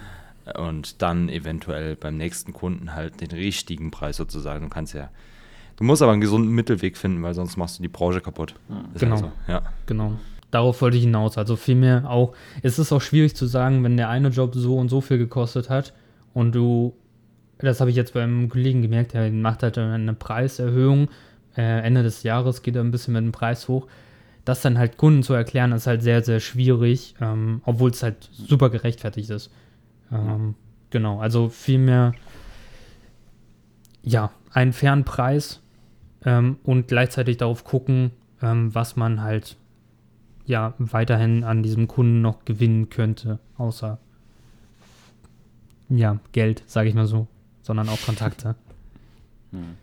genau. 0.45 0.67
und 0.67 1.01
dann 1.01 1.29
eventuell 1.29 1.95
beim 1.95 2.17
nächsten 2.17 2.53
Kunden 2.53 2.93
halt 2.93 3.21
den 3.21 3.31
richtigen 3.31 3.91
Preis 3.91 4.17
sozusagen. 4.17 4.65
Du 4.65 4.69
kannst 4.69 4.93
ja 4.93 5.09
Du 5.77 5.83
musst 5.83 6.01
aber 6.01 6.13
einen 6.13 6.21
gesunden 6.21 6.53
Mittelweg 6.53 6.97
finden, 6.97 7.21
weil 7.23 7.33
sonst 7.33 7.57
machst 7.57 7.79
du 7.79 7.83
die 7.83 7.89
Branche 7.89 8.21
kaputt. 8.21 8.55
Genau. 8.97 9.15
Also, 9.15 9.31
ja. 9.47 9.61
Genau. 9.85 10.13
Darauf 10.51 10.81
wollte 10.81 10.97
ich 10.97 11.03
hinaus. 11.03 11.37
Also 11.37 11.55
vielmehr 11.55 12.09
auch, 12.09 12.33
es 12.61 12.79
ist 12.79 12.91
auch 12.91 13.01
schwierig 13.01 13.35
zu 13.35 13.45
sagen, 13.45 13.83
wenn 13.83 13.97
der 13.97 14.09
eine 14.09 14.29
Job 14.29 14.55
so 14.55 14.77
und 14.77 14.89
so 14.89 15.01
viel 15.01 15.17
gekostet 15.17 15.69
hat 15.69 15.93
und 16.33 16.55
du, 16.55 16.93
das 17.57 17.79
habe 17.79 17.89
ich 17.89 17.95
jetzt 17.95 18.13
beim 18.13 18.49
Kollegen 18.49 18.81
gemerkt, 18.81 19.13
der 19.13 19.31
macht 19.31 19.63
halt 19.63 19.77
eine 19.77 20.13
Preiserhöhung. 20.13 21.09
Äh, 21.55 21.81
Ende 21.81 22.03
des 22.03 22.23
Jahres 22.23 22.61
geht 22.61 22.75
er 22.75 22.83
ein 22.83 22.91
bisschen 22.91 23.13
mit 23.13 23.23
dem 23.23 23.31
Preis 23.31 23.67
hoch. 23.67 23.87
Das 24.43 24.61
dann 24.61 24.77
halt 24.77 24.97
Kunden 24.97 25.23
zu 25.23 25.33
erklären, 25.33 25.71
ist 25.71 25.87
halt 25.87 26.03
sehr, 26.03 26.23
sehr 26.23 26.39
schwierig, 26.39 27.15
ähm, 27.19 27.61
obwohl 27.65 27.91
es 27.91 28.03
halt 28.03 28.29
super 28.31 28.69
gerechtfertigt 28.69 29.29
ist. 29.29 29.49
Ähm, 30.11 30.55
genau, 30.91 31.19
also 31.19 31.49
vielmehr, 31.49 32.13
ja, 34.03 34.31
einen 34.51 34.73
fairen 34.73 35.03
Preis 35.03 35.61
ähm, 36.25 36.57
und 36.63 36.87
gleichzeitig 36.87 37.37
darauf 37.37 37.63
gucken, 37.63 38.11
ähm, 38.41 38.75
was 38.75 38.95
man 38.95 39.21
halt 39.21 39.57
ja 40.45 40.75
weiterhin 40.77 41.43
an 41.43 41.63
diesem 41.63 41.87
Kunden 41.87 42.21
noch 42.21 42.45
gewinnen 42.45 42.89
könnte, 42.89 43.39
außer 43.57 43.97
ja, 45.89 46.19
Geld, 46.31 46.63
sage 46.67 46.89
ich 46.89 46.95
mal 46.95 47.07
so, 47.07 47.27
sondern 47.65 47.89
auch 47.89 48.01
Kontakte. 48.05 48.55
Hm. 49.51 49.75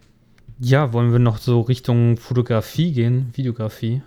Ja, 0.59 0.93
wollen 0.93 1.13
wir 1.13 1.21
noch 1.21 1.39
so 1.39 1.61
Richtung 1.61 2.17
Fotografie 2.17 2.93
gehen, 2.93 3.31
Videografie? 3.35 4.03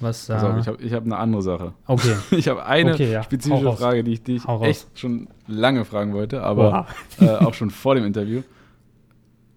Was 0.00 0.26
da. 0.26 0.34
Also, 0.34 0.58
ich 0.58 0.66
habe 0.66 0.82
ich 0.82 0.92
hab 0.92 1.04
eine 1.04 1.16
andere 1.16 1.42
Sache. 1.42 1.72
Okay. 1.86 2.16
Ich 2.32 2.48
habe 2.48 2.66
eine 2.66 2.94
okay, 2.94 3.10
ja. 3.10 3.22
spezifische 3.22 3.72
Frage, 3.72 4.02
die 4.02 4.12
ich 4.14 4.22
dich 4.22 4.42
echt 4.60 4.98
schon 4.98 5.28
lange 5.46 5.84
fragen 5.84 6.12
wollte, 6.12 6.42
aber 6.42 6.86
äh, 7.20 7.28
auch 7.28 7.54
schon 7.54 7.70
vor 7.70 7.94
dem 7.94 8.04
Interview. 8.04 8.42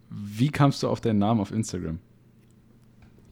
Wie 0.10 0.50
kamst 0.50 0.84
du 0.84 0.88
auf 0.88 1.02
deinen 1.02 1.20
Namen 1.20 1.42
auf 1.42 1.52
Instagram? 1.52 2.00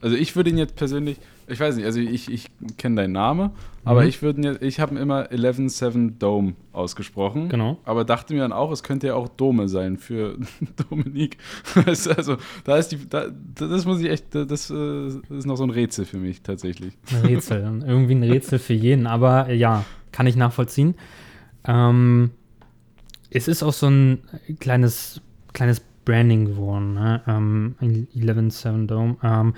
Also 0.02 0.16
ich 0.16 0.36
würde 0.36 0.50
ihn 0.50 0.58
jetzt 0.58 0.76
persönlich, 0.76 1.18
ich 1.48 1.60
weiß 1.60 1.76
nicht, 1.76 1.86
also 1.86 2.00
ich, 2.00 2.32
ich 2.32 2.48
kenne 2.78 2.96
deinen 2.96 3.12
Namen, 3.12 3.52
aber 3.84 4.02
mhm. 4.02 4.08
ich 4.08 4.22
würde 4.22 4.58
ich 4.62 4.80
habe 4.80 4.98
immer 4.98 5.32
11-7 5.32 6.18
Dome 6.18 6.54
ausgesprochen. 6.74 7.50
Genau. 7.50 7.78
Aber 7.86 8.04
dachte 8.04 8.34
mir 8.34 8.42
dann 8.42 8.52
auch, 8.52 8.72
es 8.72 8.84
könnte 8.84 9.08
ja 9.08 9.16
auch 9.16 9.28
Dome 9.28 9.70
sein 9.70 9.98
für 9.98 10.38
Dominik. 10.90 11.38
also 11.86 12.38
da 12.64 12.78
ist 12.78 12.92
die, 12.92 13.10
da, 13.10 13.28
das 13.54 13.86
muss 13.86 14.02
ich 14.02 14.10
echt, 14.10 14.34
das, 14.34 14.48
das 14.48 14.70
ist 14.70 15.46
noch 15.46 15.56
so 15.56 15.64
ein 15.64 15.70
Rätsel 15.70 16.06
für 16.06 16.18
mich 16.18 16.42
tatsächlich. 16.42 16.94
Ein 17.12 17.26
Rätsel, 17.26 17.62
irgendwie 17.86 18.16
ein 18.16 18.24
Rätsel 18.24 18.60
für 18.60 18.74
jeden, 18.74 19.06
aber 19.06 19.52
ja, 19.52 19.86
kann 20.12 20.28
ich 20.28 20.36
nachvollziehen. 20.36 20.96
Ähm, 21.66 22.32
es 23.30 23.48
ist 23.48 23.64
auch 23.64 23.74
so 23.74 23.88
ein 23.88 24.20
kleines, 24.60 25.22
kleines 25.54 25.82
Branding 26.06 26.46
geworden, 26.46 26.94
ne? 26.94 27.22
ähm, 27.28 27.76
11-7 27.82 28.88
Dome. 28.88 29.18
Ähm, 29.22 29.54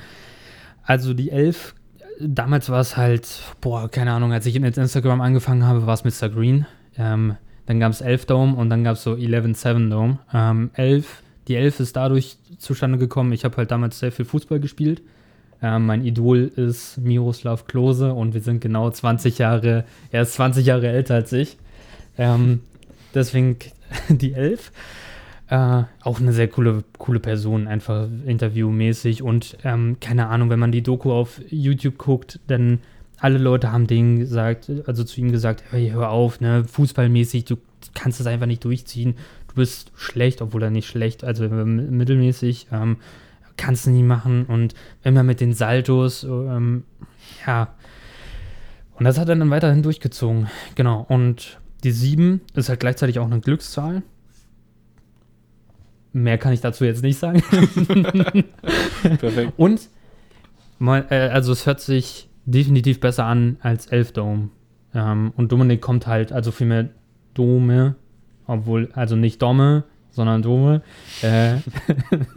also 0.83 1.13
die 1.13 1.29
11, 1.29 1.75
damals 2.19 2.69
war 2.69 2.79
es 2.79 2.97
halt, 2.97 3.27
boah, 3.61 3.89
keine 3.89 4.11
Ahnung, 4.11 4.33
als 4.33 4.45
ich 4.45 4.59
mit 4.59 4.77
Instagram 4.77 5.21
angefangen 5.21 5.65
habe, 5.65 5.85
war 5.85 5.93
es 5.93 6.03
Mr. 6.03 6.29
Green. 6.29 6.65
Ähm, 6.97 7.35
dann 7.65 7.79
gab 7.79 7.91
es 7.91 8.01
11 8.01 8.25
Dome 8.25 8.55
und 8.55 8.69
dann 8.69 8.83
gab 8.83 8.95
es 8.95 9.03
so 9.03 9.13
11-7 9.13 9.89
Dome. 9.89 10.19
Ähm, 10.33 10.71
11, 10.73 11.21
die 11.47 11.55
11 11.55 11.79
ist 11.81 11.95
dadurch 11.95 12.37
zustande 12.57 12.97
gekommen, 12.97 13.31
ich 13.33 13.43
habe 13.43 13.57
halt 13.57 13.71
damals 13.71 13.99
sehr 13.99 14.11
viel 14.11 14.25
Fußball 14.25 14.59
gespielt. 14.59 15.01
Ähm, 15.61 15.85
mein 15.85 16.05
Idol 16.05 16.51
ist 16.55 16.97
Miroslav 16.97 17.65
Klose 17.65 18.13
und 18.13 18.33
wir 18.33 18.41
sind 18.41 18.61
genau 18.61 18.89
20 18.89 19.37
Jahre, 19.39 19.85
er 20.11 20.21
ist 20.21 20.33
20 20.33 20.65
Jahre 20.65 20.87
älter 20.87 21.15
als 21.15 21.33
ich. 21.33 21.57
Ähm, 22.17 22.61
deswegen 23.13 23.57
die 24.09 24.33
11. 24.33 24.71
Äh, 25.49 25.83
auch 26.01 26.19
eine 26.19 26.33
sehr 26.33 26.49
coole, 26.49 26.83
coole 26.97 27.19
Person, 27.19 27.67
einfach 27.67 28.07
interviewmäßig. 28.25 29.23
Und 29.23 29.57
ähm, 29.63 29.97
keine 30.01 30.27
Ahnung, 30.27 30.49
wenn 30.49 30.59
man 30.59 30.71
die 30.71 30.83
Doku 30.83 31.11
auf 31.11 31.41
YouTube 31.49 31.97
guckt, 31.97 32.39
dann 32.47 32.79
alle 33.19 33.37
Leute 33.37 33.71
haben 33.71 33.87
denen 33.87 34.19
gesagt, 34.19 34.71
also 34.85 35.03
zu 35.03 35.19
ihm 35.19 35.31
gesagt, 35.31 35.63
hey, 35.71 35.89
hör 35.89 36.09
auf, 36.09 36.39
ne, 36.39 36.65
fußballmäßig, 36.65 37.45
du 37.45 37.57
kannst 37.93 38.19
das 38.19 38.27
einfach 38.27 38.45
nicht 38.45 38.63
durchziehen, 38.63 39.15
du 39.47 39.55
bist 39.55 39.91
schlecht, 39.95 40.41
obwohl 40.41 40.63
er 40.63 40.69
nicht 40.69 40.87
schlecht, 40.87 41.23
also 41.23 41.47
mittelmäßig, 41.47 42.67
ähm, 42.71 42.97
kannst 43.55 43.87
du 43.87 43.89
nie 43.89 44.03
machen. 44.03 44.45
Und 44.45 44.75
wenn 45.01 45.15
man 45.15 45.25
mit 45.25 45.41
den 45.41 45.53
Saltos, 45.53 46.23
ähm, 46.23 46.83
ja, 47.45 47.73
und 48.99 49.05
das 49.05 49.17
hat 49.17 49.29
er 49.29 49.35
dann 49.35 49.49
weiterhin 49.49 49.83
durchgezogen, 49.83 50.47
genau, 50.75 51.05
und 51.09 51.59
die 51.83 51.91
7 51.91 52.41
ist 52.53 52.69
halt 52.69 52.79
gleichzeitig 52.79 53.19
auch 53.19 53.25
eine 53.25 53.39
Glückszahl, 53.39 54.03
Mehr 56.17 56.39
kann 56.39 56.51
ich 56.51 56.61
dazu 56.61 56.83
jetzt 56.83 57.03
nicht 57.03 57.19
sagen. 57.19 57.43
Perfekt. 59.19 59.53
Und, 59.55 59.89
äh, 60.81 61.29
also 61.29 61.51
es 61.51 61.67
hört 61.67 61.79
sich 61.79 62.27
definitiv 62.45 62.99
besser 62.99 63.25
an 63.25 63.57
als 63.61 63.85
Elfdome. 63.85 64.49
Ähm, 64.95 65.31
und 65.35 65.51
Dominik 65.51 65.79
kommt 65.79 66.07
halt, 66.07 66.31
also 66.31 66.51
vielmehr 66.51 66.89
Dome, 67.35 67.95
obwohl, 68.47 68.89
also 68.93 69.15
nicht 69.15 69.41
Dome, 69.43 69.83
sondern 70.09 70.41
Dome, 70.41 70.81
äh, 71.21 71.57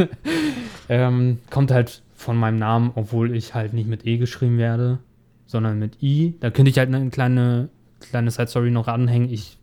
ähm, 0.91 1.39
kommt 1.49 1.71
halt 1.71 2.03
von 2.15 2.37
meinem 2.37 2.59
Namen, 2.59 2.93
obwohl 2.97 3.35
ich 3.35 3.55
halt 3.55 3.73
nicht 3.73 3.89
mit 3.89 4.07
E 4.07 4.19
geschrieben 4.19 4.59
werde, 4.59 4.99
sondern 5.47 5.79
mit 5.79 6.03
I. 6.03 6.35
Da 6.41 6.51
könnte 6.51 6.71
ich 6.71 6.77
halt 6.77 6.95
eine 6.95 7.09
kleine, 7.09 7.71
kleine 8.01 8.31
Side-Story 8.31 8.71
noch 8.73 8.89
anhängen. 8.89 9.31
Ich, 9.31 9.57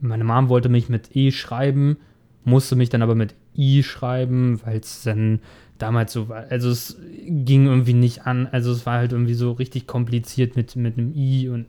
meine 0.00 0.22
Mom 0.22 0.48
wollte 0.48 0.68
mich 0.68 0.88
mit 0.88 1.16
E 1.16 1.32
schreiben, 1.32 1.96
musste 2.44 2.76
mich 2.76 2.88
dann 2.88 3.02
aber 3.02 3.16
mit 3.16 3.34
I 3.56 3.82
schreiben, 3.82 4.60
weil 4.64 4.78
es 4.78 5.02
dann 5.02 5.40
damals 5.78 6.12
so 6.12 6.28
war. 6.28 6.46
Also 6.50 6.70
es 6.70 6.98
ging 7.26 7.66
irgendwie 7.66 7.94
nicht 7.94 8.26
an. 8.26 8.46
Also 8.46 8.72
es 8.72 8.86
war 8.86 8.98
halt 8.98 9.12
irgendwie 9.12 9.34
so 9.34 9.52
richtig 9.52 9.86
kompliziert 9.86 10.56
mit, 10.56 10.76
mit 10.76 10.98
einem 10.98 11.12
I 11.14 11.48
und 11.48 11.66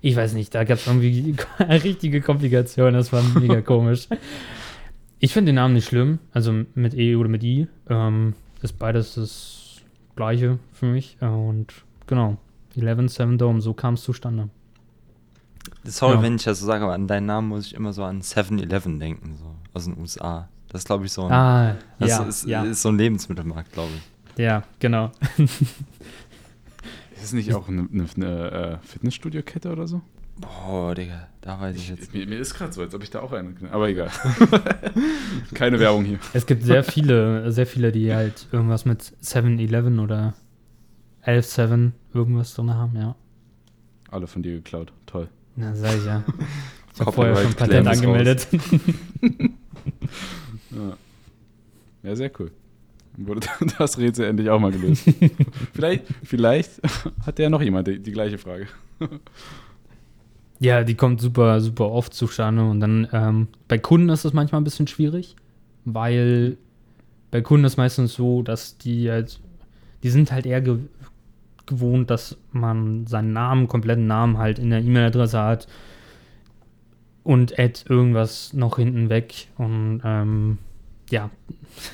ich 0.00 0.16
weiß 0.16 0.34
nicht, 0.34 0.54
da 0.54 0.64
gab 0.64 0.78
es 0.78 0.86
irgendwie 0.86 1.34
richtige 1.60 2.20
Komplikationen. 2.20 2.94
Das 2.94 3.12
war 3.12 3.22
mega 3.22 3.60
komisch. 3.62 4.08
Ich 5.18 5.32
finde 5.32 5.50
den 5.50 5.56
Namen 5.56 5.74
nicht 5.74 5.88
schlimm. 5.88 6.18
Also 6.32 6.52
mit 6.74 6.94
E 6.94 7.16
oder 7.16 7.28
mit 7.28 7.42
I. 7.42 7.68
Ähm, 7.88 8.34
ist 8.60 8.78
beides 8.78 9.14
das 9.14 9.82
gleiche 10.16 10.58
für 10.72 10.86
mich. 10.86 11.16
Und 11.20 11.68
genau, 12.06 12.36
11-7 12.76 13.36
Dome, 13.36 13.60
so 13.60 13.72
kam 13.72 13.94
es 13.94 14.02
zustande. 14.02 14.50
Sorry, 15.84 16.16
ja. 16.16 16.22
wenn 16.22 16.36
ich 16.36 16.44
das 16.44 16.60
so 16.60 16.66
sage, 16.66 16.84
aber 16.84 16.94
an 16.94 17.06
deinen 17.06 17.26
Namen 17.26 17.48
muss 17.48 17.66
ich 17.66 17.74
immer 17.74 17.92
so 17.92 18.04
an 18.04 18.20
7-Eleven 18.20 18.98
denken, 18.98 19.36
so 19.38 19.54
aus 19.72 19.84
den 19.84 19.98
USA. 19.98 20.48
Das 20.74 20.80
ist, 20.80 20.86
glaube 20.86 21.06
ich, 21.06 21.12
so 21.12 21.22
ein, 21.22 21.30
ah, 21.30 21.76
das 22.00 22.10
ja, 22.10 22.24
ist, 22.24 22.46
ja. 22.46 22.64
ist 22.64 22.82
so 22.82 22.88
ein 22.88 22.98
Lebensmittelmarkt, 22.98 23.72
glaube 23.72 23.92
ich. 23.94 24.42
Ja, 24.42 24.64
genau. 24.80 25.12
ist 25.38 27.22
es 27.22 27.32
nicht 27.32 27.54
auch 27.54 27.68
eine, 27.68 27.88
eine, 27.92 28.06
eine 28.16 28.50
äh, 28.50 28.78
Fitnessstudio-Kette 28.84 29.70
oder 29.70 29.86
so? 29.86 30.00
Boah, 30.36 30.92
Digga, 30.96 31.28
da 31.42 31.60
weiß 31.60 31.76
ich 31.76 31.90
jetzt. 31.90 32.12
Mir, 32.12 32.26
mir 32.26 32.40
ist 32.40 32.54
gerade 32.54 32.72
so, 32.72 32.80
als 32.80 32.92
ob 32.92 33.04
ich 33.04 33.10
da 33.10 33.20
auch 33.20 33.30
eine. 33.30 33.54
Aber 33.70 33.88
egal. 33.88 34.10
Keine 35.54 35.78
Werbung 35.78 36.04
hier. 36.06 36.18
Es 36.32 36.44
gibt 36.44 36.64
sehr 36.64 36.82
viele, 36.82 37.52
sehr 37.52 37.68
viele, 37.68 37.92
die 37.92 38.12
halt 38.12 38.48
irgendwas 38.50 38.84
mit 38.84 39.00
7-Eleven 39.22 40.00
oder 40.00 40.34
11-7 41.24 41.92
irgendwas 42.14 42.52
drin 42.52 42.74
haben, 42.74 42.96
ja. 42.96 43.14
Alle 44.10 44.26
von 44.26 44.42
dir 44.42 44.54
geklaut. 44.54 44.92
Toll. 45.06 45.28
Na, 45.54 45.72
sag 45.76 45.98
ich 45.98 46.04
ja. 46.04 46.24
Ich 46.92 47.00
habe 47.00 47.12
vorher 47.12 47.36
schon 47.36 47.54
Patent 47.54 47.86
angemeldet. 47.86 48.48
Ja. 50.74 50.96
ja, 52.02 52.16
sehr 52.16 52.30
cool. 52.38 52.50
Wurde 53.16 53.46
das 53.78 53.98
Rätsel 53.98 54.26
endlich 54.26 54.50
auch 54.50 54.60
mal 54.60 54.72
gelöst. 54.72 55.08
vielleicht, 55.72 56.04
vielleicht 56.24 56.80
hat 57.24 57.38
ja 57.38 57.48
noch 57.48 57.62
jemand 57.62 57.88
die, 57.88 58.00
die 58.00 58.12
gleiche 58.12 58.38
Frage. 58.38 58.66
ja, 60.58 60.82
die 60.82 60.94
kommt 60.94 61.20
super, 61.20 61.60
super 61.60 61.90
oft 61.90 62.12
zustande. 62.14 62.64
Und 62.64 62.80
dann 62.80 63.08
ähm, 63.12 63.48
bei 63.68 63.78
Kunden 63.78 64.08
ist 64.08 64.24
es 64.24 64.32
manchmal 64.32 64.60
ein 64.60 64.64
bisschen 64.64 64.86
schwierig, 64.86 65.36
weil 65.84 66.56
bei 67.30 67.40
Kunden 67.40 67.64
ist 67.64 67.76
meistens 67.76 68.14
so, 68.14 68.42
dass 68.42 68.78
die 68.78 69.10
halt, 69.10 69.40
die 70.02 70.10
sind 70.10 70.32
halt 70.32 70.46
eher 70.46 70.60
ge 70.60 70.78
gewohnt, 71.66 72.10
dass 72.10 72.36
man 72.52 73.06
seinen 73.06 73.32
Namen, 73.32 73.68
kompletten 73.68 74.06
Namen 74.06 74.36
halt 74.36 74.58
in 74.58 74.68
der 74.68 74.82
E-Mail-Adresse 74.82 75.40
hat 75.40 75.66
und 77.24 77.58
add 77.58 77.80
irgendwas 77.88 78.52
noch 78.52 78.76
hinten 78.76 79.08
weg. 79.08 79.48
Und 79.56 80.02
ähm, 80.04 80.58
ja, 81.10 81.30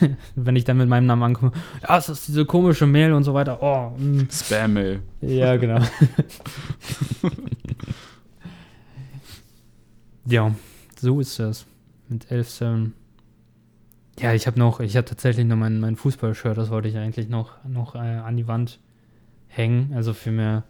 wenn 0.34 0.56
ich 0.56 0.64
dann 0.64 0.76
mit 0.76 0.88
meinem 0.88 1.06
Namen 1.06 1.22
ankomme, 1.22 1.52
ja, 1.82 1.96
es 1.96 2.08
ist 2.08 2.28
diese 2.28 2.44
komische 2.44 2.86
Mail 2.86 3.12
und 3.12 3.24
so 3.24 3.32
weiter. 3.32 3.62
Oh, 3.62 3.96
mm. 3.96 4.28
Spam-Mail. 4.30 5.00
Ja, 5.20 5.56
genau. 5.56 5.80
ja, 10.26 10.54
so 10.98 11.20
ist 11.20 11.38
das 11.38 11.64
mit 12.08 12.26
11-7. 12.26 12.90
Ja, 14.18 14.34
ich 14.34 14.46
habe 14.46 14.58
noch, 14.58 14.80
ich 14.80 14.96
habe 14.96 15.06
tatsächlich 15.06 15.46
noch 15.46 15.56
mein, 15.56 15.80
mein 15.80 15.96
Fußballshirt, 15.96 16.58
das 16.58 16.68
wollte 16.68 16.88
ich 16.88 16.96
eigentlich 16.98 17.28
noch, 17.30 17.52
noch 17.64 17.94
äh, 17.94 17.98
an 17.98 18.36
die 18.36 18.46
Wand 18.46 18.78
hängen, 19.48 19.92
also 19.94 20.12
für 20.12 20.30
mehr 20.30 20.64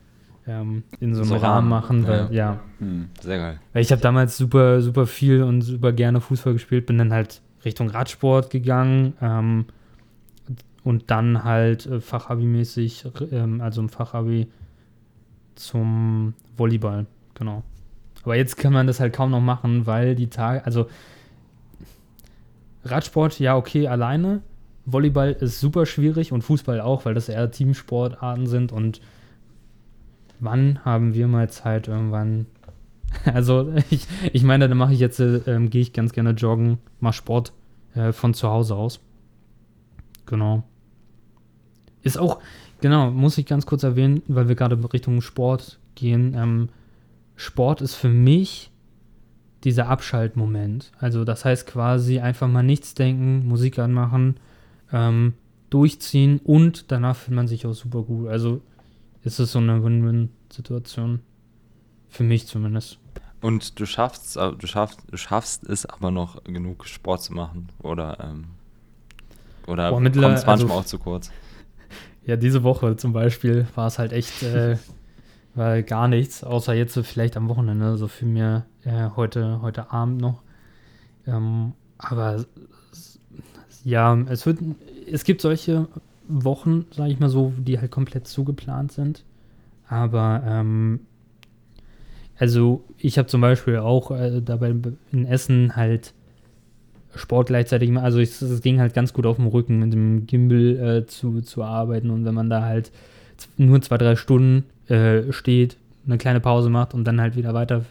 ähm, 0.51 0.83
in 0.99 1.15
so 1.15 1.23
einem 1.23 1.31
So 1.31 1.37
Rahmen 1.37 1.69
machen, 1.69 2.07
weil, 2.07 2.29
ja. 2.31 2.53
ja. 2.53 2.61
Hm. 2.79 3.09
Sehr 3.21 3.39
geil. 3.39 3.61
Weil 3.73 3.83
ich 3.83 3.93
habe 3.93 4.03
damals 4.03 4.37
super, 4.37 4.81
super 4.83 5.07
viel 5.07 5.43
und 5.43 5.63
super 5.63 5.93
gerne 5.93 6.21
Fußball 6.21 6.53
gespielt, 6.53 6.87
bin 6.87 6.99
dann 6.99 7.13
halt 7.13 7.41
Richtung 7.65 7.89
Radsport 7.89 8.51
gegangen 8.51 9.15
ähm, 9.21 9.67
und 10.83 11.11
dann 11.11 11.45
halt 11.45 11.87
äh, 11.87 12.01
Fachabi-mäßig, 12.01 13.05
ähm, 13.33 13.61
also 13.61 13.81
im 13.81 13.89
Fachabi 13.89 14.49
zum 15.55 16.35
Volleyball, 16.57 17.07
genau. 17.35 17.63
Aber 18.23 18.37
jetzt 18.37 18.57
kann 18.57 18.73
man 18.73 18.87
das 18.87 19.01
halt 19.01 19.15
kaum 19.15 19.31
noch 19.31 19.41
machen, 19.41 19.87
weil 19.87 20.15
die 20.15 20.29
Tage, 20.29 20.65
also 20.65 20.89
Radsport, 22.85 23.39
ja, 23.39 23.57
okay, 23.57 23.87
alleine. 23.87 24.43
Volleyball 24.87 25.33
ist 25.33 25.61
super 25.61 25.87
schwierig 25.87 26.33
und 26.33 26.43
Fußball 26.43 26.81
auch, 26.81 27.05
weil 27.05 27.15
das 27.15 27.29
eher 27.29 27.51
Teamsportarten 27.51 28.47
sind 28.47 28.73
und 28.73 29.01
wann 30.41 30.85
haben 30.85 31.15
wir 31.15 31.29
mal 31.29 31.49
Zeit 31.51 31.89
irgendwann 31.89 32.47
also 33.25 33.73
ich, 33.91 34.07
ich 34.33 34.43
meine, 34.43 34.69
da 34.69 34.75
mache 34.75 34.93
ich 34.93 35.01
jetzt, 35.01 35.21
äh, 35.21 35.39
ähm, 35.47 35.71
gehe 35.71 35.83
ich 35.83 35.93
ganz 35.93 36.13
gerne 36.13 36.31
joggen, 36.31 36.79
mache 37.01 37.15
Sport 37.15 37.53
äh, 37.95 38.13
von 38.13 38.35
zu 38.35 38.49
Hause 38.49 38.75
aus. 38.77 39.01
Genau. 40.27 40.63
Ist 42.03 42.19
auch, 42.19 42.41
genau, 42.81 43.11
muss 43.11 43.39
ich 43.39 43.47
ganz 43.47 43.67
kurz 43.67 43.83
erwähnen, 43.83 44.23
weil 44.29 44.49
wir 44.49 44.55
gerade 44.55 44.79
Richtung 44.93 45.21
Sport 45.21 45.79
gehen. 45.95 46.35
Ähm, 46.37 46.69
Sport 47.37 47.81
ist 47.81 47.95
für 47.95 48.09
mich 48.09 48.71
dieser 49.65 49.89
Abschaltmoment. 49.89 50.93
Also 50.99 51.25
das 51.25 51.45
heißt 51.45 51.67
quasi 51.67 52.21
einfach 52.21 52.49
mal 52.49 52.63
nichts 52.63 52.95
denken, 52.95 53.47
Musik 53.47 53.79
anmachen, 53.79 54.37
ähm, 54.93 55.35
durchziehen 55.69 56.41
und 56.43 56.91
danach 56.91 57.17
fühlt 57.17 57.37
man 57.37 57.49
sich 57.49 57.67
auch 57.67 57.75
super 57.75 58.03
gut. 58.03 58.29
Also 58.29 58.63
ist 59.23 59.39
es 59.39 59.53
so 59.53 59.59
eine 59.59 59.83
Win-Win-Situation. 59.83 61.21
Für 62.09 62.25
mich 62.25 62.47
zumindest. 62.47 62.99
Und 63.41 63.79
du 63.79 63.87
schaffst, 63.87 64.37
äh, 64.37 64.53
du 64.53 64.67
schaffst, 64.67 65.01
du 65.11 65.17
schaffst 65.17 65.65
es 65.69 65.87
aber 65.87 66.11
noch 66.11 66.43
genug 66.45 66.87
Sport 66.87 67.23
zu 67.23 67.33
machen. 67.33 67.69
Oder, 67.83 68.19
ähm, 68.21 68.47
oder 69.67 69.91
kommt 69.91 70.09
es 70.09 70.17
manchmal 70.17 70.49
also- 70.49 70.69
auch 70.71 70.85
zu 70.85 70.99
kurz. 70.99 71.31
Ja, 72.27 72.37
diese 72.37 72.63
Woche 72.63 72.97
zum 72.97 73.15
Beispiel 73.15 73.67
war 73.75 73.87
es 73.87 73.99
halt 73.99 74.13
echt 74.13 74.43
äh, 74.43 74.77
war 75.55 75.83
gar 75.83 76.07
nichts, 76.07 76.45
außer 76.45 76.75
jetzt 76.75 76.93
so 76.93 77.03
vielleicht 77.03 77.37
am 77.37 77.49
Wochenende, 77.49 77.97
so 77.97 78.09
für 78.09 78.27
mir 78.27 78.67
äh, 78.85 79.09
heute, 79.17 79.61
heute 79.63 79.91
Abend 79.91 80.21
noch. 80.21 80.43
Ähm, 81.27 81.73
aber 81.99 82.45
ja, 83.83 84.17
es 84.29 84.45
wird, 84.47 84.59
es 85.11 85.25
gibt 85.25 85.41
solche 85.41 85.89
Wochen, 86.31 86.87
sage 86.91 87.13
ich 87.13 87.21
mal 87.21 87.29
so, 87.29 87.53
die 87.57 87.79
halt 87.79 87.91
komplett 87.91 88.27
zugeplant 88.27 88.93
sind. 88.93 89.25
Aber 89.89 90.43
ähm, 90.47 91.01
also 92.39 92.83
ich 92.97 93.19
habe 93.19 93.29
zum 93.29 93.41
Beispiel 93.41 93.79
auch 93.79 94.11
äh, 94.11 94.41
dabei 94.41 94.75
in 95.13 95.27
Essen 95.27 95.77
halt 95.77 96.15
Sport 97.15 97.49
gleichzeitig 97.49 97.95
also 97.99 98.21
es 98.21 98.63
ging 98.63 98.79
halt 98.79 98.95
ganz 98.95 99.13
gut 99.13 99.27
auf 99.27 99.37
dem 99.37 99.49
Rücken 99.49 99.81
mit 99.81 99.93
dem 99.93 100.27
Gimbal 100.27 100.79
äh, 100.79 101.07
zu, 101.07 101.41
zu 101.41 101.65
arbeiten 101.65 102.11
und 102.11 102.25
wenn 102.25 102.35
man 102.35 102.49
da 102.49 102.63
halt 102.63 102.93
nur 103.57 103.83
zwei, 103.83 103.99
drei 103.99 104.17
Stunden 104.17 104.65
äh, 104.89 105.33
steht, 105.33 105.77
eine 106.07 106.19
kleine 106.19 106.41
Pause 106.41 106.71
macht 106.71 106.95
und 106.95 107.05
dann 107.05 107.21
halt 107.21 107.37
wieder 107.37 107.53
weiter, 107.53 107.85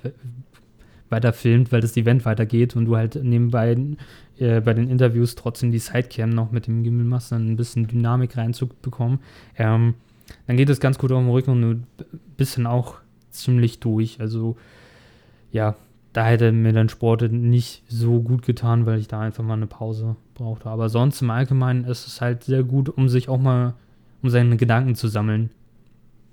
weiter 1.09 1.33
filmt, 1.33 1.71
weil 1.71 1.81
das 1.81 1.97
Event 1.97 2.25
weitergeht 2.25 2.75
und 2.75 2.85
du 2.85 2.95
halt 2.95 3.15
nebenbei 3.21 3.75
äh, 4.37 4.61
bei 4.61 4.73
den 4.73 4.89
Interviews 4.89 5.35
trotzdem 5.35 5.71
die 5.71 5.79
Sidecam 5.79 6.29
noch 6.29 6.51
mit 6.51 6.67
dem 6.67 6.83
Gimbal 6.83 7.05
machst, 7.05 7.31
dann 7.31 7.47
ein 7.47 7.55
bisschen 7.55 7.87
Dynamik 7.87 8.37
reinzubekommen, 8.37 9.19
ähm, 9.57 9.95
dann 10.47 10.57
geht 10.57 10.69
es 10.69 10.79
ganz 10.79 10.97
gut 10.97 11.11
auf 11.11 11.19
dem 11.19 11.29
Rücken 11.29 11.51
und 11.51 11.63
ein 11.63 11.85
bisschen 12.37 12.67
auch 12.67 12.95
ziemlich 13.31 13.79
durch. 13.79 14.19
Also 14.19 14.57
ja, 15.51 15.75
da 16.13 16.25
hätte 16.25 16.51
mir 16.51 16.73
dann 16.73 16.89
Sport 16.89 17.31
nicht 17.31 17.83
so 17.87 18.21
gut 18.21 18.43
getan, 18.43 18.85
weil 18.85 18.99
ich 18.99 19.07
da 19.07 19.19
einfach 19.21 19.43
mal 19.43 19.53
eine 19.53 19.67
Pause 19.67 20.15
brauchte. 20.33 20.69
Aber 20.69 20.89
sonst 20.89 21.21
im 21.21 21.29
Allgemeinen 21.29 21.85
ist 21.85 22.07
es 22.07 22.21
halt 22.21 22.43
sehr 22.43 22.63
gut, 22.63 22.89
um 22.89 23.09
sich 23.09 23.29
auch 23.29 23.39
mal, 23.39 23.73
um 24.21 24.29
seine 24.29 24.57
Gedanken 24.57 24.95
zu 24.95 25.07
sammeln. 25.07 25.51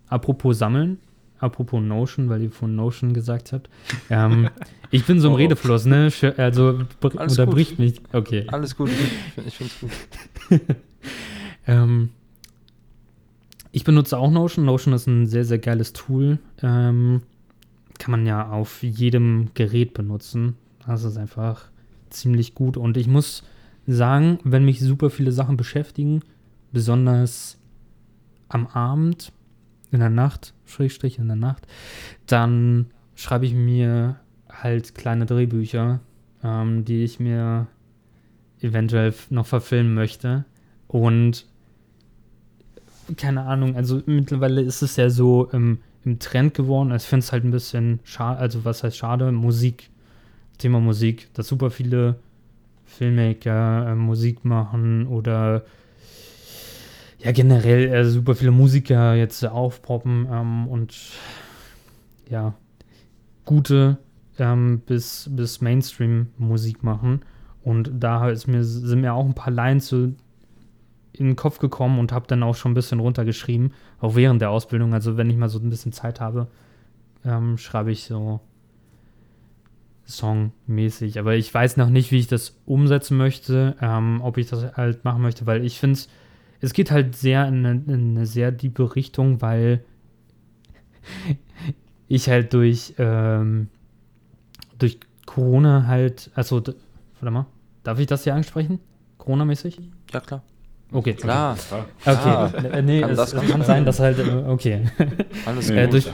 Apropos 0.08 0.58
sammeln, 0.58 0.98
apropos 1.38 1.80
Notion, 1.82 2.28
weil 2.28 2.42
ihr 2.42 2.50
von 2.50 2.74
Notion 2.74 3.12
gesagt 3.12 3.52
habt. 3.52 3.68
Ähm, 4.10 4.48
ich 4.90 5.04
bin 5.04 5.20
so 5.20 5.28
im 5.28 5.34
Oh. 5.34 5.36
Redefluss, 5.36 5.84
ne? 5.86 6.10
Also 6.36 6.80
Alles 7.16 7.38
unterbricht 7.38 7.70
gut. 7.72 7.78
mich. 7.78 8.00
Okay. 8.12 8.44
Alles 8.48 8.76
gut, 8.76 8.90
ich 9.46 9.54
finde 9.54 9.70
es 9.74 9.80
gut. 9.80 10.60
Ähm, 11.68 12.10
ich 13.72 13.84
benutze 13.84 14.16
auch 14.18 14.30
Notion. 14.30 14.64
Notion 14.64 14.94
ist 14.94 15.06
ein 15.06 15.26
sehr, 15.26 15.44
sehr 15.44 15.58
geiles 15.58 15.92
Tool. 15.92 16.38
Ähm, 16.62 17.22
kann 17.98 18.12
man 18.12 18.24
ja 18.26 18.50
auf 18.50 18.82
jedem 18.82 19.48
Gerät 19.54 19.92
benutzen. 19.94 20.54
Das 20.86 21.02
ist 21.04 21.16
einfach 21.16 21.64
ziemlich 22.10 22.54
gut. 22.54 22.76
Und 22.76 22.96
ich 22.96 23.08
muss 23.08 23.42
sagen, 23.86 24.38
wenn 24.44 24.64
mich 24.64 24.80
super 24.80 25.10
viele 25.10 25.32
Sachen 25.32 25.56
beschäftigen, 25.56 26.22
besonders 26.72 27.58
am 28.48 28.66
Abend, 28.68 29.32
in 29.90 30.00
der 30.00 30.10
Nacht, 30.10 30.54
Schrägstrich 30.66 31.18
in 31.18 31.28
der 31.28 31.36
Nacht, 31.36 31.66
dann 32.26 32.86
schreibe 33.14 33.46
ich 33.46 33.54
mir 33.54 34.16
halt 34.50 34.94
kleine 34.94 35.26
Drehbücher, 35.26 36.00
ähm, 36.42 36.84
die 36.84 37.04
ich 37.04 37.20
mir 37.20 37.66
eventuell 38.60 39.14
noch 39.30 39.46
verfilmen 39.46 39.94
möchte. 39.94 40.44
Und 40.88 41.46
keine 43.16 43.42
Ahnung, 43.42 43.76
also 43.76 44.02
mittlerweile 44.06 44.60
ist 44.60 44.82
es 44.82 44.96
ja 44.96 45.10
so 45.10 45.48
im, 45.52 45.78
im 46.04 46.18
Trend 46.18 46.54
geworden. 46.54 46.92
Ich 46.94 47.02
finde 47.02 47.24
es 47.24 47.32
halt 47.32 47.44
ein 47.44 47.50
bisschen 47.50 48.00
schade, 48.04 48.38
also 48.38 48.64
was 48.64 48.82
heißt 48.82 48.96
schade? 48.96 49.30
Musik, 49.32 49.90
Thema 50.58 50.80
Musik, 50.80 51.28
dass 51.34 51.48
super 51.48 51.70
viele 51.70 52.16
Filmmaker 52.84 53.88
äh, 53.90 53.94
Musik 53.94 54.44
machen 54.44 55.06
oder 55.06 55.64
ja 57.18 57.32
generell 57.32 57.92
äh, 57.92 58.04
super 58.04 58.34
viele 58.34 58.50
Musiker 58.50 59.14
jetzt 59.14 59.42
äh, 59.42 59.48
aufpoppen 59.48 60.26
ähm, 60.30 60.68
und 60.68 60.96
ja, 62.28 62.54
gute 63.44 63.98
ähm, 64.38 64.80
bis, 64.80 65.30
bis 65.32 65.60
Mainstream-Musik 65.60 66.82
machen. 66.82 67.22
Und 67.62 67.90
da 67.98 68.28
ist 68.28 68.46
mir, 68.46 68.64
sind 68.64 69.00
mir 69.00 69.14
auch 69.14 69.24
ein 69.24 69.34
paar 69.34 69.52
Lines 69.52 69.88
so 69.88 70.12
in 71.18 71.26
den 71.28 71.36
Kopf 71.36 71.58
gekommen 71.58 71.98
und 71.98 72.12
habe 72.12 72.26
dann 72.26 72.42
auch 72.42 72.54
schon 72.54 72.72
ein 72.72 72.74
bisschen 72.74 73.00
runtergeschrieben, 73.00 73.72
auch 74.00 74.14
während 74.14 74.42
der 74.42 74.50
Ausbildung. 74.50 74.92
Also 74.92 75.16
wenn 75.16 75.30
ich 75.30 75.36
mal 75.36 75.48
so 75.48 75.58
ein 75.58 75.70
bisschen 75.70 75.92
Zeit 75.92 76.20
habe, 76.20 76.48
ähm, 77.24 77.56
schreibe 77.56 77.90
ich 77.90 78.04
so 78.04 78.40
songmäßig. 80.04 81.18
Aber 81.18 81.34
ich 81.34 81.52
weiß 81.52 81.76
noch 81.78 81.88
nicht, 81.88 82.12
wie 82.12 82.18
ich 82.18 82.28
das 82.28 82.60
umsetzen 82.66 83.16
möchte, 83.16 83.76
ähm, 83.80 84.20
ob 84.22 84.38
ich 84.38 84.48
das 84.48 84.76
halt 84.76 85.04
machen 85.04 85.22
möchte, 85.22 85.46
weil 85.46 85.64
ich 85.64 85.80
finde 85.80 85.94
es, 85.94 86.08
es 86.60 86.72
geht 86.72 86.90
halt 86.90 87.16
sehr 87.16 87.46
in 87.48 87.64
eine, 87.66 87.82
in 87.86 88.16
eine 88.16 88.26
sehr 88.26 88.56
tiefe 88.56 88.94
Richtung, 88.96 89.40
weil 89.42 89.84
ich 92.08 92.28
halt 92.28 92.52
durch, 92.52 92.94
ähm, 92.98 93.68
durch 94.78 94.98
Corona 95.26 95.86
halt, 95.86 96.30
also, 96.34 96.56
warte 97.20 97.30
mal, 97.30 97.46
darf 97.82 97.98
ich 97.98 98.06
das 98.06 98.24
hier 98.24 98.34
ansprechen? 98.34 98.80
Corona-mäßig? 99.18 99.80
Ja, 100.12 100.20
klar. 100.20 100.42
Okay. 100.92 101.14
Klar, 101.14 101.56
Ja. 102.04 102.46
Okay, 102.50 102.68
äh, 102.68 102.82
nee, 102.82 103.00
Kann 103.00 103.10
es, 103.10 103.32
kann 103.32 103.62
sein, 103.62 103.84
dass 103.84 103.98
halt, 103.98 104.18
äh, 104.20 104.44
okay. 104.46 104.82
alles 105.46 105.68
Äh, 105.70 105.84
gut. 105.88 105.92
durch, 105.94 106.10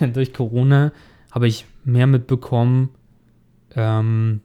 durch 0.12 0.32
Corona 0.32 0.92
habe 1.30 1.46
ich 1.46 1.66
mehr 1.84 2.08
mitbekommen, 2.08 2.90
ähm, 3.76 4.40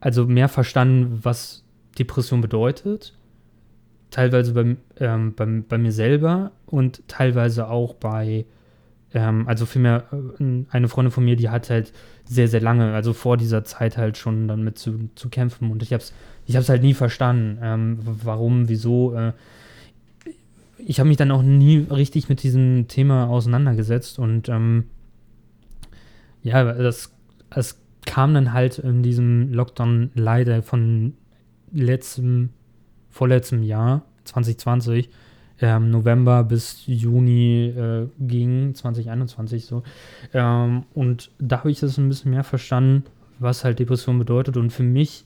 also 0.00 0.26
mehr 0.26 0.48
verstanden, 0.48 1.20
was 1.22 1.64
Depression 1.98 2.40
bedeutet. 2.40 3.14
Teilweise 4.14 4.52
bei, 4.54 4.76
ähm, 5.00 5.34
bei, 5.34 5.46
bei 5.68 5.76
mir 5.76 5.90
selber 5.90 6.52
und 6.66 7.02
teilweise 7.08 7.68
auch 7.68 7.94
bei, 7.94 8.44
ähm, 9.12 9.48
also 9.48 9.66
vielmehr 9.66 10.04
äh, 10.38 10.64
eine 10.70 10.86
Freundin 10.86 11.10
von 11.10 11.24
mir, 11.24 11.34
die 11.34 11.48
hat 11.48 11.68
halt 11.68 11.92
sehr, 12.24 12.46
sehr 12.46 12.60
lange, 12.60 12.94
also 12.94 13.12
vor 13.12 13.36
dieser 13.36 13.64
Zeit 13.64 13.96
halt 13.96 14.16
schon 14.16 14.46
dann 14.46 14.62
mit 14.62 14.78
zu, 14.78 15.10
zu 15.16 15.28
kämpfen 15.30 15.72
und 15.72 15.82
ich 15.82 15.92
habe 15.92 16.02
es 16.02 16.12
ich 16.46 16.56
hab's 16.56 16.68
halt 16.68 16.82
nie 16.82 16.94
verstanden, 16.94 17.58
ähm, 17.62 17.98
warum, 18.02 18.68
wieso. 18.68 19.14
Äh, 19.14 19.32
ich 20.78 21.00
habe 21.00 21.08
mich 21.08 21.16
dann 21.16 21.30
auch 21.30 21.42
nie 21.42 21.78
richtig 21.90 22.28
mit 22.28 22.42
diesem 22.42 22.88
Thema 22.88 23.28
auseinandergesetzt 23.28 24.18
und 24.18 24.48
ähm, 24.48 24.84
ja, 26.42 26.64
das, 26.74 27.12
es 27.50 27.80
kam 28.04 28.34
dann 28.34 28.52
halt 28.52 28.78
in 28.78 29.02
diesem 29.02 29.52
Lockdown 29.52 30.10
leider 30.14 30.62
von 30.62 31.14
letztem, 31.72 32.50
vorletztem 33.14 33.62
Jahr, 33.62 34.02
2020, 34.24 35.08
ähm, 35.60 35.90
November 35.90 36.42
bis 36.42 36.82
Juni 36.86 37.66
äh, 37.66 38.08
ging, 38.18 38.74
2021 38.74 39.66
so. 39.66 39.84
Ähm, 40.32 40.82
und 40.94 41.30
da 41.38 41.58
habe 41.58 41.70
ich 41.70 41.78
das 41.78 41.96
ein 41.96 42.08
bisschen 42.08 42.32
mehr 42.32 42.42
verstanden, 42.42 43.04
was 43.38 43.62
halt 43.62 43.78
Depression 43.78 44.18
bedeutet. 44.18 44.56
Und 44.56 44.70
für 44.70 44.82
mich, 44.82 45.24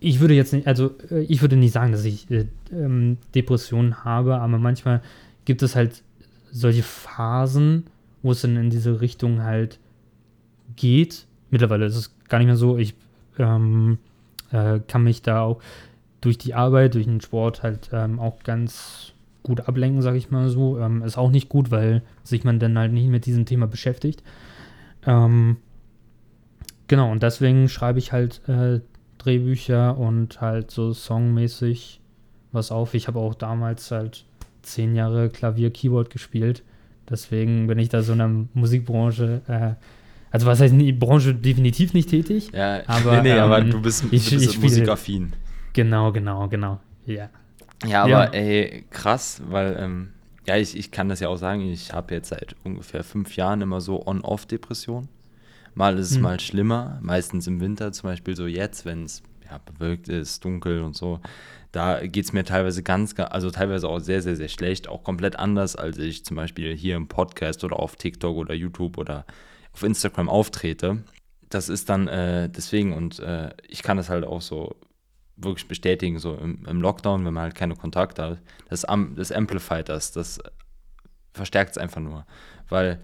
ich 0.00 0.18
würde 0.18 0.34
jetzt 0.34 0.52
nicht, 0.52 0.66
also 0.66 0.90
äh, 1.08 1.20
ich 1.20 1.40
würde 1.40 1.54
nicht 1.54 1.70
sagen, 1.70 1.92
dass 1.92 2.04
ich 2.04 2.28
äh, 2.32 2.46
ähm, 2.72 3.18
Depressionen 3.32 4.04
habe, 4.04 4.38
aber 4.38 4.58
manchmal 4.58 5.02
gibt 5.44 5.62
es 5.62 5.76
halt 5.76 6.02
solche 6.50 6.82
Phasen, 6.82 7.84
wo 8.22 8.32
es 8.32 8.40
dann 8.40 8.56
in 8.56 8.70
diese 8.70 9.00
Richtung 9.00 9.44
halt 9.44 9.78
geht. 10.74 11.26
Mittlerweile 11.50 11.86
ist 11.86 11.94
es 11.94 12.16
gar 12.28 12.38
nicht 12.38 12.48
mehr 12.48 12.56
so. 12.56 12.76
Ich 12.76 12.94
ähm, 13.38 13.98
äh, 14.50 14.80
kann 14.88 15.04
mich 15.04 15.22
da 15.22 15.42
auch 15.42 15.60
durch 16.20 16.38
die 16.38 16.54
Arbeit, 16.54 16.94
durch 16.94 17.06
den 17.06 17.20
Sport 17.20 17.62
halt 17.62 17.90
ähm, 17.92 18.18
auch 18.20 18.42
ganz 18.42 19.12
gut 19.42 19.68
ablenken, 19.68 20.02
sage 20.02 20.18
ich 20.18 20.30
mal 20.30 20.48
so. 20.48 20.78
Ähm, 20.78 21.02
ist 21.02 21.16
auch 21.18 21.30
nicht 21.30 21.48
gut, 21.48 21.70
weil 21.70 22.02
sich 22.24 22.42
man 22.44 22.58
dann 22.58 22.76
halt 22.78 22.92
nicht 22.92 23.08
mit 23.08 23.26
diesem 23.26 23.44
Thema 23.46 23.66
beschäftigt. 23.66 24.22
Ähm, 25.06 25.56
genau, 26.88 27.10
und 27.12 27.22
deswegen 27.22 27.68
schreibe 27.68 27.98
ich 27.98 28.12
halt 28.12 28.40
äh, 28.48 28.80
Drehbücher 29.18 29.96
und 29.98 30.40
halt 30.40 30.70
so 30.70 30.92
songmäßig 30.92 32.00
was 32.52 32.70
auf. 32.72 32.94
Ich 32.94 33.06
habe 33.08 33.18
auch 33.18 33.34
damals 33.34 33.90
halt 33.90 34.24
zehn 34.62 34.94
Jahre 34.96 35.28
Klavier, 35.28 35.70
Keyboard 35.70 36.10
gespielt. 36.10 36.62
Deswegen 37.08 37.66
bin 37.68 37.78
ich 37.78 37.88
da 37.88 38.02
so 38.02 38.12
in 38.12 38.18
der 38.18 38.30
Musikbranche, 38.54 39.42
äh, 39.46 39.74
also 40.32 40.46
was 40.46 40.60
heißt 40.60 40.72
in 40.72 40.80
die 40.80 40.92
Branche 40.92 41.34
definitiv 41.34 41.94
nicht 41.94 42.10
tätig. 42.10 42.50
Ja, 42.52 42.80
aber, 42.88 43.22
nee, 43.22 43.28
nee, 43.30 43.36
ähm, 43.36 43.40
aber 43.44 43.60
du 43.60 43.80
bist, 43.80 44.02
du 44.02 44.06
ich- 44.10 44.28
bist 44.30 44.32
ich 44.44 44.50
spiele- 44.52 44.62
musikaffin. 44.62 45.32
Genau, 45.76 46.10
genau, 46.10 46.48
genau. 46.48 46.80
Ja. 47.04 47.28
Ja, 47.86 48.02
aber 48.04 48.10
Ja. 48.10 48.24
ey, 48.32 48.86
krass, 48.90 49.42
weil, 49.48 49.76
ähm, 49.78 50.12
ja, 50.46 50.56
ich, 50.56 50.74
ich 50.76 50.90
kann 50.90 51.08
das 51.10 51.20
ja 51.20 51.28
auch 51.28 51.36
sagen, 51.36 51.60
ich 51.60 51.92
habe 51.92 52.14
jetzt 52.14 52.30
seit 52.30 52.56
ungefähr 52.64 53.04
fünf 53.04 53.36
Jahren 53.36 53.60
immer 53.60 53.80
so 53.82 54.06
On-Off-Depression. 54.06 55.08
Mal 55.74 55.98
ist 55.98 56.10
es 56.12 56.16
Hm. 56.16 56.22
mal 56.22 56.40
schlimmer, 56.40 56.98
meistens 57.02 57.46
im 57.46 57.60
Winter, 57.60 57.92
zum 57.92 58.08
Beispiel 58.08 58.34
so 58.34 58.46
jetzt, 58.46 58.86
wenn 58.86 59.04
es 59.04 59.22
ja, 59.50 59.58
bewölkt 59.58 60.08
ist, 60.08 60.42
dunkel 60.44 60.80
und 60.82 60.96
so. 60.96 61.20
Da 61.72 62.06
geht 62.06 62.24
es 62.24 62.32
mir 62.32 62.44
teilweise 62.44 62.82
ganz, 62.82 63.14
ga- 63.14 63.24
also 63.24 63.50
teilweise 63.50 63.86
auch 63.88 63.98
sehr, 63.98 64.22
sehr, 64.22 64.36
sehr 64.36 64.48
schlecht, 64.48 64.88
auch 64.88 65.04
komplett 65.04 65.38
anders, 65.38 65.76
als 65.76 65.98
ich 65.98 66.24
zum 66.24 66.36
Beispiel 66.36 66.74
hier 66.74 66.96
im 66.96 67.06
Podcast 67.08 67.62
oder 67.64 67.78
auf 67.78 67.96
TikTok 67.96 68.34
oder 68.36 68.54
YouTube 68.54 68.96
oder 68.96 69.26
auf 69.74 69.82
Instagram 69.82 70.30
auftrete. 70.30 71.02
Das 71.50 71.68
ist 71.68 71.90
dann 71.90 72.08
äh, 72.08 72.48
deswegen 72.48 72.94
und 72.94 73.18
äh, 73.20 73.50
ich 73.68 73.82
kann 73.82 73.98
das 73.98 74.08
halt 74.08 74.24
auch 74.24 74.40
so 74.40 74.74
wirklich 75.36 75.68
bestätigen, 75.68 76.18
so 76.18 76.34
im, 76.34 76.64
im 76.66 76.80
Lockdown, 76.80 77.24
wenn 77.24 77.34
man 77.34 77.44
halt 77.44 77.54
keine 77.54 77.76
Kontakte 77.76 78.22
hat, 78.22 78.42
das, 78.68 78.86
das 79.14 79.32
amplified 79.32 79.88
das, 79.88 80.12
das 80.12 80.40
verstärkt 81.32 81.72
es 81.72 81.78
einfach 81.78 82.00
nur, 82.00 82.26
weil 82.68 83.00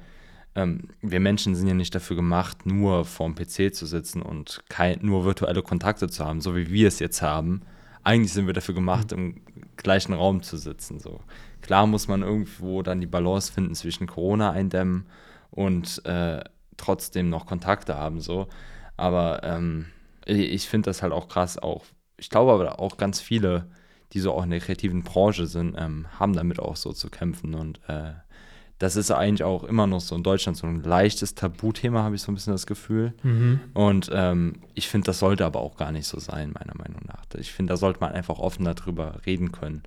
ähm, 0.55 0.89
wir 1.01 1.21
Menschen 1.21 1.55
sind 1.55 1.69
ja 1.69 1.75
nicht 1.75 1.95
dafür 1.95 2.17
gemacht, 2.17 2.67
nur 2.67 3.05
vorm 3.05 3.35
PC 3.35 3.75
zu 3.75 3.87
sitzen 3.87 4.23
und 4.23 4.63
kein, 4.69 4.99
nur 5.03 5.25
virtuelle 5.25 5.63
Kontakte 5.63 6.09
zu 6.09 6.25
haben, 6.25 6.41
so 6.41 6.55
wie 6.57 6.71
wir 6.71 6.89
es 6.89 6.99
jetzt 6.99 7.23
haben. 7.23 7.63
Eigentlich 8.05 8.33
sind 8.33 8.47
wir 8.47 8.53
dafür 8.53 8.75
gemacht, 8.75 9.13
im 9.13 9.41
gleichen 9.77 10.13
Raum 10.13 10.43
zu 10.43 10.57
sitzen. 10.57 10.99
So. 10.99 11.21
Klar 11.61 11.87
muss 11.87 12.09
man 12.09 12.23
irgendwo 12.23 12.83
dann 12.83 13.01
die 13.01 13.07
Balance 13.07 13.53
finden 13.53 13.75
zwischen 13.75 14.07
Corona 14.07 14.51
eindämmen 14.51 15.07
und 15.51 16.05
äh, 16.05 16.43
trotzdem 16.77 17.31
noch 17.31 17.47
Kontakte 17.47 17.97
haben. 17.97 18.21
So. 18.21 18.49
Aber 18.97 19.43
ähm, 19.45 19.87
ich, 20.27 20.53
ich 20.53 20.69
finde 20.69 20.91
das 20.91 21.03
halt 21.03 21.13
auch 21.13 21.29
krass. 21.29 21.59
Auch, 21.59 21.85
ich 22.23 22.31
glaube 22.31 22.53
aber 22.53 22.79
auch 22.79 22.99
ganz 22.99 23.21
viele, 23.21 23.67
die 24.13 24.21
so 24.21 24.33
auch 24.33 24.45
in 24.45 24.51
der 24.51 24.61
kreativen 24.61 25.03
Branche 25.03 25.49
sind, 25.49 25.75
ähm, 25.77 26.07
haben 26.21 26.35
damit 26.35 26.61
auch 26.61 26.77
so 26.77 26.93
zu 26.93 27.11
kämpfen. 27.11 27.55
Und 27.55 27.81
äh, 27.89 28.13
das 28.79 28.95
ist 28.95 29.11
eigentlich 29.11 29.43
auch 29.43 29.65
immer 29.65 29.89
noch 29.89 30.01
so 30.01 30.15
in 30.15 30.23
Deutschland 30.23 30.57
so 30.57 30.69
ein 30.69 30.85
leichtes 30.85 31.35
Tabuthema, 31.35 32.05
habe 32.05 32.15
ich 32.15 32.23
so 32.23 32.31
ein 32.31 32.37
bisschen 32.37 32.53
das 32.53 32.69
Gefühl. 32.69 33.13
Mhm. 33.25 33.59
Und 33.75 34.09
ähm, 34.15 34.61
ich 34.75 34.87
finde, 34.87 35.07
das 35.07 35.19
sollte 35.19 35.45
aber 35.45 35.61
auch 35.61 35.77
gar 35.77 35.91
nicht 35.91 36.07
so 36.07 36.21
sein, 36.21 36.53
meiner 36.53 36.77
Meinung 36.79 37.01
nach. 37.09 37.25
Ich 37.41 37.53
finde, 37.53 37.73
da 37.73 37.77
sollte 37.77 37.99
man 37.99 38.13
einfach 38.13 38.39
offen 38.39 38.65
darüber 38.65 39.17
reden 39.27 39.51
können. 39.51 39.83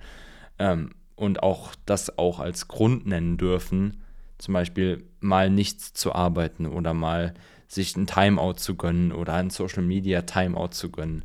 Ähm, 0.60 0.92
und 1.16 1.42
auch 1.42 1.74
das 1.86 2.18
auch 2.18 2.42
als 2.42 2.68
Grund 2.68 3.06
nennen 3.06 3.38
dürfen, 3.38 4.02
zum 4.40 4.54
Beispiel 4.54 5.06
mal 5.22 5.50
nichts 5.50 5.94
zu 5.94 6.14
arbeiten 6.14 6.66
oder 6.66 6.94
mal 6.94 7.34
sich 7.70 7.96
ein 7.96 8.08
Timeout 8.08 8.56
zu 8.56 8.76
gönnen 8.76 9.14
oder 9.14 9.36
ein 9.36 9.50
Social 9.50 9.84
Media 9.84 10.24
Timeout 10.24 10.72
zu 10.72 10.92
gönnen, 10.92 11.24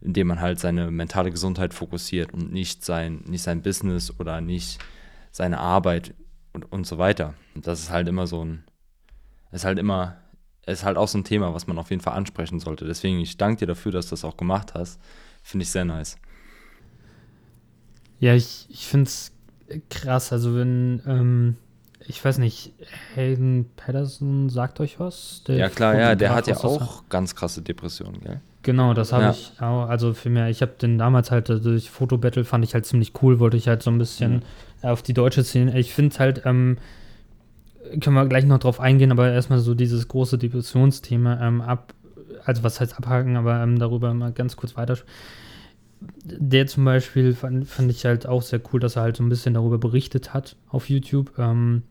indem 0.00 0.28
man 0.28 0.40
halt 0.40 0.58
seine 0.58 0.90
mentale 0.90 1.30
Gesundheit 1.30 1.74
fokussiert 1.74 2.32
und 2.32 2.52
nicht 2.52 2.84
sein, 2.84 3.22
nicht 3.26 3.42
sein 3.42 3.62
Business 3.62 4.18
oder 4.18 4.40
nicht 4.40 4.78
seine 5.30 5.58
Arbeit 5.58 6.14
und, 6.52 6.70
und 6.72 6.86
so 6.86 6.98
weiter. 6.98 7.34
Und 7.54 7.66
das 7.66 7.80
ist 7.80 7.90
halt 7.90 8.08
immer 8.08 8.26
so 8.26 8.44
ein, 8.44 8.64
ist 9.52 9.64
halt 9.64 9.78
immer, 9.78 10.16
ist 10.66 10.84
halt 10.84 10.96
auch 10.96 11.08
so 11.08 11.18
ein 11.18 11.24
Thema, 11.24 11.54
was 11.54 11.66
man 11.66 11.78
auf 11.78 11.90
jeden 11.90 12.02
Fall 12.02 12.14
ansprechen 12.14 12.60
sollte. 12.60 12.86
Deswegen, 12.86 13.20
ich 13.20 13.36
danke 13.36 13.60
dir 13.60 13.66
dafür, 13.66 13.92
dass 13.92 14.06
du 14.06 14.10
das 14.10 14.24
auch 14.24 14.36
gemacht 14.36 14.74
hast. 14.74 15.00
Finde 15.42 15.64
ich 15.64 15.70
sehr 15.70 15.84
nice. 15.84 16.16
Ja, 18.18 18.34
ich, 18.34 18.66
ich 18.68 18.86
finde 18.86 19.06
es 19.08 19.32
krass. 19.88 20.32
Also, 20.32 20.54
wenn, 20.54 21.02
ähm, 21.06 21.56
ich 22.06 22.22
weiß 22.22 22.38
nicht, 22.38 22.74
Hayden 23.14 23.70
Patterson 23.76 24.50
sagt 24.50 24.80
euch 24.80 25.00
was? 25.00 25.42
Ja, 25.48 25.68
klar, 25.68 25.98
ja, 25.98 26.14
der 26.14 26.34
hat 26.34 26.46
ja 26.46 26.56
auch 26.56 27.08
ganz 27.08 27.34
krasse 27.34 27.62
Depressionen, 27.62 28.20
gell? 28.20 28.40
Genau, 28.62 28.92
das 28.94 29.12
habe 29.12 29.24
Ja. 29.24 29.30
ich 29.30 29.52
auch. 29.60 29.88
Also, 29.88 30.12
für 30.12 30.28
mich, 30.28 30.42
ich 30.50 30.62
habe 30.62 30.72
den 30.80 30.98
damals 30.98 31.30
halt 31.30 31.48
äh, 31.48 31.60
durch 31.60 31.90
Fotobattle 31.90 32.44
fand 32.44 32.64
ich 32.64 32.74
halt 32.74 32.84
ziemlich 32.86 33.12
cool, 33.22 33.38
wollte 33.40 33.56
ich 33.56 33.68
halt 33.68 33.82
so 33.82 33.90
ein 33.90 33.98
bisschen 33.98 34.42
auf 34.82 35.02
die 35.02 35.14
deutsche 35.14 35.44
Szene. 35.44 35.78
Ich 35.78 35.94
finde 35.94 36.18
halt, 36.18 36.42
ähm, 36.44 36.76
können 38.00 38.14
wir 38.14 38.26
gleich 38.26 38.44
noch 38.44 38.58
drauf 38.58 38.78
eingehen, 38.80 39.12
aber 39.12 39.30
erstmal 39.32 39.58
so 39.60 39.74
dieses 39.74 40.08
große 40.08 40.36
Depressionsthema 40.38 41.40
ähm, 41.40 41.60
ab, 41.60 41.94
also 42.44 42.62
was 42.62 42.80
heißt 42.80 42.96
abhaken, 42.98 43.36
aber 43.36 43.62
ähm, 43.62 43.78
darüber 43.78 44.12
mal 44.14 44.32
ganz 44.32 44.56
kurz 44.56 44.76
weiter. 44.76 44.96
Der 46.24 46.66
zum 46.66 46.84
Beispiel 46.84 47.34
fand, 47.34 47.66
fand 47.66 47.90
ich 47.90 48.04
halt 48.04 48.26
auch 48.26 48.42
sehr 48.42 48.60
cool, 48.72 48.80
dass 48.80 48.96
er 48.96 49.02
halt 49.02 49.16
so 49.16 49.22
ein 49.22 49.28
bisschen 49.28 49.54
darüber 49.54 49.78
berichtet 49.78 50.32
hat 50.32 50.56
auf 50.68 50.88
YouTube. 50.88 51.32
Ähm, 51.38 51.82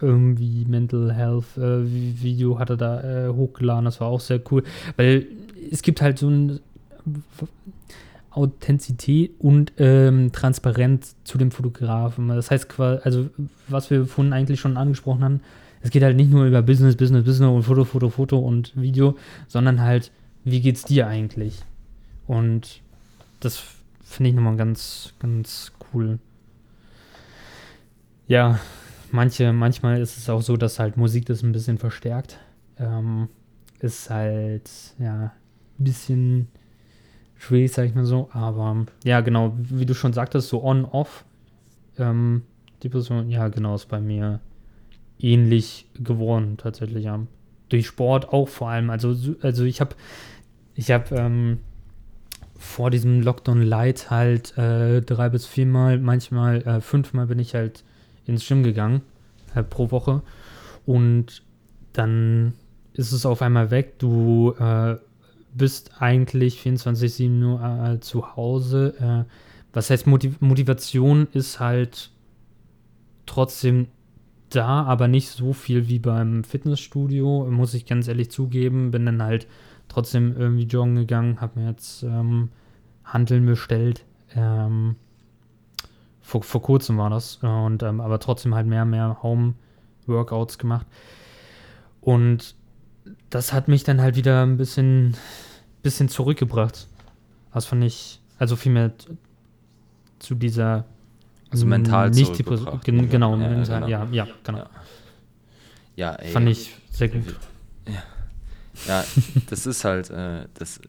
irgendwie 0.00 0.64
Mental 0.64 1.12
Health 1.12 1.56
äh, 1.56 1.84
Vi- 1.84 2.22
Video 2.22 2.58
hat 2.58 2.70
er 2.70 2.76
da 2.76 3.26
äh, 3.26 3.28
hochgeladen, 3.28 3.84
das 3.84 4.00
war 4.00 4.08
auch 4.08 4.20
sehr 4.20 4.40
cool, 4.50 4.62
weil 4.96 5.26
es 5.70 5.82
gibt 5.82 6.02
halt 6.02 6.18
so 6.18 6.28
ein 6.28 6.60
Authentizität 8.30 9.32
und 9.38 9.72
ähm, 9.78 10.32
Transparenz 10.32 11.14
zu 11.24 11.38
dem 11.38 11.52
Fotografen. 11.52 12.28
Das 12.28 12.50
heißt, 12.50 12.80
also 12.80 13.30
was 13.68 13.90
wir 13.90 14.06
vorhin 14.06 14.32
eigentlich 14.32 14.58
schon 14.60 14.76
angesprochen 14.76 15.22
haben, 15.22 15.40
es 15.82 15.90
geht 15.90 16.02
halt 16.02 16.16
nicht 16.16 16.30
nur 16.30 16.44
über 16.46 16.62
Business, 16.62 16.96
Business, 16.96 17.24
Business 17.24 17.48
und 17.48 17.62
Foto, 17.62 17.84
Foto, 17.84 18.08
Foto 18.08 18.38
und 18.38 18.72
Video, 18.74 19.16
sondern 19.46 19.82
halt, 19.82 20.10
wie 20.42 20.60
geht's 20.60 20.82
dir 20.82 21.06
eigentlich? 21.06 21.62
Und 22.26 22.80
das 23.40 23.62
finde 24.02 24.30
ich 24.30 24.34
nochmal 24.34 24.56
ganz, 24.56 25.12
ganz 25.20 25.72
cool. 25.92 26.18
Ja, 28.26 28.58
manche, 29.14 29.52
manchmal 29.52 30.00
ist 30.00 30.18
es 30.18 30.28
auch 30.28 30.42
so, 30.42 30.56
dass 30.56 30.78
halt 30.78 30.96
Musik 30.96 31.26
das 31.26 31.42
ein 31.42 31.52
bisschen 31.52 31.78
verstärkt. 31.78 32.38
Ähm, 32.78 33.28
ist 33.80 34.10
halt, 34.10 34.70
ja, 34.98 35.32
ein 35.78 35.84
bisschen 35.84 36.48
schwierig, 37.36 37.72
sag 37.72 37.86
ich 37.86 37.94
mal 37.94 38.04
so. 38.04 38.28
Aber 38.32 38.86
ja, 39.04 39.20
genau, 39.20 39.54
wie 39.58 39.86
du 39.86 39.94
schon 39.94 40.12
sagtest, 40.12 40.48
so 40.48 40.62
on-off. 40.64 41.24
Ähm, 41.98 42.42
die 42.82 42.88
Person, 42.88 43.30
ja, 43.30 43.48
genau, 43.48 43.74
ist 43.76 43.86
bei 43.88 44.00
mir 44.00 44.40
ähnlich 45.18 45.88
geworden, 45.94 46.56
tatsächlich, 46.56 47.04
ja. 47.04 47.20
Durch 47.68 47.86
Sport 47.86 48.28
auch 48.32 48.48
vor 48.48 48.68
allem. 48.70 48.90
Also, 48.90 49.14
so- 49.14 49.36
also 49.40 49.64
ich 49.64 49.80
habe, 49.80 49.94
ich 50.74 50.90
habe 50.90 51.14
ähm, 51.16 51.58
vor 52.58 52.90
diesem 52.90 53.20
Lockdown 53.22 53.62
Light 53.62 54.10
halt 54.10 54.56
äh, 54.58 55.00
drei 55.02 55.28
bis 55.28 55.46
viermal, 55.46 55.98
manchmal 55.98 56.62
äh, 56.62 56.80
fünfmal 56.80 57.26
bin 57.26 57.38
ich 57.38 57.54
halt 57.54 57.84
ins 58.26 58.46
Gym 58.46 58.62
gegangen, 58.62 59.02
halt 59.54 59.70
pro 59.70 59.90
Woche. 59.90 60.22
Und 60.86 61.42
dann 61.92 62.54
ist 62.92 63.12
es 63.12 63.26
auf 63.26 63.42
einmal 63.42 63.70
weg. 63.70 63.98
Du 63.98 64.54
äh, 64.58 64.96
bist 65.52 66.00
eigentlich 66.00 66.60
24-7 66.60 67.28
nur 67.28 67.62
äh, 67.62 68.00
zu 68.00 68.36
Hause. 68.36 68.94
Äh, 69.26 69.30
was 69.72 69.90
heißt 69.90 70.06
Motiv 70.06 70.40
Motivation 70.40 71.26
ist 71.32 71.60
halt 71.60 72.10
trotzdem 73.26 73.88
da, 74.50 74.84
aber 74.84 75.08
nicht 75.08 75.30
so 75.30 75.52
viel 75.52 75.88
wie 75.88 75.98
beim 75.98 76.44
Fitnessstudio, 76.44 77.46
muss 77.50 77.74
ich 77.74 77.86
ganz 77.86 78.06
ehrlich 78.06 78.30
zugeben. 78.30 78.90
Bin 78.90 79.06
dann 79.06 79.22
halt 79.22 79.46
trotzdem 79.88 80.36
irgendwie 80.36 80.64
joggen 80.64 80.94
gegangen, 80.94 81.40
habe 81.40 81.60
mir 81.60 81.68
jetzt 81.68 82.02
ähm, 82.02 82.50
Handeln 83.04 83.46
bestellt. 83.46 84.04
Ähm, 84.34 84.96
vor, 86.24 86.42
vor 86.42 86.62
kurzem 86.62 86.96
war 86.98 87.10
das. 87.10 87.36
Und 87.36 87.82
ähm, 87.82 88.00
aber 88.00 88.18
trotzdem 88.18 88.54
halt 88.54 88.66
mehr, 88.66 88.84
mehr 88.84 89.22
Home-Workouts 89.22 90.58
gemacht. 90.58 90.86
Und 92.00 92.54
das 93.30 93.52
hat 93.52 93.68
mich 93.68 93.84
dann 93.84 94.00
halt 94.00 94.16
wieder 94.16 94.42
ein 94.42 94.56
bisschen, 94.56 95.16
bisschen 95.82 96.08
zurückgebracht. 96.08 96.88
Das 97.52 97.66
fand 97.66 97.84
ich, 97.84 98.20
also 98.38 98.56
vielmehr 98.56 98.92
zu 100.18 100.34
dieser 100.34 100.86
Also 101.50 101.66
mental 101.66 102.10
nicht 102.10 102.38
die 102.38 102.44
zurückgebracht. 102.44 102.84
Gen- 102.84 103.08
genau, 103.08 103.32
Ja, 103.36 103.48
mental, 103.48 103.80
genau. 103.80 103.88
ja, 103.88 104.08
ja, 104.10 104.28
genau. 104.42 104.58
Ja. 104.58 104.70
Ja, 105.96 106.12
ey. 106.16 106.32
Fand 106.32 106.48
ich 106.48 106.74
sehr 106.90 107.08
gut. 107.08 107.36
Ja, 108.88 109.04
das 109.50 109.66
ist 109.66 109.84
halt, 109.84 110.10
äh, 110.10 110.46
das, 110.54 110.80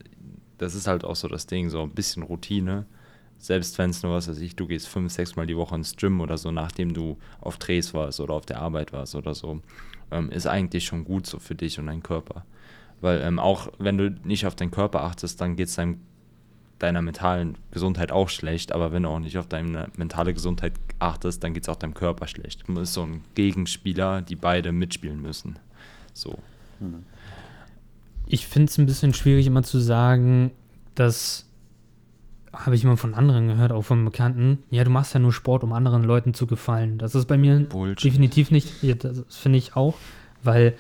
das 0.58 0.74
ist 0.74 0.88
halt 0.88 1.04
auch 1.04 1.16
so 1.16 1.28
das 1.28 1.46
Ding, 1.46 1.70
so 1.70 1.84
ein 1.84 1.92
bisschen 1.92 2.24
Routine. 2.24 2.86
Selbst 3.38 3.78
wenn 3.78 3.92
es 3.92 4.02
nur 4.02 4.14
was 4.14 4.28
weiß 4.28 4.40
ich, 4.40 4.56
du 4.56 4.66
gehst 4.66 4.88
fünf, 4.88 5.12
sechs 5.12 5.36
Mal 5.36 5.46
die 5.46 5.58
Woche 5.58 5.76
ins 5.76 5.96
Gym 5.96 6.22
oder 6.22 6.38
so, 6.38 6.52
nachdem 6.52 6.94
du 6.94 7.18
auf 7.42 7.58
Drehs 7.58 7.94
warst 7.94 8.20
oder 8.20 8.34
auf 8.34 8.46
der 8.46 8.60
Arbeit 8.60 8.94
warst 8.94 9.16
oder 9.16 9.36
so, 9.36 9.62
ähm, 10.12 10.32
ist 10.32 10.48
eigentlich 10.48 10.86
schon 10.86 11.06
gut 11.06 11.28
so 11.28 11.40
für 11.40 11.56
dich 11.56 11.80
und 11.80 11.88
deinen 11.88 12.04
Körper. 12.04 12.46
Weil 13.02 13.22
ähm, 13.22 13.40
auch 13.40 13.72
wenn 13.78 13.98
du 13.98 14.10
nicht 14.24 14.46
auf 14.46 14.56
deinen 14.56 14.72
Körper 14.72 15.04
achtest, 15.04 15.42
dann 15.42 15.56
geht 15.56 15.68
es 15.68 15.76
deinem, 15.76 16.00
deiner 16.80 17.02
mentalen 17.02 17.58
Gesundheit 17.72 18.12
auch 18.12 18.30
schlecht. 18.30 18.72
Aber 18.72 18.92
wenn 18.92 19.04
du 19.04 19.10
auch 19.10 19.20
nicht 19.20 19.38
auf 19.38 19.48
deine 19.48 19.90
mentale 19.96 20.34
Gesundheit 20.34 20.74
achtest, 21.00 21.44
dann 21.44 21.54
geht 21.54 21.64
es 21.64 21.70
auch 21.70 21.76
deinem 21.76 21.94
Körper 21.94 22.28
schlecht. 22.28 22.68
Du 22.68 22.74
bist 22.74 22.94
so 22.94 23.04
ein 23.04 23.22
Gegenspieler, 23.36 24.22
die 24.22 24.36
beide 24.36 24.72
mitspielen 24.72 25.22
müssen. 25.22 25.60
So. 26.14 26.40
Ich 28.26 28.48
finde 28.48 28.70
es 28.70 28.78
ein 28.78 28.86
bisschen 28.86 29.14
schwierig, 29.14 29.46
immer 29.48 29.64
zu 29.64 29.80
sagen, 29.80 30.52
dass 30.96 31.45
habe 32.56 32.76
ich 32.76 32.84
immer 32.84 32.97
von 32.97 33.14
anderen 33.14 33.47
gehört, 33.47 33.72
auch 33.72 33.82
von 33.84 34.03
Bekannten. 34.06 34.60
Ja, 34.70 34.84
du 34.84 34.89
machst 34.89 35.14
ja 35.14 35.20
nur 35.20 35.34
Sport, 35.34 35.64
um 35.64 35.74
anderen 35.74 36.03
Leuten 36.03 36.34
zu 36.34 36.47
gefallen. 36.47 36.97
Das 36.97 37.16
ist 37.16 37.26
bei 37.28 37.38
mir 37.38 37.60
Bullshit. 37.62 38.03
definitiv 38.12 38.51
nicht. 38.51 38.82
Ja, 38.84 38.95
das 38.95 39.24
finde 39.30 39.58
ich 39.58 39.76
auch, 39.76 39.95
weil 40.43 40.76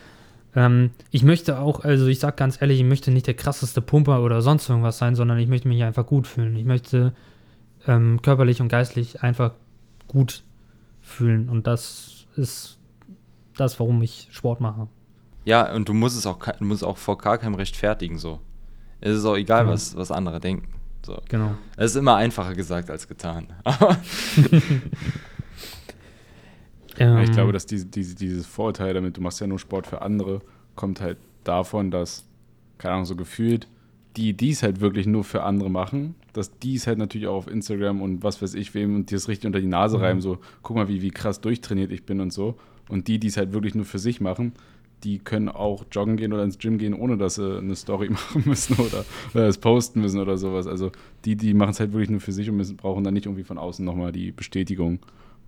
ähm, 0.55 0.91
ich 1.11 1.23
möchte 1.23 1.59
auch, 1.59 1.81
also 1.83 2.07
ich 2.07 2.19
sag 2.19 2.37
ganz 2.37 2.61
ehrlich, 2.61 2.79
ich 2.79 2.85
möchte 2.85 3.11
nicht 3.11 3.27
der 3.27 3.33
krasseste 3.33 3.81
Pumper 3.81 4.21
oder 4.23 4.41
sonst 4.41 4.69
irgendwas 4.69 4.97
sein, 4.97 5.15
sondern 5.15 5.37
ich 5.39 5.47
möchte 5.47 5.67
mich 5.67 5.83
einfach 5.83 6.05
gut 6.05 6.27
fühlen. 6.27 6.55
Ich 6.55 6.65
möchte 6.65 7.13
ähm, 7.87 8.21
körperlich 8.21 8.61
und 8.61 8.69
geistlich 8.69 9.21
einfach 9.21 9.51
gut 10.07 10.43
fühlen 11.01 11.49
und 11.49 11.67
das 11.67 12.25
ist 12.35 12.79
das, 13.57 13.79
warum 13.79 14.01
ich 14.01 14.27
Sport 14.31 14.59
mache. 14.61 14.87
Ja, 15.45 15.73
und 15.73 15.87
du 15.89 15.93
musst 15.93 16.17
es 16.17 16.25
auch, 16.25 16.39
du 16.39 16.65
musst 16.65 16.83
auch 16.83 16.97
vor 16.97 17.17
gar 17.17 17.37
keinem 17.37 17.55
rechtfertigen 17.55 18.17
so. 18.17 18.39
Es 19.01 19.15
ist 19.17 19.25
auch 19.25 19.35
egal, 19.35 19.61
Genau. 19.63 19.73
was, 19.73 19.95
was 19.95 20.09
andere 20.11 20.39
denken. 20.39 20.67
So. 21.05 21.21
Genau. 21.29 21.55
Es 21.77 21.91
ist 21.91 21.97
immer 21.97 22.15
einfacher 22.15 22.55
gesagt 22.55 22.89
als 22.89 23.07
getan. 23.07 23.47
Aber 23.63 23.97
Ja, 26.97 27.21
ich 27.21 27.29
Ähm, 27.29 27.33
glaube, 27.33 27.51
dass 27.51 27.65
diese, 27.65 27.85
diese, 27.87 28.15
dieses 28.15 28.45
Vorurteil 28.47 28.93
damit, 28.93 29.17
du 29.17 29.21
machst 29.21 29.41
ja 29.41 29.47
nur 29.47 29.59
Sport 29.59 29.85
für 29.87 30.01
andere, 30.01 30.39
kommt 30.75 31.01
halt 31.01 31.17
davon, 31.43 31.91
dass, 31.91 32.25
keine 32.77 32.93
Ahnung, 32.93 33.05
so 33.05 33.15
gefühlt, 33.15 33.67
die, 34.15 34.33
die 34.33 34.51
es 34.51 34.63
halt 34.63 34.79
wirklich 34.79 35.05
nur 35.05 35.25
für 35.25 35.43
andere 35.43 35.69
machen, 35.69 36.15
dass 36.31 36.57
die 36.57 36.75
es 36.75 36.87
halt 36.87 36.97
natürlich 36.97 37.27
auch 37.27 37.35
auf 37.35 37.47
Instagram 37.47 38.01
und 38.01 38.23
was 38.23 38.41
weiß 38.41 38.53
ich 38.53 38.73
wem 38.73 38.95
und 38.95 39.11
dir 39.11 39.15
das 39.17 39.27
richtig 39.27 39.45
unter 39.45 39.59
die 39.59 39.67
Nase 39.67 39.97
Mhm. 39.97 40.03
reiben, 40.03 40.21
so, 40.21 40.37
guck 40.63 40.77
mal, 40.77 40.87
wie, 40.87 41.01
wie 41.01 41.11
krass 41.11 41.41
durchtrainiert 41.41 41.91
ich 41.91 42.05
bin 42.05 42.21
und 42.21 42.31
so. 42.31 42.55
Und 42.87 43.07
die, 43.09 43.19
die 43.19 43.27
es 43.27 43.35
halt 43.35 43.51
wirklich 43.51 43.75
nur 43.75 43.83
für 43.85 43.99
sich 43.99 44.21
machen, 44.21 44.53
die 45.03 45.19
können 45.19 45.49
auch 45.49 45.85
joggen 45.91 46.17
gehen 46.17 46.33
oder 46.33 46.43
ins 46.43 46.57
Gym 46.57 46.77
gehen, 46.77 46.93
ohne 46.93 47.17
dass 47.17 47.35
sie 47.35 47.57
eine 47.57 47.75
Story 47.75 48.09
machen 48.11 48.43
müssen 48.45 48.75
oder, 48.77 49.05
es 49.47 49.57
posten 49.57 50.01
müssen 50.01 50.19
oder 50.19 50.37
sowas. 50.37 50.67
Also 50.67 50.91
die, 51.25 51.35
die 51.35 51.53
machen 51.53 51.71
es 51.71 51.79
halt 51.79 51.93
wirklich 51.93 52.09
nur 52.09 52.21
für 52.21 52.31
sich 52.31 52.49
und 52.49 52.57
müssen, 52.57 52.77
brauchen 52.77 53.03
dann 53.03 53.13
nicht 53.13 53.25
irgendwie 53.25 53.43
von 53.43 53.57
außen 53.57 53.85
nochmal 53.85 54.11
die 54.11 54.31
Bestätigung. 54.31 54.99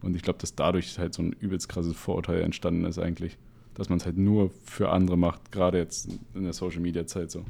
Und 0.01 0.15
ich 0.15 0.21
glaube, 0.21 0.39
dass 0.39 0.53
dadurch 0.55 0.97
halt 0.99 1.13
so 1.13 1.23
ein 1.23 1.33
übelst 1.33 1.69
krasses 1.69 1.95
Vorurteil 1.95 2.41
entstanden 2.41 2.85
ist 2.85 2.99
eigentlich. 2.99 3.37
Dass 3.73 3.89
man 3.89 3.97
es 3.99 4.05
halt 4.05 4.17
nur 4.17 4.51
für 4.63 4.89
andere 4.89 5.17
macht, 5.17 5.51
gerade 5.51 5.77
jetzt 5.77 6.09
in 6.33 6.43
der 6.43 6.53
Social 6.53 6.81
Media 6.81 7.05
Zeit 7.05 7.31
so. 7.31 7.45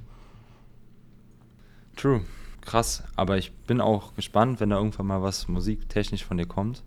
true, 1.96 2.22
krass. 2.62 3.04
Aber 3.16 3.38
ich 3.38 3.52
bin 3.52 3.82
auch 3.82 4.14
gespannt, 4.16 4.60
wenn 4.60 4.70
da 4.70 4.78
irgendwann 4.78 5.08
mal 5.08 5.22
was 5.22 5.48
musiktechnisch 5.48 6.26
von 6.26 6.38
dir 6.38 6.46
kommt. 6.46 6.84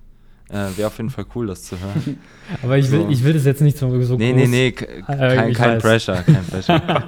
Äh, 0.53 0.76
Wäre 0.76 0.88
auf 0.88 0.96
jeden 0.96 1.11
Fall 1.11 1.26
cool, 1.34 1.46
das 1.46 1.62
zu 1.62 1.78
hören. 1.78 2.18
Aber 2.62 2.76
ich 2.76 2.90
will, 2.90 3.03
So. 3.03 3.09
ich 3.09 3.22
will 3.22 3.32
das 3.34 3.44
jetzt 3.44 3.61
nicht 3.62 3.78
so, 3.78 3.88
so 4.03 4.16
nee, 4.16 4.32
groß. 4.32 4.36
nee, 4.40 4.46
nee, 4.48 4.66
Äh, 4.68 4.72
kein, 4.72 5.53
kein. 5.53 5.78
Pressure, 5.78 6.22
kein 6.22 6.44
Pressure. 6.44 6.82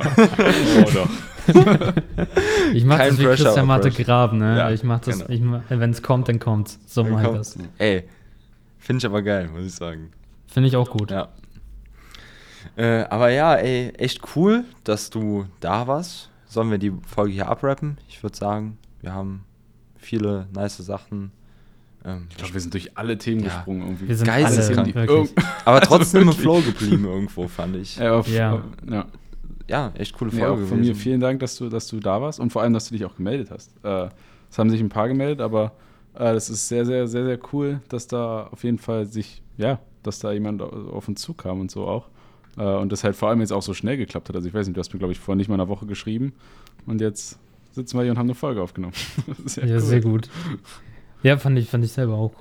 Oh 0.86 0.90
doch. 0.94 1.08
Ich 2.72 2.84
mache 2.84 2.98
Kein 2.98 3.08
das 3.10 3.18
wie 3.18 3.24
Pressure 3.24 3.44
Christian 3.46 3.66
Marte 3.66 3.88
Pressure. 3.88 4.04
Grab, 4.04 4.32
ne? 4.32 4.56
Ja, 4.58 4.70
ich 4.70 4.84
mache 4.84 5.02
das, 5.06 5.26
genau. 5.26 5.60
wenn 5.68 5.90
es 5.90 6.02
kommt, 6.02 6.28
dann 6.28 6.38
kommt's. 6.38 6.78
So 6.86 7.02
mache 7.02 7.26
ich 7.26 7.32
das. 7.36 7.58
Ey, 7.78 8.04
finde 8.78 8.98
ich 8.98 9.06
aber 9.06 9.22
geil, 9.22 9.48
muss 9.48 9.64
ich 9.66 9.74
sagen. 9.74 10.12
Finde 10.46 10.68
ich 10.68 10.76
auch 10.76 10.88
gut. 10.90 11.10
Ja. 11.10 11.28
Äh, 12.76 13.02
aber 13.10 13.30
ja, 13.30 13.56
ey, 13.56 13.90
echt 13.98 14.20
cool, 14.36 14.64
dass 14.84 15.10
du 15.10 15.46
da 15.60 15.86
warst. 15.88 16.30
Sollen 16.46 16.70
wir 16.70 16.78
die 16.78 16.92
Folge 17.12 17.32
hier 17.32 17.48
abrappen? 17.48 17.98
Ich 18.08 18.22
würde 18.22 18.36
sagen, 18.36 18.78
wir 19.00 19.12
haben 19.12 19.44
viele 19.96 20.46
nice 20.54 20.76
Sachen. 20.76 21.32
Ähm, 22.04 22.26
Ich 22.30 22.36
glaube, 22.36 22.54
wir 22.54 22.60
sind 22.60 22.74
durch 22.74 22.96
alle 22.98 23.16
Themen 23.18 23.40
Ja. 23.44 23.46
gesprungen 23.56 23.82
irgendwie. 23.82 24.08
Wir 24.08 24.16
sind 24.16 24.26
Geisteskrank. 24.26 24.78
alle 24.96 25.06
Die- 25.06 25.12
wirklich. 25.12 25.44
aber 25.64 25.80
trotzdem 25.80 26.22
im 26.22 26.26
wirklich. 26.28 26.42
Flow 26.42 26.60
geblieben 26.60 27.04
irgendwo, 27.04 27.46
fand 27.48 27.76
ich. 27.76 27.96
Ja, 27.96 28.14
auf, 28.18 28.28
Ja. 28.28 28.62
Ja. 28.90 29.06
Ja, 29.68 29.92
echt 29.94 30.14
coole 30.18 30.30
Folge 30.32 30.50
auch 30.64 30.68
von 30.68 30.80
mir 30.80 30.94
vielen 30.94 31.20
Dank, 31.20 31.40
dass 31.40 31.56
du, 31.56 31.68
dass 31.68 31.86
du 31.86 32.00
da 32.00 32.20
warst 32.20 32.40
und 32.40 32.52
vor 32.52 32.62
allem, 32.62 32.72
dass 32.72 32.88
du 32.88 32.94
dich 32.94 33.04
auch 33.04 33.14
gemeldet 33.16 33.50
hast. 33.50 33.72
Äh, 33.84 34.08
es 34.50 34.58
haben 34.58 34.68
sich 34.68 34.80
ein 34.80 34.88
paar 34.88 35.08
gemeldet, 35.08 35.40
aber 35.40 35.72
äh, 36.14 36.34
das 36.34 36.50
ist 36.50 36.68
sehr, 36.68 36.84
sehr, 36.84 37.06
sehr, 37.06 37.24
sehr 37.24 37.38
cool, 37.52 37.80
dass 37.88 38.06
da 38.08 38.48
auf 38.50 38.64
jeden 38.64 38.78
Fall 38.78 39.06
sich, 39.06 39.40
ja, 39.56 39.78
dass 40.02 40.18
da 40.18 40.32
jemand 40.32 40.60
au- 40.60 40.90
auf 40.92 41.06
uns 41.08 41.22
zukam 41.22 41.60
und 41.60 41.70
so 41.70 41.86
auch. 41.86 42.08
Äh, 42.58 42.64
und 42.64 42.90
das 42.92 43.04
halt 43.04 43.14
vor 43.16 43.28
allem 43.30 43.40
jetzt 43.40 43.52
auch 43.52 43.62
so 43.62 43.72
schnell 43.72 43.96
geklappt 43.96 44.28
hat. 44.28 44.36
Also 44.36 44.48
ich 44.48 44.52
weiß 44.52 44.66
nicht, 44.66 44.76
du 44.76 44.80
hast 44.80 44.92
mir, 44.92 44.98
glaube 44.98 45.12
ich, 45.12 45.20
vor 45.20 45.36
nicht 45.36 45.48
mal 45.48 45.54
einer 45.54 45.68
Woche 45.68 45.86
geschrieben 45.86 46.34
und 46.86 47.00
jetzt 47.00 47.38
sitzen 47.70 47.96
wir 47.96 48.02
hier 48.02 48.10
und 48.12 48.18
haben 48.18 48.26
eine 48.26 48.34
Folge 48.34 48.60
aufgenommen. 48.60 48.92
sehr 49.46 49.64
Ja, 49.64 49.74
cool. 49.76 49.80
sehr 49.80 50.00
gut. 50.02 50.28
Ja, 51.22 51.36
fand 51.38 51.58
ich, 51.58 51.68
fand 51.68 51.84
ich 51.84 51.92
selber 51.92 52.14
auch 52.14 52.32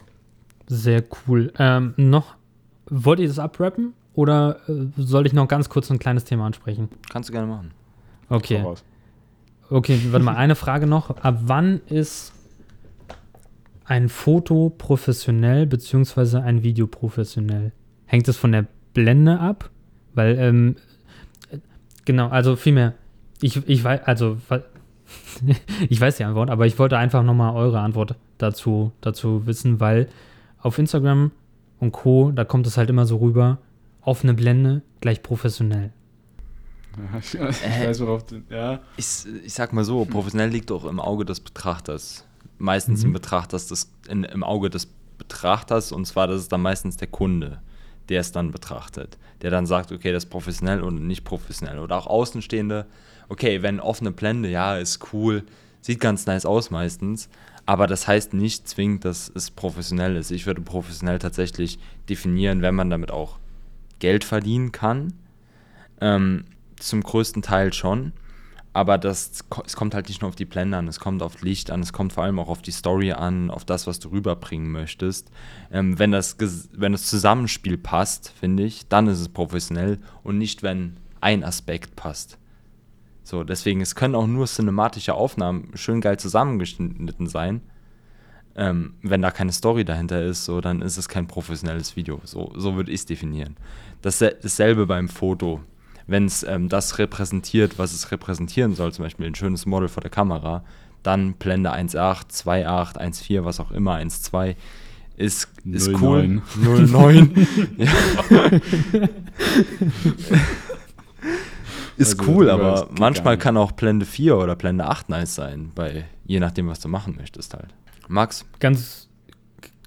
sehr 0.68 1.04
cool. 1.28 1.52
Ähm, 1.60 1.94
noch, 1.98 2.36
wollt 2.90 3.20
ihr 3.20 3.28
das 3.28 3.40
abrappen 3.40 3.94
oder 4.14 4.58
äh, 4.68 4.88
soll 4.98 5.26
ich 5.26 5.34
noch 5.34 5.48
ganz 5.48 5.70
kurz 5.70 5.92
ein 5.92 6.00
kleines 6.00 6.24
Thema 6.24 6.46
ansprechen? 6.46 6.90
Kannst 7.10 7.30
du 7.30 7.34
gerne 7.34 7.48
machen. 7.48 7.72
Okay. 8.30 8.64
Okay, 9.70 10.00
warte 10.12 10.26
mal, 10.26 10.36
eine 10.36 10.56
Frage 10.56 10.88
noch. 10.88 11.10
Ab 11.18 11.40
wann 11.44 11.82
ist 11.88 12.34
ein 13.86 14.10
Foto 14.10 14.70
professionell 14.70 15.66
beziehungsweise 15.66 16.42
ein 16.42 16.64
Video 16.64 16.88
professionell? 16.88 17.72
Hängt 18.06 18.28
es 18.28 18.38
von 18.38 18.52
der 18.52 18.66
Blende 18.94 19.40
ab? 19.40 19.70
Weil, 20.14 20.38
ähm, 20.40 20.76
äh, 21.52 21.58
genau, 22.06 22.28
also 22.30 22.56
vielmehr, 22.56 22.94
ich, 23.42 23.68
ich 23.68 23.84
weiß, 23.84 24.02
also, 24.06 24.38
ich 25.90 26.00
weiß 26.00 26.18
die 26.18 26.24
Antwort, 26.24 26.50
aber 26.50 26.66
ich 26.66 26.78
wollte 26.80 26.98
einfach 26.98 27.24
nochmal 27.24 27.56
eure 27.56 27.80
Antwort 27.80 28.16
dazu, 28.42 28.92
dazu 29.02 29.46
wissen, 29.46 29.80
weil 29.80 30.08
auf 30.60 30.78
Instagram 30.78 31.32
und 31.80 31.92
Co., 31.92 32.32
da 32.32 32.46
kommt 32.46 32.68
es 32.68 32.78
halt 32.78 32.90
immer 32.90 33.06
so 33.06 33.18
rüber, 33.18 33.58
offene 34.02 34.34
Blende 34.34 34.82
gleich 35.00 35.24
professionell. 35.24 35.92
Ja, 36.98 37.20
ich, 37.20 37.34
ich 37.34 37.88
weiß, 37.88 38.00
worauf 38.02 38.26
du. 38.26 38.42
Ja. 38.50 38.80
Ich, 38.98 39.26
ich 39.46 39.54
sag 39.54 39.74
mal 39.74 39.84
so, 39.84 40.06
professionell 40.06 40.50
liegt 40.50 40.72
auch 40.72 40.86
im 40.86 41.00
Auge 41.00 41.26
des 41.26 41.40
Betrachters. 41.40 42.26
Meistens 42.58 43.04
im 43.04 43.10
Mhm. 43.10 43.14
Betrachters 43.14 43.68
des, 43.68 43.92
in, 44.08 44.24
im 44.24 44.44
Auge 44.44 44.70
des 44.70 44.88
Betrachters 45.18 45.92
und 45.92 46.06
zwar, 46.06 46.28
das 46.28 46.42
ist 46.42 46.52
dann 46.52 46.62
meistens 46.62 46.98
der 46.98 47.08
Kunde, 47.08 47.60
der 48.10 48.20
es 48.22 48.32
dann 48.32 48.52
betrachtet. 48.52 49.18
Der 49.42 49.50
dann 49.50 49.66
sagt, 49.66 49.92
okay, 49.92 50.12
das 50.12 50.26
ist 50.26 50.30
professionell 50.30 50.82
und 50.82 51.08
nicht 51.08 51.24
professionell. 51.24 51.80
Oder 51.80 51.98
auch 51.98 52.08
Außenstehende, 52.08 52.86
okay, 53.30 53.64
wenn 53.64 53.80
offene 53.80 54.12
Blende, 54.12 54.50
ja, 54.50 54.78
ist 54.78 55.14
cool, 55.14 55.44
sieht 55.82 56.00
ganz 56.00 56.26
nice 56.28 56.46
aus 56.46 56.70
meistens, 56.70 57.30
aber 57.72 57.88
das 57.88 58.06
heißt 58.06 58.34
nicht 58.34 58.68
zwingend, 58.68 59.06
dass 59.06 59.32
es 59.34 59.50
professionell 59.50 60.18
ist. 60.18 60.30
Ich 60.30 60.46
würde 60.46 60.60
professionell 60.60 61.20
tatsächlich 61.20 61.80
definieren, 62.10 62.62
wenn 62.62 62.76
man 62.76 62.90
damit 62.90 63.12
auch 63.12 63.40
Geld 64.00 64.26
verdienen 64.26 64.74
kann. 64.74 65.14
Ähm, 66.02 66.44
zum 66.76 67.02
größten 67.02 67.42
Teil 67.42 67.72
schon. 67.72 68.12
Aber 68.74 68.98
das, 68.98 69.46
es 69.66 69.78
kommt 69.78 69.96
halt 69.96 70.10
nicht 70.10 70.20
nur 70.20 70.28
auf 70.28 70.36
die 70.36 70.44
Blende 70.44 70.76
an, 70.76 70.90
es 70.90 71.00
kommt 71.00 71.24
auf 71.24 71.42
Licht 71.44 71.72
an, 71.72 71.80
es 71.80 71.94
kommt 71.94 72.12
vor 72.12 72.26
allem 72.26 72.40
auch 72.40 72.50
auf 72.50 72.62
die 72.62 72.72
Story 72.72 73.14
an, 73.14 73.50
auf 73.50 73.64
das, 73.64 73.88
was 73.88 74.00
du 74.00 74.10
rüberbringen 74.10 74.70
möchtest. 74.70 75.32
Ähm, 75.72 75.98
wenn, 75.98 76.12
das, 76.12 76.36
wenn 76.74 76.92
das 76.92 77.06
Zusammenspiel 77.06 77.78
passt, 77.78 78.34
finde 78.38 78.64
ich, 78.64 78.90
dann 78.90 79.08
ist 79.08 79.22
es 79.22 79.30
professionell 79.30 79.98
und 80.24 80.38
nicht, 80.38 80.62
wenn 80.62 80.98
ein 81.22 81.46
Aspekt 81.46 81.96
passt. 81.96 82.38
So, 83.24 83.44
deswegen, 83.44 83.82
es 83.82 83.96
können 83.96 84.16
auch 84.16 84.28
nur 84.28 84.48
cinematische 84.48 85.14
Aufnahmen 85.14 85.72
schön 85.76 86.02
geil 86.02 86.18
zusammengeschnitten 86.18 87.28
sein. 87.28 87.62
Ähm, 88.56 88.96
wenn 89.02 89.22
da 89.22 89.32
keine 89.32 89.54
Story 89.54 89.86
dahinter 89.86 90.24
ist, 90.24 90.44
so, 90.46 90.60
dann 90.60 90.82
ist 90.82 90.98
es 90.98 91.08
kein 91.08 91.28
professionelles 91.28 91.96
Video. 91.96 92.20
So, 92.26 92.52
so 92.56 92.76
würde 92.76 92.92
ich 92.92 93.02
es 93.02 93.06
definieren. 93.06 93.56
Das, 94.02 94.20
dasselbe 94.20 94.86
beim 94.88 95.08
Foto. 95.08 95.62
Wenn 96.08 96.26
es 96.26 96.44
ähm, 96.44 96.68
das 96.68 96.98
repräsentiert, 96.98 97.78
was 97.80 97.94
es 97.94 98.12
repräsentieren 98.12 98.76
soll, 98.76 98.92
zum 98.92 99.06
Beispiel 99.06 99.28
ein 99.28 99.36
schönes 99.36 99.66
Model 99.66 99.88
vor 99.88 100.02
der 100.02 100.12
Kamera, 100.12 100.66
dann 101.04 101.34
Blende 101.34 101.74
1.8, 101.74 102.30
2.8, 102.32 102.98
1.4, 102.98 103.46
was 103.46 103.60
auch 103.60 103.72
immer, 103.72 103.96
1.2, 103.96 104.56
ist, 105.16 105.48
ist 105.64 105.94
cool. 106.02 106.42
09. 106.58 107.48
ja. 107.78 107.92
Ist 112.02 112.20
Also, 112.20 112.32
cool, 112.32 112.50
aber 112.50 112.90
manchmal 112.98 113.38
kann 113.38 113.58
auch 113.58 113.72
Blende 113.72 114.06
4 114.06 114.38
oder 114.38 114.56
Blende 114.56 114.86
8 114.86 115.10
nice 115.10 115.36
sein, 115.36 115.72
bei, 115.74 116.06
je 116.26 116.40
nachdem, 116.40 116.68
was 116.68 116.80
du 116.80 116.88
machen 116.88 117.16
möchtest 117.18 117.54
halt. 117.54 117.70
Max, 118.08 118.46
Ganz, 118.60 119.10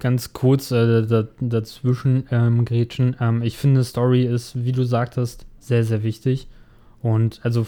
ganz 0.00 0.32
kurz 0.32 0.70
äh, 0.70 1.06
da, 1.06 1.24
dazwischen, 1.40 2.26
ähm, 2.30 2.64
Gretchen. 2.64 3.16
Ähm, 3.20 3.42
ich 3.42 3.56
finde, 3.56 3.84
Story 3.84 4.24
ist, 4.24 4.64
wie 4.64 4.72
du 4.72 4.84
sagtest, 4.84 5.46
sehr, 5.58 5.84
sehr 5.84 6.02
wichtig. 6.02 6.48
Und 7.02 7.40
also 7.42 7.66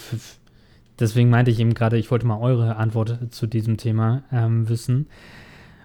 deswegen 0.99 1.31
meinte 1.31 1.51
ich 1.51 1.61
eben 1.61 1.75
gerade, 1.75 1.99
ich 1.99 2.11
wollte 2.11 2.27
mal 2.27 2.39
eure 2.39 2.77
Antwort 2.77 3.19
zu 3.31 3.47
diesem 3.47 3.77
Thema 3.77 4.23
ähm, 4.33 4.69
wissen. 4.69 5.07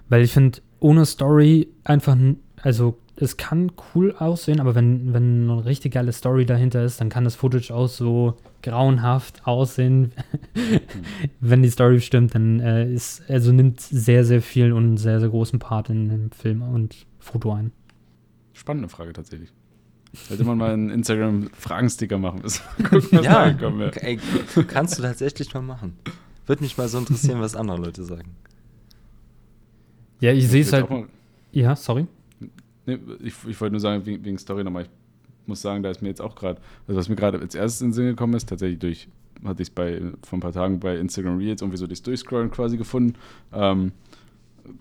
Weil 0.09 0.23
ich 0.23 0.31
finde, 0.31 0.59
ohne 0.79 1.05
Story 1.05 1.69
einfach, 1.83 2.17
also 2.61 2.97
es 3.21 3.37
kann 3.37 3.71
cool 3.93 4.15
aussehen, 4.17 4.59
aber 4.59 4.73
wenn, 4.73 5.13
wenn 5.13 5.49
eine 5.49 5.65
richtig 5.65 5.93
geile 5.93 6.11
Story 6.11 6.45
dahinter 6.45 6.83
ist, 6.83 6.99
dann 6.99 7.09
kann 7.09 7.23
das 7.23 7.35
Footage 7.35 7.71
auch 7.71 7.87
so 7.87 8.37
grauenhaft 8.63 9.45
aussehen. 9.45 10.11
wenn 11.39 11.61
die 11.61 11.69
Story 11.69 12.01
stimmt, 12.01 12.33
dann 12.33 12.59
äh, 12.59 12.91
ist, 12.91 13.21
also 13.29 13.51
nimmt 13.51 13.79
sehr, 13.79 14.25
sehr 14.25 14.41
viel 14.41 14.73
und 14.73 14.83
einen 14.83 14.97
sehr, 14.97 15.19
sehr 15.19 15.29
großen 15.29 15.59
Part 15.59 15.89
in 15.89 16.09
dem 16.09 16.31
Film 16.31 16.63
und 16.63 17.05
Foto 17.19 17.53
ein. 17.53 17.71
Spannende 18.53 18.89
Frage 18.89 19.13
tatsächlich. 19.13 19.51
Hätte 20.27 20.43
man 20.43 20.57
mal 20.57 20.73
einen 20.73 20.89
Instagram-Fragensticker 20.89 22.17
machen 22.17 22.41
müssen. 22.41 22.63
Gucken, 22.83 23.19
was 23.19 23.25
ja, 23.25 23.43
ankommt, 23.43 23.79
ja. 23.79 23.89
ey, 24.01 24.19
kannst 24.67 24.97
du 24.97 25.03
tatsächlich 25.03 25.53
mal 25.53 25.61
machen. 25.61 25.95
Würde 26.47 26.63
mich 26.63 26.77
mal 26.77 26.87
so 26.87 26.97
interessieren, 26.97 27.39
was 27.39 27.55
andere 27.55 27.77
Leute 27.77 28.03
sagen. 28.03 28.35
Ja, 30.19 30.33
ich 30.33 30.47
sehe 30.47 30.63
es 30.63 30.73
halt. 30.73 30.87
Ja, 31.51 31.75
sorry. 31.75 32.07
Nee, 32.85 32.99
ich, 33.23 33.33
ich 33.47 33.59
wollte 33.61 33.73
nur 33.73 33.79
sagen, 33.79 34.05
wegen, 34.05 34.23
wegen 34.23 34.37
Story 34.37 34.63
nochmal, 34.63 34.83
ich 34.83 34.89
muss 35.47 35.61
sagen, 35.61 35.83
da 35.83 35.89
ist 35.89 36.01
mir 36.01 36.09
jetzt 36.09 36.21
auch 36.21 36.35
gerade, 36.35 36.59
also 36.87 36.99
was 36.99 37.09
mir 37.09 37.15
gerade 37.15 37.39
als 37.39 37.55
erstes 37.55 37.81
in 37.81 37.87
den 37.87 37.93
Sinn 37.93 38.05
gekommen 38.07 38.33
ist, 38.33 38.49
tatsächlich 38.49 38.79
durch, 38.79 39.07
hatte 39.43 39.61
ich 39.61 39.69
es 39.69 39.73
bei, 39.73 40.01
vor 40.23 40.37
ein 40.37 40.41
paar 40.41 40.53
Tagen 40.53 40.79
bei 40.79 40.97
Instagram 40.97 41.37
Reels 41.37 41.61
irgendwie 41.61 41.77
so 41.77 41.87
das 41.87 42.01
Durchscrollen 42.01 42.51
quasi 42.51 42.77
gefunden. 42.77 43.17
Ähm, 43.53 43.91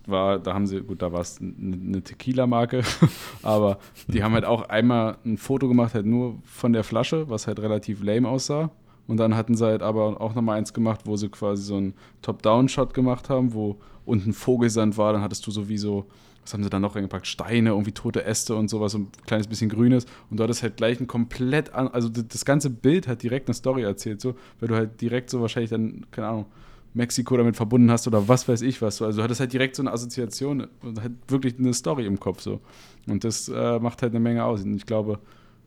war, 0.07 0.39
da 0.39 0.55
haben 0.55 0.67
sie, 0.67 0.81
gut, 0.81 1.03
da 1.03 1.13
war 1.13 1.21
es 1.21 1.41
eine, 1.41 2.03
Tequila-Marke, 2.03 2.83
aber 3.43 3.79
die 4.09 4.23
haben 4.23 4.35
halt 4.35 4.45
auch 4.45 4.69
einmal 4.69 5.17
ein 5.25 5.39
Foto 5.39 5.69
gemacht, 5.69 5.95
halt 5.95 6.07
nur 6.07 6.39
von 6.45 6.73
der 6.73 6.85
Flasche, 6.85 7.29
was 7.29 7.47
halt 7.47 7.61
relativ 7.61 8.03
lame 8.03 8.29
aussah. 8.29 8.71
Und 9.07 9.17
dann 9.17 9.35
hatten 9.35 9.57
sie 9.57 9.67
halt 9.67 9.83
aber 9.83 10.21
auch 10.21 10.35
nochmal 10.35 10.59
eins 10.59 10.73
gemacht, 10.73 11.01
wo 11.05 11.17
sie 11.17 11.29
quasi 11.31 11.65
so 11.65 11.77
einen 11.77 11.95
Top-Down-Shot 12.23 12.95
gemacht 12.95 13.29
haben, 13.29 13.55
wo 13.55 13.81
unten 14.05 14.33
Vogelsand 14.33 14.97
war, 14.99 15.13
dann 15.13 15.23
hattest 15.23 15.47
du 15.47 15.51
so 15.51 15.69
wie 15.69 15.79
so, 15.79 16.07
was 16.51 16.55
haben 16.55 16.65
sie 16.65 16.71
dann 16.71 16.83
noch 16.83 16.97
reingepackt? 16.97 17.27
Steine, 17.27 17.71
irgendwie 17.71 17.93
tote 17.93 18.25
Äste 18.25 18.57
und 18.57 18.69
sowas, 18.69 18.93
so 18.93 18.99
ein 18.99 19.09
kleines 19.27 19.47
bisschen 19.47 19.71
Grünes. 19.71 20.07
Und 20.31 20.41
dort 20.41 20.51
ist 20.51 20.63
halt 20.63 20.77
gleich 20.77 21.01
ein 21.01 21.07
komplett 21.07 21.73
an, 21.75 21.89
also 21.89 22.09
das 22.09 22.45
ganze 22.45 22.71
Bild 22.71 23.07
hat 23.07 23.23
direkt 23.23 23.49
eine 23.49 23.55
Story 23.55 23.83
erzählt, 23.83 24.21
so, 24.21 24.35
weil 24.59 24.69
du 24.69 24.75
halt 24.75 25.01
direkt 25.01 25.31
so 25.31 25.41
wahrscheinlich 25.41 25.71
dann, 25.71 26.07
keine 26.11 26.27
Ahnung, 26.27 26.47
Mexiko 26.93 27.37
damit 27.37 27.55
verbunden 27.55 27.89
hast 27.91 28.09
oder 28.09 28.27
was 28.27 28.49
weiß 28.49 28.63
ich 28.63 28.83
was. 28.83 28.97
So. 28.97 29.05
Also 29.05 29.19
du 29.19 29.23
hattest 29.23 29.39
halt 29.39 29.53
direkt 29.53 29.77
so 29.77 29.83
eine 29.83 29.93
Assoziation 29.93 30.67
und 30.83 31.01
halt 31.01 31.13
wirklich 31.29 31.57
eine 31.57 31.73
Story 31.73 32.05
im 32.05 32.19
Kopf 32.19 32.41
so. 32.41 32.61
Und 33.07 33.23
das 33.23 33.49
äh, 33.49 33.79
macht 33.79 34.03
halt 34.03 34.13
eine 34.13 34.19
Menge 34.21 34.45
aus. 34.45 34.65
Und 34.65 34.75
ich 34.75 34.87
glaube, 34.87 35.21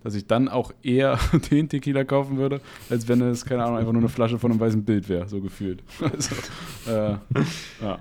dass 0.04 0.16
ich 0.16 0.28
dann 0.28 0.50
auch 0.50 0.74
eher 0.84 1.18
den 1.52 1.70
Tequila 1.70 2.04
kaufen 2.04 2.36
würde, 2.36 2.60
als 2.90 3.08
wenn 3.08 3.22
es, 3.22 3.46
keine 3.46 3.64
Ahnung, 3.64 3.78
einfach 3.78 3.94
nur 3.94 4.02
eine 4.02 4.10
Flasche 4.10 4.38
von 4.38 4.52
einem 4.52 4.60
weißen 4.60 4.84
Bild 4.84 5.08
wäre, 5.08 5.30
so 5.30 5.40
gefühlt. 5.40 5.82
Also, 6.02 6.36
äh, 6.92 7.16
ja. 7.82 8.00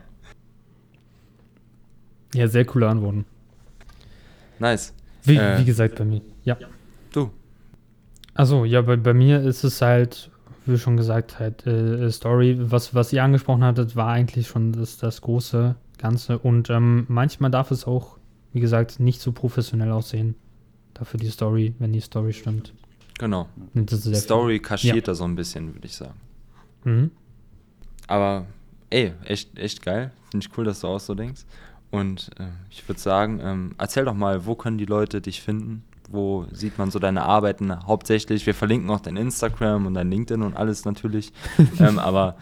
Ja, 2.35 2.49
sehr 2.49 2.65
coole 2.65 2.89
Antworten. 2.89 3.25
Nice. 4.59 4.95
Wie, 5.25 5.37
Äh. 5.37 5.59
wie 5.59 5.65
gesagt, 5.65 5.97
bei 5.97 6.05
mir. 6.05 6.21
Ja. 6.45 6.57
Du. 7.13 7.31
Also 8.35 8.65
ja, 8.65 8.81
bei, 8.83 8.97
bei 8.97 9.13
mir 9.15 9.41
ist 9.43 9.65
es 9.65 9.83
halt, 9.83 10.31
wie 10.67 10.79
schon 10.79 10.97
gesagt, 10.97 11.39
halt 11.39 11.67
äh, 11.67 12.11
Story. 12.11 12.57
Was, 12.61 12.95
was 12.95 13.13
ihr 13.13 13.23
angesprochen 13.23 13.65
hattet, 13.65 13.95
war 13.97 14.09
eigentlich 14.09 14.47
schon 14.49 14.73
das, 14.73 14.97
das 14.97 15.21
große 15.21 15.75
Ganze. 15.99 16.39
Und 16.39 16.71
ähm, 16.71 17.05
manchmal 17.09 17.51
darf 17.51 17.71
es 17.71 17.87
auch, 17.87 18.17
wie 18.53 18.61
gesagt, 18.61 18.99
nicht 19.01 19.21
so 19.21 19.33
professionell 19.33 19.91
aussehen. 19.93 20.35
Dafür 20.95 21.21
die 21.21 21.29
Story, 21.31 21.75
wenn 21.79 21.93
die 21.93 22.01
Story 22.01 22.33
stimmt. 22.33 22.73
Genau. 23.19 23.49
Sehr 23.75 23.99
viel. 24.01 24.15
Story 24.17 24.59
kaschiert 24.59 25.07
da 25.09 25.15
so 25.15 25.25
ein 25.25 25.37
bisschen, 25.37 25.75
würde 25.75 25.87
ich 25.87 25.95
sagen. 25.95 26.15
Mhm. 26.85 27.11
Aber 28.09 28.47
ey, 28.91 29.13
echt, 29.25 29.57
echt 29.59 29.83
geil. 29.83 30.11
Finde 30.31 30.47
ich 30.47 30.59
cool, 30.59 30.65
dass 30.65 30.81
du 30.81 30.89
auch 30.89 30.99
so 31.01 31.15
denkst. 31.15 31.43
Und 31.93 32.31
äh, 32.41 32.45
ich 32.71 32.89
würde 32.89 33.01
sagen, 33.01 33.39
ähm, 33.43 33.75
erzähl 33.79 34.07
doch 34.07 34.15
mal, 34.15 34.47
wo 34.47 34.55
können 34.55 34.79
die 34.79 34.87
Leute 34.87 35.21
dich 35.21 35.43
finden? 35.43 35.85
Wo 36.11 36.47
sieht 36.51 36.79
man 36.79 36.91
so 36.91 36.99
deine 36.99 37.23
Arbeiten 37.23 37.87
hauptsächlich? 37.87 38.47
Wir 38.47 38.55
verlinken 38.55 38.91
auch 38.91 39.01
dein 39.01 39.17
Instagram 39.17 39.87
und 39.87 39.95
dein 39.95 40.11
LinkedIn 40.11 40.43
und 40.43 40.57
alles 40.57 40.87
natürlich. 40.87 41.33
ähm, 41.79 41.99
aber 41.99 42.37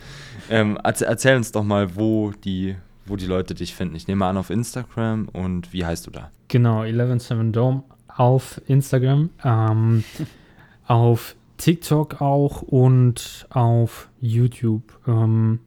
ähm, 0.49 0.79
erzähl, 0.83 1.09
erzähl 1.09 1.37
uns 1.37 1.51
doch 1.51 1.65
mal, 1.65 1.97
wo 1.97 2.31
die, 2.45 2.77
wo 3.07 3.17
die 3.17 3.27
Leute 3.27 3.55
dich 3.55 3.75
finden. 3.75 3.97
Ich 3.97 4.07
nehme 4.07 4.25
an 4.25 4.37
auf 4.37 4.51
Instagram 4.51 5.29
und 5.29 5.73
wie 5.73 5.85
heißt 5.85 6.07
du 6.07 6.13
da? 6.13 6.31
Genau, 6.47 6.83
117 6.83 7.53
Dome 7.53 7.83
auf 8.07 8.61
Instagram, 8.69 9.31
ähm, 9.45 10.05
auf 10.87 11.35
TikTok 11.57 12.21
auch 12.21 12.63
und 12.63 13.49
auf 13.51 14.09
YouTube. 14.21 14.85
Ähm, 15.09 15.59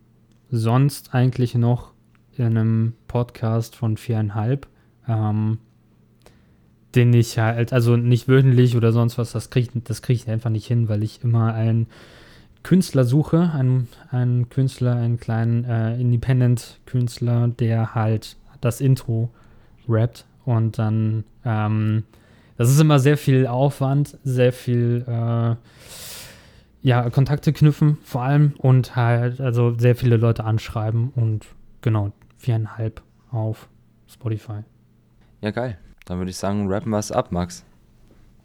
sonst 0.50 1.14
eigentlich 1.14 1.56
noch 1.56 1.93
in 2.38 2.46
einem 2.46 2.94
Podcast 3.08 3.76
von 3.76 3.98
viereinhalb, 3.98 4.68
ähm, 5.08 5.60
den 6.96 7.14
ich 7.14 7.38
halt, 7.40 7.74
also 7.74 7.98
nicht 7.98 8.28
wöchentlich 8.28 8.76
oder 8.76 8.92
sonst 8.92 9.18
was, 9.18 9.32
das 9.32 9.50
kriege 9.50 9.70
das 9.84 10.02
krieg 10.02 10.18
ich 10.18 10.30
einfach 10.30 10.50
nicht 10.50 10.68
hin, 10.68 10.90
weil 10.90 11.04
ich 11.04 11.24
immer 11.24 11.54
einen 11.54 11.88
Künstler 12.64 13.04
suche, 13.04 13.52
einen, 13.54 13.90
einen 14.10 14.50
Künstler, 14.50 14.96
einen 14.96 15.20
kleinen 15.20 15.66
äh, 15.66 16.00
Independent-Künstler, 16.00 17.50
der 17.50 17.94
halt 17.94 18.38
das 18.62 18.80
Intro 18.80 19.30
rappt 19.88 20.26
und 20.46 20.80
dann, 20.80 21.26
ähm, 21.44 22.04
das 22.58 22.70
ist 22.70 22.80
immer 22.80 23.00
sehr 23.00 23.18
viel 23.18 23.48
Aufwand, 23.48 24.18
sehr 24.24 24.54
viel, 24.54 25.04
äh, 25.08 25.56
ja, 26.84 27.10
Kontakte 27.10 27.54
knüpfen 27.54 27.98
vor 28.04 28.24
allem 28.24 28.54
und 28.58 28.96
halt, 28.96 29.42
also 29.42 29.78
sehr 29.78 29.96
viele 29.96 30.18
Leute 30.18 30.44
anschreiben 30.44 31.12
und 31.16 31.46
genau, 31.82 32.12
viereinhalb 32.44 33.02
auf 33.32 33.70
Spotify. 34.08 34.64
Ja, 35.42 35.52
geil. 35.52 35.78
Dann 36.06 36.18
würde 36.18 36.30
ich 36.30 36.38
sagen, 36.38 36.68
rappen 36.68 36.92
wir 36.92 37.00
es 37.00 37.12
ab, 37.12 37.32
Max. 37.32 37.64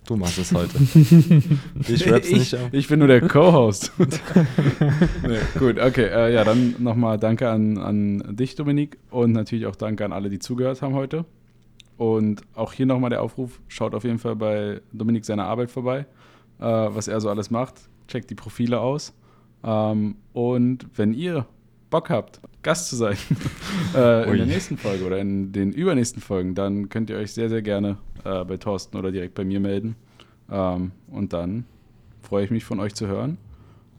Du 0.07 0.16
machst 0.16 0.38
es 0.38 0.53
heute. 0.53 0.78
ich 1.88 2.11
rapp's 2.11 2.30
nicht 2.30 2.53
ich, 2.53 2.59
ab. 2.59 2.68
ich 2.72 2.88
bin 2.88 3.01
nur 3.01 3.09
der 3.09 3.20
Co-Host. 3.26 3.92
nee, 3.99 5.38
gut, 5.59 5.78
okay. 5.78 6.07
Äh, 6.07 6.32
ja, 6.32 6.44
dann 6.44 6.76
nochmal 6.78 7.18
danke 7.18 7.51
an, 7.51 7.76
an 7.76 8.36
dich, 8.36 8.55
Dominik. 8.55 8.99
Und 9.11 9.32
natürlich 9.32 9.66
auch 9.66 9.76
danke 9.76 10.05
an 10.05 10.12
alle, 10.12 10.30
die 10.30 10.38
zugehört 10.38 10.80
haben 10.80 10.94
heute. 10.94 11.24
Und 11.96 12.42
auch 12.55 12.72
hier 12.72 12.86
nochmal 12.86 13.11
der 13.11 13.20
Aufruf: 13.20 13.61
Schaut 13.66 13.94
auf 13.94 14.05
jeden 14.05 14.18
Fall 14.18 14.36
bei 14.36 14.80
Dominik 14.92 15.24
seiner 15.24 15.44
Arbeit 15.44 15.70
vorbei, 15.70 16.07
äh, 16.59 16.64
was 16.64 17.09
er 17.09 17.20
so 17.20 17.28
alles 17.28 17.51
macht. 17.51 17.74
Checkt 18.07 18.30
die 18.30 18.36
Profile 18.36 18.80
aus. 18.80 19.12
Ähm, 19.64 20.16
und 20.32 20.86
wenn 20.94 21.12
ihr 21.12 21.46
Bock 21.90 22.11
habt, 22.11 22.40
Gast 22.69 22.91
zu 22.91 22.97
sein 22.97 23.16
äh, 23.95 24.31
in 24.31 24.37
der 24.37 24.45
nächsten 24.45 24.77
Folge 24.77 25.07
oder 25.07 25.19
in 25.19 25.53
den 25.53 25.73
übernächsten 25.73 26.21
Folgen, 26.21 26.55
dann 26.55 26.91
könnt 26.91 27.09
ihr 27.09 27.16
euch 27.16 27.33
sehr, 27.33 27.49
sehr 27.49 27.62
gerne 27.62 27.97
äh, 28.25 28.45
bei 28.45 28.59
Thorsten 28.59 28.99
oder 28.99 29.11
direkt 29.11 29.35
bei 29.35 29.43
mir 29.43 29.59
melden. 29.59 29.97
Ähm, 30.51 30.93
und 31.07 31.33
dann 31.33 31.64
freue 32.21 32.45
ich 32.45 32.51
mich 32.51 32.66
von 32.66 32.79
euch 32.79 32.95
zu 32.95 33.07
hören. 33.07 33.39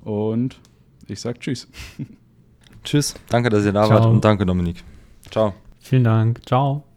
Und 0.03 0.59
ich 1.07 1.19
sag 1.19 1.39
Tschüss. 1.39 1.67
Tschüss. 2.83 3.15
Danke, 3.29 3.49
dass 3.49 3.65
ihr 3.65 3.73
da 3.73 3.85
Ciao. 3.85 3.95
wart 3.95 4.05
und 4.05 4.23
danke, 4.23 4.45
Dominik. 4.45 4.83
Ciao. 5.31 5.55
Vielen 5.79 6.03
Dank. 6.03 6.45
Ciao. 6.45 6.88